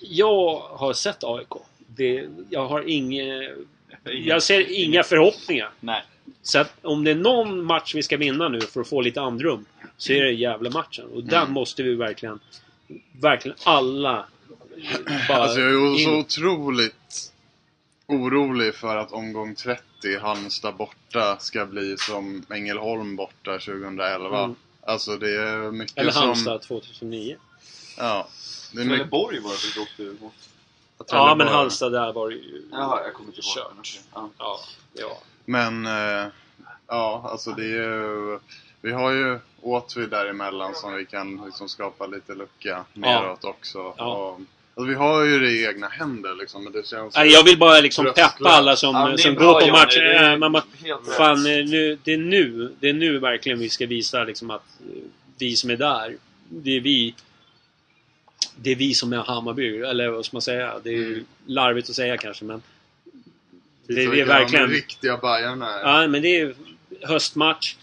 Jag 0.00 0.58
har 0.58 0.92
sett 0.92 1.24
AIK. 1.24 1.52
Det, 1.86 2.28
jag 2.50 2.66
har 2.66 2.88
inga... 2.88 3.50
Jag 4.04 4.42
ser 4.42 4.72
inga 4.84 5.02
förhoppningar. 5.02 5.70
Nej. 5.80 6.02
Så 6.42 6.58
att 6.58 6.84
om 6.84 7.04
det 7.04 7.10
är 7.10 7.14
någon 7.14 7.64
match 7.64 7.94
vi 7.94 8.02
ska 8.02 8.16
vinna 8.16 8.48
nu 8.48 8.60
för 8.60 8.80
att 8.80 8.88
få 8.88 9.00
lite 9.00 9.20
andrum 9.20 9.64
så 9.96 10.12
är 10.12 10.22
det 10.24 10.32
jävla 10.32 10.70
matchen 10.70 11.04
Och 11.14 11.24
den 11.24 11.52
måste 11.52 11.82
vi 11.82 11.94
verkligen... 11.94 12.40
Verkligen 13.20 13.56
alla... 13.64 14.26
Bara 15.28 15.38
Alltså 15.38 15.60
jag 15.60 15.92
är 15.94 16.04
så 16.04 16.10
in. 16.10 16.18
otroligt 16.18 17.32
orolig 18.06 18.74
för 18.74 18.96
att 18.96 19.12
omgång 19.12 19.54
30 19.54 20.18
Halmstad 20.22 20.76
borta 20.76 21.36
ska 21.38 21.66
bli 21.66 21.96
som 21.98 22.46
Ängelholm 22.50 23.16
borta 23.16 23.52
2011. 23.52 24.44
Mm. 24.44 24.56
Alltså 24.80 25.16
det 25.16 25.36
är 25.36 25.70
mycket 25.70 25.98
Eller 25.98 26.10
som... 26.10 26.22
Halmstad 26.22 26.62
2009. 26.62 27.36
Ja. 27.98 28.28
Det 28.72 28.80
är 28.80 28.84
mycket... 28.84 28.98
Trelleborg 28.98 29.40
var 29.40 29.50
det 29.50 29.76
vi 29.76 29.82
åkte 29.82 30.24
mot. 30.24 30.32
Ja 31.08 31.34
men 31.34 31.48
Halmstad 31.48 31.92
där 31.92 32.12
var 32.12 32.30
det 32.30 32.36
ju... 32.36 32.68
Jaha, 32.72 33.00
jag 33.04 33.14
kommer 33.14 33.28
inte 33.28 33.40
ihåg. 33.40 33.54
Kört. 33.54 34.00
Ja. 34.14 34.30
Ja, 34.38 34.60
ja. 34.92 35.18
Men, 35.44 35.86
eh, 35.86 36.26
ja, 36.86 37.28
alltså 37.30 37.50
det 37.50 37.62
är 37.62 37.68
ju... 37.68 38.38
Vi 38.80 38.92
har 38.92 39.10
ju 39.10 39.38
Åtvid 39.64 40.10
däremellan 40.10 40.74
som 40.74 40.94
vi 40.94 41.06
kan 41.06 41.42
liksom 41.46 41.68
skapa 41.68 42.06
lite 42.06 42.34
lucka 42.34 42.84
neråt 42.92 43.44
också. 43.44 43.94
Ja. 43.96 44.16
Och, 44.16 44.40
alltså 44.76 44.88
vi 44.88 44.94
har 44.94 45.24
ju 45.24 45.38
det 45.38 45.50
i 45.50 45.64
egna 45.66 45.88
händer 45.88 46.34
liksom, 46.34 46.64
men 46.64 46.72
det 46.72 46.86
känns 46.86 47.14
Nej, 47.16 47.28
jag 47.32 47.44
vill 47.44 47.58
bara 47.58 47.80
liksom 47.80 48.04
peppa 48.04 48.48
alla 48.48 48.76
som, 48.76 48.94
Ja, 48.94 49.08
det 49.08 49.18
som 49.18 49.34
går 49.34 49.60
på 49.60 49.66
matchen. 49.66 50.04
Det 50.04 50.14
är 50.14 50.32
Äh, 50.32 50.52
rätt. 50.52 51.16
fan, 51.16 51.46
eh, 51.46 51.64
nu, 51.64 51.98
det 52.04 52.12
är 52.12 52.18
nu. 52.18 52.72
Det 52.80 52.88
är 52.88 52.92
nu 52.92 53.18
verkligen 53.18 53.58
vi 53.58 53.68
ska 53.68 53.86
visa 53.86 54.24
liksom 54.24 54.50
att 54.50 54.62
eh, 54.80 55.02
vi 55.38 55.56
som 55.56 55.70
är 55.70 55.76
där, 55.76 56.16
det 56.48 56.76
är 56.76 56.80
vi. 56.80 57.14
Det 58.56 58.70
är 58.70 58.76
vi 58.76 58.94
som 58.94 59.12
är 59.12 59.16
Hammarby, 59.18 59.78
eller 59.78 60.08
vad 60.08 60.24
ska 60.24 60.34
man 60.34 60.42
säga? 60.42 60.74
Det 60.84 60.90
är 60.90 61.06
Mm. 61.06 61.24
larvigt 61.46 61.90
att 61.90 61.96
säga 61.96 62.16
kanske 62.16 62.44
men... 62.44 62.62
Det, 63.86 63.94
Så 63.94 63.98
det 64.00 64.02
är 64.04 64.10
de 64.16 64.24
verkligen... 64.24 64.70
riktiga 64.70 65.16
Bajarna. 65.16 65.68
Ja, 65.82 66.06
men 66.06 66.22
det 66.22 66.40
är 66.40 66.54
höstmatch. 67.02 67.76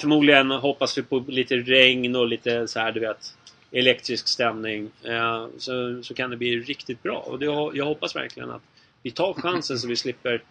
Förmodligen 0.00 0.50
hoppas 0.50 0.98
vi 0.98 1.02
på 1.02 1.24
lite 1.28 1.56
regn 1.56 2.16
och 2.16 2.26
lite 2.28 2.68
så 2.68 2.80
här, 2.80 2.92
du 2.92 3.00
vet, 3.00 3.34
elektrisk 3.76 4.28
stämning. 4.28 4.90
Eh, 5.02 5.46
så, 5.58 6.02
så 6.02 6.14
kan 6.14 6.30
det 6.30 6.36
bli 6.36 6.58
riktigt 6.58 7.02
bra. 7.02 7.18
Och 7.18 7.38
det, 7.38 7.46
jag 7.46 7.84
hoppas 7.84 8.16
verkligen 8.16 8.50
att 8.50 8.62
vi 9.02 9.10
tar 9.10 9.34
chansen 9.34 9.78
så 9.78 9.88
vi 9.88 9.96
slipper 9.96 10.42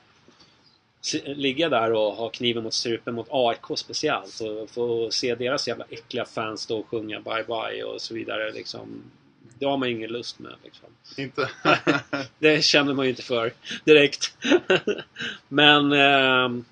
ligga 1.25 1.69
där 1.69 1.91
och 1.91 2.13
ha 2.13 2.29
kniven 2.29 2.63
mot 2.63 2.73
strupen 2.73 3.15
mot 3.15 3.27
AIK 3.29 3.77
speciellt. 3.77 4.41
Och 4.41 4.69
få 4.69 5.11
se 5.11 5.35
deras 5.35 5.67
jävla 5.67 5.85
äckliga 5.89 6.25
fans 6.25 6.61
stå 6.61 6.79
och 6.79 6.87
sjunga 6.87 7.19
bye 7.19 7.43
bye 7.43 7.83
och 7.83 8.01
så 8.01 8.13
vidare. 8.13 8.51
Liksom. 8.51 9.03
Det 9.59 9.65
har 9.65 9.77
man 9.77 9.89
ingen 9.89 10.11
lust 10.11 10.39
med. 10.39 10.53
Liksom. 10.63 10.89
Inte... 11.17 11.49
Det 12.39 12.63
känner 12.63 12.93
man 12.93 13.05
ju 13.05 13.09
inte 13.09 13.23
för 13.23 13.53
direkt. 13.85 14.37
men... 15.47 15.91
ehm, 15.91 16.65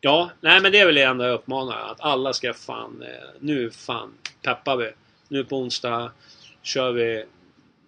ja, 0.00 0.30
nej 0.40 0.60
men 0.60 0.72
det 0.72 0.78
är 0.78 0.86
väl 0.86 0.94
det 0.94 1.02
enda 1.02 1.26
jag 1.26 1.34
uppmanar. 1.34 1.90
Att 1.90 2.00
alla 2.00 2.32
ska 2.32 2.54
fan... 2.54 3.02
eh, 3.02 3.28
nu 3.40 3.70
fan 3.70 4.12
peppar 4.42 4.76
vi. 4.76 4.90
Nu 5.32 5.44
på 5.44 5.58
onsdag 5.58 6.12
kör 6.62 6.92
vi 6.92 7.24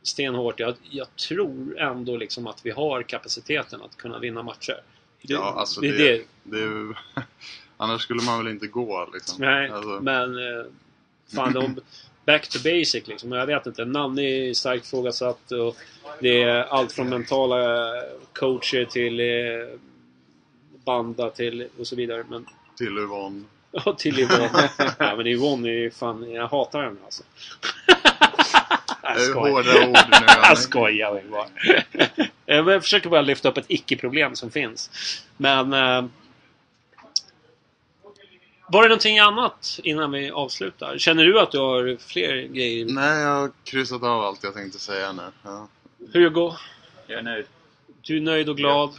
stenhårt. 0.02 0.60
Jag, 0.60 0.74
jag 0.90 1.16
tror 1.16 1.78
ändå 1.78 2.16
liksom 2.16 2.46
att 2.46 2.66
vi 2.66 2.70
har 2.70 3.02
kapaciteten 3.02 3.82
att 3.82 3.96
kunna 3.96 4.18
vinna 4.18 4.42
matcher. 4.42 4.80
Det- 5.22 5.32
ja, 5.32 5.54
alltså 5.58 5.80
det 5.80 5.92
det, 5.98 6.22
det. 6.42 6.58
är. 6.62 6.98
Annars 7.76 8.02
skulle 8.02 8.22
man 8.22 8.44
väl 8.44 8.52
inte 8.52 8.66
gå 8.66 9.08
liksom. 9.14 9.40
Nej, 9.40 9.70
Alltså, 9.70 10.00
men 10.02 10.38
eh, 10.38 10.64
fan 11.34 11.52
de... 11.52 11.80
Back 12.26 12.48
to 12.48 12.58
basic 12.58 13.06
liksom. 13.06 13.32
Jag 13.32 13.46
vet 13.46 13.66
inte. 13.66 13.84
Nanny 13.84 14.48
är 14.50 14.54
starkt 14.54 14.86
ifrågasatt. 14.86 15.52
Och 15.52 15.76
det 16.20 16.42
är 16.42 16.62
allt 16.64 16.92
från 16.92 17.08
mentala 17.08 17.92
coacher 18.32 18.84
till 18.84 19.20
eh, 19.20 19.78
banda 20.84 21.30
till 21.30 21.68
och 21.78 21.86
så 21.86 21.96
vidare. 21.96 22.24
Men 22.30 22.46
Till 22.78 22.98
Yvonne. 22.98 23.44
ja, 23.84 23.92
till 23.98 24.18
Yvonne. 24.20 24.70
ja, 24.98 25.16
men 25.16 25.26
Yvonne 25.26 25.68
är 25.68 25.72
ju 25.72 25.90
fan... 25.90 26.30
Jag 26.32 26.48
hatar 26.48 26.82
henne 26.84 26.96
alltså. 27.04 27.22
jag 29.02 29.16
Det 29.16 29.20
är 29.22 29.30
skojar. 29.30 29.50
hårda 29.52 29.86
ord 29.88 30.08
nu. 30.10 30.26
Jag 30.42 30.58
skojar 30.58 31.14
väl 31.14 31.28
bara. 31.30 31.46
Jag 32.46 32.82
försöker 32.82 33.08
bara 33.10 33.22
lyfta 33.22 33.48
upp 33.48 33.56
ett 33.58 33.64
icke-problem 33.68 34.36
som 34.36 34.50
finns. 34.50 34.90
Men... 35.36 35.72
Eh, 35.72 36.04
var 38.68 38.82
det 38.82 38.88
någonting 38.88 39.18
annat 39.18 39.80
innan 39.82 40.12
vi 40.12 40.30
avslutar? 40.30 40.98
Känner 40.98 41.24
du 41.24 41.40
att 41.40 41.50
du 41.52 41.58
har 41.58 41.96
fler 42.08 42.42
grejer? 42.42 42.86
Nej, 42.88 43.20
jag 43.22 43.28
har 43.40 43.50
kryssat 43.64 44.02
av 44.02 44.20
allt 44.24 44.44
jag 44.44 44.54
tänkte 44.54 44.78
säga 44.78 45.12
nu. 45.12 45.22
Ja. 45.42 45.68
Hugo? 46.12 46.52
Jag 47.06 47.18
är 47.18 47.22
nöjd. 47.22 47.46
Du 48.02 48.16
är 48.16 48.20
nöjd 48.20 48.48
och 48.48 48.56
glad? 48.56 48.90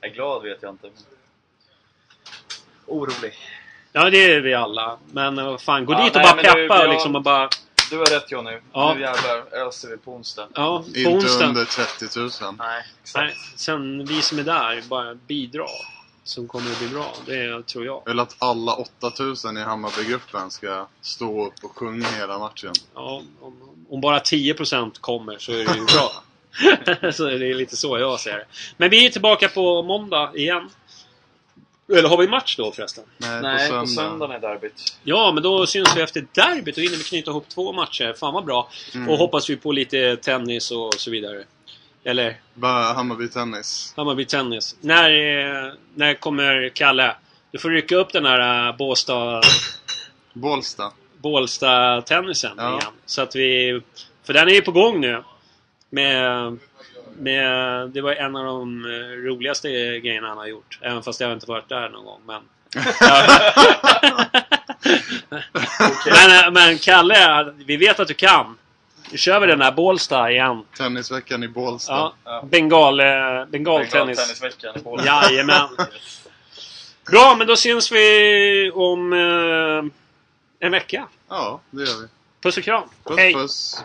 Jag 0.00 0.10
är 0.10 0.14
glad 0.14 0.42
vet 0.42 0.58
jag 0.62 0.70
inte. 0.72 0.86
men- 0.86 1.04
Orolig. 2.86 3.34
Ja, 3.98 4.10
det 4.10 4.32
är 4.32 4.40
vi 4.40 4.54
alla. 4.54 4.98
Men 5.12 5.38
eh, 5.38 5.44
vad 5.44 5.60
fan, 5.60 5.84
gå 5.84 5.92
Ja, 5.92 6.04
dit 6.04 6.16
och 6.16 6.22
nej, 6.22 6.32
bara 6.32 6.54
peppa 6.54 6.86
och 6.86 6.92
liksom 6.92 7.16
och 7.16 7.22
bara... 7.22 7.48
Du 7.90 7.98
har 7.98 8.04
rätt 8.04 8.30
Johnny. 8.30 8.58
Ja. 8.72 8.94
Nu 8.94 9.00
jävlar 9.00 9.66
öser 9.68 9.88
vi 9.88 9.96
på 9.96 10.12
onsdag. 10.12 10.48
Ja, 10.54 10.84
på 10.92 10.98
Inte 10.98 11.10
onsdag. 11.10 11.46
under 11.46 11.64
30 11.64 12.18
000. 12.18 12.30
Nej, 12.58 12.82
Nej, 13.14 13.34
sen 13.56 14.04
vi 14.04 14.22
som 14.22 14.38
är 14.38 14.42
där, 14.42 14.82
bara 14.88 15.14
bidra. 15.14 15.64
Som 16.24 16.48
kommer 16.48 16.70
att 16.70 16.78
bli 16.78 16.88
bra. 16.88 17.14
Det 17.26 17.66
tror 17.66 17.84
jag. 17.84 18.02
Vill 18.06 18.20
att 18.20 18.36
alla 18.38 18.72
8000 18.72 19.56
i 19.56 19.60
Hammarbygruppen 19.60 20.50
ska 20.50 20.86
stå 21.00 21.46
upp 21.46 21.54
och 21.62 21.76
sjunga 21.76 22.06
hela 22.06 22.38
matchen. 22.38 22.72
Ja, 22.94 23.22
om, 23.40 23.56
om 23.90 24.00
bara 24.00 24.18
10% 24.18 25.00
kommer 25.00 25.38
så 25.38 25.52
är 25.52 25.56
det 25.64 25.74
ju 25.74 25.84
bra. 25.84 26.12
så 27.12 27.26
är 27.26 27.38
det 27.38 27.54
lite 27.54 27.76
så 27.76 27.98
jag 27.98 28.20
ser 28.20 28.36
det. 28.36 28.44
Men 28.76 28.90
vi 28.90 29.06
är 29.06 29.10
tillbaka 29.10 29.48
på 29.48 29.82
måndag 29.82 30.30
igen. 30.34 30.70
Eller 31.92 32.08
har 32.08 32.16
vi 32.18 32.28
match 32.28 32.56
då 32.56 32.72
förresten? 32.72 33.04
Nej, 33.18 33.42
Nej, 33.42 33.70
på 33.70 33.80
på 33.80 33.86
söndag. 33.86 34.10
söndagen 34.10 34.36
är 34.36 34.40
derbyt. 34.40 34.98
Ja, 35.04 35.32
men 35.34 35.42
då 35.42 35.66
syns 35.66 35.96
vi 35.96 36.00
efter 36.00 36.26
derbyt. 36.32 36.74
Då 36.76 36.80
hinner 36.82 36.96
vi 36.96 37.04
knyta 37.04 37.30
ihop 37.30 37.48
två 37.48 37.72
matcher. 37.72 38.14
Fan 38.20 38.34
vad 38.34 38.44
bra. 38.44 38.70
Mm. 38.94 39.08
Och 39.08 39.18
hoppas 39.18 39.50
vi 39.50 39.56
på 39.56 39.72
lite 39.72 40.16
tennis 40.16 40.70
och 40.70 40.94
så 40.94 41.10
vidare. 41.10 41.44
Eller 42.04 42.40
Bara 42.54 42.82
Hammarby 42.92 43.28
Tennis. 43.28 43.92
Hammarby 43.96 44.24
Tennis. 44.24 44.76
När, 44.80 45.10
eh, 45.10 45.72
när 45.94 46.14
kommer 46.14 46.68
Kalle? 46.74 47.16
Du 47.50 47.58
får 47.58 47.70
rycka 47.70 47.96
upp 47.96 48.12
den 48.12 48.24
här 48.26 48.72
Båstad... 48.72 49.40
Bålsta. 50.32 50.92
Bålsta-tennisen 51.22 52.52
Ja. 52.56 52.68
igen. 52.70 52.92
Så 53.06 53.22
att 53.22 53.36
vi... 53.36 53.80
För 54.24 54.32
den 54.32 54.48
är 54.48 54.52
ju 54.52 54.62
på 54.62 54.72
gång 54.72 55.00
nu. 55.00 55.22
Med... 55.90 56.58
med 57.18 57.90
det 57.90 58.00
var 58.00 58.12
en 58.12 58.36
av 58.36 58.44
de 58.44 58.84
eh, 58.84 58.90
roligaste 59.28 59.68
grejerna 60.00 60.28
han 60.28 60.38
har 60.38 60.46
gjort. 60.46 60.78
Även 60.82 61.02
fast 61.02 61.20
jag 61.20 61.28
har 61.28 61.34
inte 61.34 61.46
varit 61.46 61.68
där 61.68 61.88
någon 61.88 62.04
gång. 62.04 62.20
Men, 62.26 62.42
men, 66.06 66.44
eh, 66.44 66.50
men 66.50 66.78
Kalle, 66.78 67.52
vi 67.66 67.76
vet 67.76 68.00
att 68.00 68.08
du 68.08 68.14
kan. 68.14 68.58
Nu 69.10 69.18
kör 69.18 69.40
vi 69.40 69.46
den 69.46 69.60
här 69.60 69.72
Bålsta 69.72 70.30
igen. 70.30 70.64
Tennisveckan 70.76 71.42
i 71.42 71.48
Bålsta. 71.48 71.92
Ja. 71.92 72.14
Ja. 72.24 72.44
Bengal, 72.50 73.00
eh, 73.00 73.44
bengaltennis. 73.48 74.18
Tennisveckan 74.18 74.76
i 74.76 74.82
Bålsta. 74.82 75.06
Jajamän. 75.06 75.68
Bra, 77.10 77.34
men 77.38 77.46
då 77.46 77.56
syns 77.56 77.92
vi 77.92 78.70
om 78.74 79.12
eh, 79.12 79.92
en 80.66 80.72
vecka. 80.72 81.08
Ja, 81.28 81.60
det 81.70 81.82
gör 81.82 82.02
vi. 82.02 82.08
Puss 82.40 82.56
och 82.56 82.64
kram. 82.64 82.88
Puss 83.04 83.18
Hej! 83.18 83.34
puss. 83.34 83.84